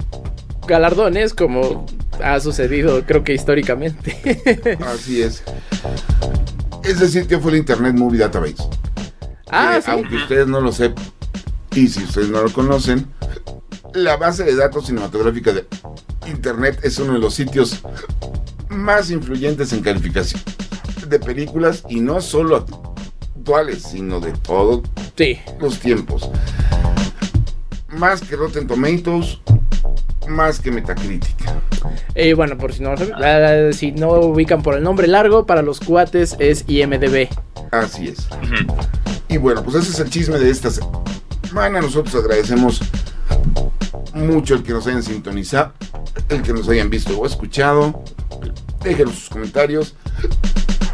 galardones 0.68 1.34
como 1.34 1.86
ha 2.22 2.38
sucedido 2.38 3.05
creo 3.05 3.24
que 3.24 3.34
históricamente. 3.34 4.16
Así 4.86 5.22
es. 5.22 5.42
Ese 6.85 7.09
sitio 7.09 7.41
fue 7.41 7.53
el 7.53 7.59
Internet 7.59 7.95
Movie 7.95 8.18
Database. 8.18 8.57
Ah, 9.51 9.78
sí. 9.83 9.91
Aunque 9.91 10.16
ustedes 10.16 10.47
no 10.47 10.61
lo 10.61 10.72
sepan, 10.72 11.05
y 11.74 11.89
si 11.89 12.03
ustedes 12.05 12.28
no 12.28 12.43
lo 12.43 12.53
conocen, 12.53 13.07
la 13.95 14.16
base 14.16 14.45
de 14.45 14.57
datos 14.57 14.87
cinematográfica 14.87 15.53
de 15.53 15.66
Internet 16.26 16.80
es 16.83 16.99
uno 16.99 17.14
de 17.14 17.18
los 17.18 17.35
sitios 17.35 17.80
más 18.68 19.11
influyentes 19.11 19.72
en 19.72 19.83
calificación 19.83 20.41
de 21.07 21.18
películas 21.18 21.85
y 21.89 22.01
no 22.01 22.20
solo 22.20 22.66
actuales, 23.37 23.83
sino 23.83 24.20
de 24.20 24.33
todos 24.33 24.83
los 25.61 25.78
tiempos. 25.78 26.30
Más 27.89 28.22
que 28.22 28.37
Rotten 28.37 28.66
Tomatoes, 28.66 29.39
más 30.28 30.59
que 30.59 30.70
Metacritic. 30.70 31.37
Y 32.14 32.33
bueno, 32.33 32.59
por 32.59 32.72
si 32.72 32.83
no, 32.83 32.95
si 33.72 33.93
no 33.93 34.11
ubican 34.12 34.62
por 34.62 34.76
el 34.76 34.83
nombre 34.83 35.07
largo, 35.07 35.47
para 35.47 35.62
los 35.62 35.80
cuates 35.80 36.37
es 36.39 36.64
IMDB. 36.68 37.28
Así 37.70 38.09
es. 38.09 38.28
Y 39.28 39.39
bueno, 39.39 39.62
pues 39.62 39.76
ese 39.76 39.91
es 39.91 40.01
el 40.01 40.11
chisme 40.11 40.39
de 40.39 40.51
esta 40.51 40.70
semana. 40.70 41.80
Nosotros 41.80 42.14
agradecemos 42.14 42.80
mucho 44.14 44.55
el 44.55 44.62
que 44.62 44.72
nos 44.72 44.87
hayan 44.87 45.03
sintonizado, 45.03 45.72
el 46.28 46.43
que 46.43 46.53
nos 46.53 46.68
hayan 46.68 46.91
visto 46.91 47.18
o 47.18 47.26
escuchado. 47.26 48.03
Déjenos 48.83 49.14
sus 49.14 49.28
comentarios, 49.28 49.95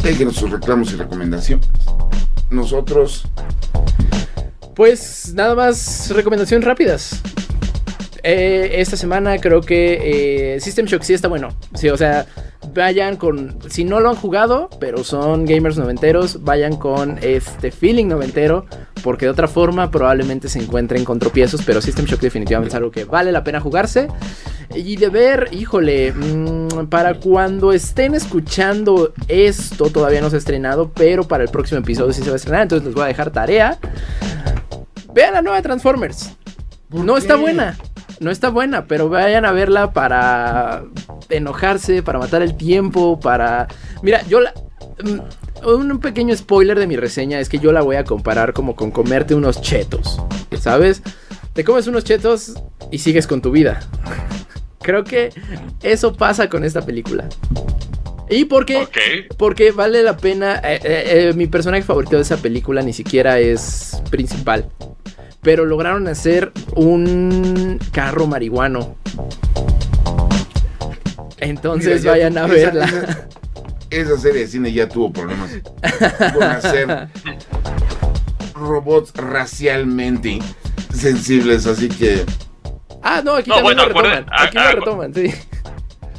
déjenos 0.03 0.37
sus 0.37 0.51
reclamos 0.51 0.93
y 0.93 0.97
recomendaciones. 0.97 1.67
Nosotros. 2.51 3.25
Pues 4.75 5.33
nada 5.35 5.55
más 5.55 6.11
recomendaciones 6.11 6.65
rápidas. 6.65 7.21
Eh, 8.23 8.81
esta 8.81 8.97
semana 8.97 9.39
creo 9.39 9.61
que 9.61 10.55
eh, 10.55 10.61
System 10.61 10.87
Shock 10.87 11.03
sí 11.03 11.15
está 11.15 11.29
bueno. 11.29 11.51
Sí, 11.75 11.89
o 11.89 11.97
sea, 11.97 12.27
vayan 12.75 13.17
con. 13.17 13.59
Si 13.71 13.85
no 13.85 14.01
lo 14.01 14.11
han 14.11 14.17
jugado, 14.17 14.69
pero 14.81 15.05
son 15.05 15.45
gamers 15.45 15.79
noventeros, 15.79 16.43
vayan 16.43 16.77
con 16.77 17.19
este 17.23 17.71
feeling 17.71 18.07
noventero. 18.07 18.67
Porque 19.03 19.27
de 19.27 19.31
otra 19.31 19.47
forma 19.47 19.93
probablemente 19.93 20.49
se 20.49 20.59
encuentren 20.59 21.05
con 21.05 21.19
tropiezos. 21.19 21.63
Pero 21.65 21.81
System 21.81 22.07
Shock 22.07 22.21
definitivamente 22.21 22.71
es 22.71 22.75
algo 22.75 22.91
que 22.91 23.05
vale 23.05 23.31
la 23.31 23.45
pena 23.45 23.61
jugarse. 23.61 24.09
Y 24.75 24.97
de 24.97 25.09
ver, 25.09 25.49
híjole, 25.53 26.13
mm, 26.13 26.89
para 26.89 27.15
cuando 27.15 27.73
estén 27.73 28.15
escuchando 28.15 29.15
esto, 29.29 29.91
todavía 29.91 30.21
no 30.21 30.31
se 30.31 30.37
ha 30.37 30.39
estrenado. 30.41 30.91
Pero 30.93 31.25
para 31.29 31.45
el 31.45 31.51
próximo 31.51 31.81
episodio 31.81 32.13
sí 32.13 32.23
se 32.23 32.31
va 32.31 32.35
a 32.35 32.37
estrenar. 32.37 32.63
Entonces 32.63 32.87
les 32.87 32.95
voy 32.95 33.05
a 33.05 33.07
dejar 33.07 33.31
tarea. 33.31 33.79
Vean 35.15 35.35
la 35.35 35.43
nueva 35.43 35.63
Transformers. 35.63 36.33
No 36.91 37.17
está 37.17 37.37
buena 37.37 37.77
no 38.21 38.31
está 38.31 38.51
buena, 38.51 38.87
pero 38.87 39.09
vayan 39.09 39.45
a 39.45 39.53
verla 39.53 39.93
para 39.93 40.85
enojarse, 41.29 42.03
para 42.03 42.19
matar 42.19 42.43
el 42.43 42.57
tiempo, 42.57 43.19
para... 43.21 43.69
Mira, 44.03 44.23
yo 44.27 44.41
la... 44.41 44.53
Mm, 45.03 45.21
un 45.67 45.99
pequeño 45.99 46.37
spoiler 46.37 46.79
de 46.79 46.87
mi 46.87 46.97
reseña 46.97 47.41
es 47.41 47.49
que 47.49 47.59
yo 47.59 47.73
la 47.73 47.83
voy 47.83 47.97
a 47.97 48.05
comparar 48.05 48.53
como 48.53 48.77
con 48.77 48.91
comerte 48.91 49.35
unos 49.35 49.61
chetos, 49.61 50.21
¿sabes? 50.61 51.03
Te 51.53 51.65
comes 51.65 51.89
unos 51.89 52.05
chetos 52.05 52.55
y 52.91 52.99
sigues 52.99 53.27
con 53.27 53.43
tu 53.43 53.51
vida. 53.51 53.81
Creo 54.81 55.05
que 55.05 55.31
eso 55.83 56.15
pasa 56.15 56.49
con 56.49 56.65
esta 56.65 56.83
película. 56.83 57.29
¿Y 58.31 58.45
por 58.45 58.67
qué? 58.67 58.87
Porque 59.37 59.73
vale 59.73 60.03
la 60.03 60.17
pena. 60.17 60.57
Eh, 60.63 60.81
eh, 60.83 61.29
eh, 61.29 61.33
mi 61.35 61.47
personaje 61.47 61.83
favorito 61.83 62.17
de 62.17 62.23
esa 62.23 62.37
película 62.37 62.83
ni 62.83 62.93
siquiera 62.93 63.39
es 63.39 64.01
principal 64.11 64.71
pero 65.43 65.65
lograron 65.65 66.09
hacer 66.09 66.53
un 66.75 67.79
carro 67.93 68.27
marihuano. 68.27 68.97
Entonces 71.39 72.05
vayan 72.05 72.37
a 72.39 72.47
verla. 72.47 73.29
Esa, 73.91 74.19
serie 74.19 74.43
de 74.43 74.49
cine 74.49 74.73
ya 74.73 74.89
tuvo 74.89 75.13
problemas 75.13 75.51
con 76.35 76.43
hacer 76.43 77.09
robots 78.55 79.13
racialmente 79.15 80.41
sensibles, 80.93 81.67
así 81.67 81.89
que... 81.89 82.27
Ah, 83.03 83.23
no, 83.25 83.37
aquí 83.37 83.51
también 83.51 83.77
lo 83.77 83.87
retoman. 83.87 84.27
Aquí 84.31 84.59
lo 84.59 84.73
retoman, 84.73 85.15
sí. 85.15 85.33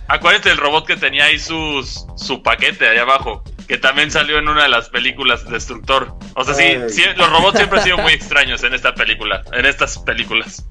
Acuérdate 0.07 0.49
del 0.49 0.57
robot 0.57 0.87
que 0.87 0.95
tenía 0.95 1.25
ahí 1.25 1.37
sus, 1.37 2.07
su 2.15 2.41
paquete 2.41 2.87
ahí 2.87 2.97
abajo 2.97 3.43
que 3.69 3.77
también 3.77 4.09
salió 4.09 4.39
en 4.39 4.47
una 4.47 4.63
de 4.63 4.69
las 4.69 4.89
películas 4.89 5.47
Destructor. 5.47 6.15
O 6.33 6.43
sea, 6.43 6.55
sí, 6.55 7.01
los 7.15 7.29
robots 7.29 7.59
siempre 7.59 7.77
han 7.77 7.85
sido 7.85 7.97
muy 7.99 8.13
extraños 8.13 8.63
en 8.63 8.73
esta 8.73 8.95
película, 8.95 9.43
en 9.53 9.63
estas 9.67 9.99
películas. 9.99 10.65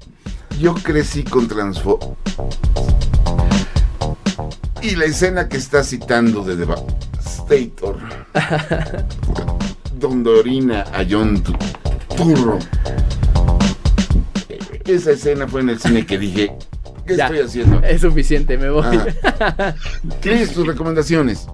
Yo 0.59 0.73
crecí 0.75 1.23
con 1.23 1.47
Transform. 1.47 2.15
Y 4.81 4.97
la 4.97 5.05
escena 5.05 5.47
que 5.47 5.55
está 5.55 5.81
citando 5.81 6.43
de 6.43 6.57
Devastator, 6.57 7.99
donde 9.93 10.29
orina 10.31 10.81
a 10.93 11.05
John 11.09 11.41
Turro. 12.17 12.59
Esa 14.83 15.11
escena 15.11 15.47
fue 15.47 15.61
en 15.61 15.69
el 15.69 15.79
cine 15.79 16.05
que 16.05 16.17
dije, 16.17 16.51
¿qué 17.07 17.13
estoy 17.13 17.39
haciendo? 17.39 17.81
Es 17.81 18.01
suficiente, 18.01 18.57
me 18.57 18.69
voy. 18.69 18.99
¿Tienes 20.19 20.51
tus 20.51 20.67
recomendaciones? 20.67 21.47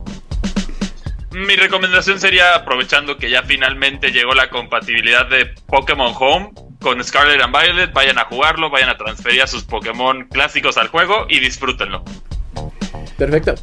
Mi 1.36 1.58
recomendación 1.58 2.18
sería, 2.18 2.56
aprovechando 2.56 3.18
que 3.18 3.30
ya 3.30 3.44
finalmente 3.44 4.12
llegó 4.12 4.34
la 4.34 4.50
compatibilidad 4.50 5.28
de 5.28 5.48
Pokémon 5.68 6.14
Home 6.18 6.52
con 6.80 7.04
Scarlet 7.04 7.42
and 7.42 7.54
Violet, 7.54 7.92
vayan 7.92 8.18
a 8.18 8.24
jugarlo, 8.24 8.70
vayan 8.70 8.88
a 8.88 8.96
transferir 8.96 9.42
a 9.42 9.48
sus 9.48 9.66
Pokémon 9.66 10.30
clásicos 10.30 10.78
al 10.78 10.88
juego 10.88 11.26
y 11.28 11.42
disfrútenlo. 11.42 12.06
Perfecto. 13.18 13.56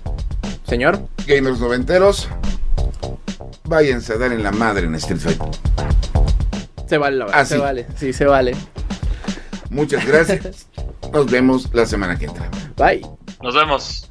Señor. 0.64 1.08
Gamers 1.26 1.60
noventeros, 1.60 2.28
váyanse 3.64 4.12
a 4.12 4.18
dar 4.18 4.32
en 4.32 4.42
la 4.42 4.52
madre 4.52 4.84
en 4.84 4.94
Street 4.96 5.20
Fighter. 5.20 5.48
Se 6.86 6.98
vale 6.98 7.16
la 7.16 7.24
verdad. 7.24 7.40
Ah, 7.40 7.46
se 7.46 7.56
vale, 7.56 7.86
sí, 7.96 8.12
se 8.12 8.26
vale. 8.26 8.54
Muchas 9.70 10.06
gracias. 10.06 10.68
Nos 11.12 11.30
vemos 11.30 11.72
la 11.72 11.86
semana 11.86 12.18
que 12.18 12.26
entra. 12.26 12.50
Bye. 12.76 13.00
Nos 13.42 13.54
vemos. 13.54 14.10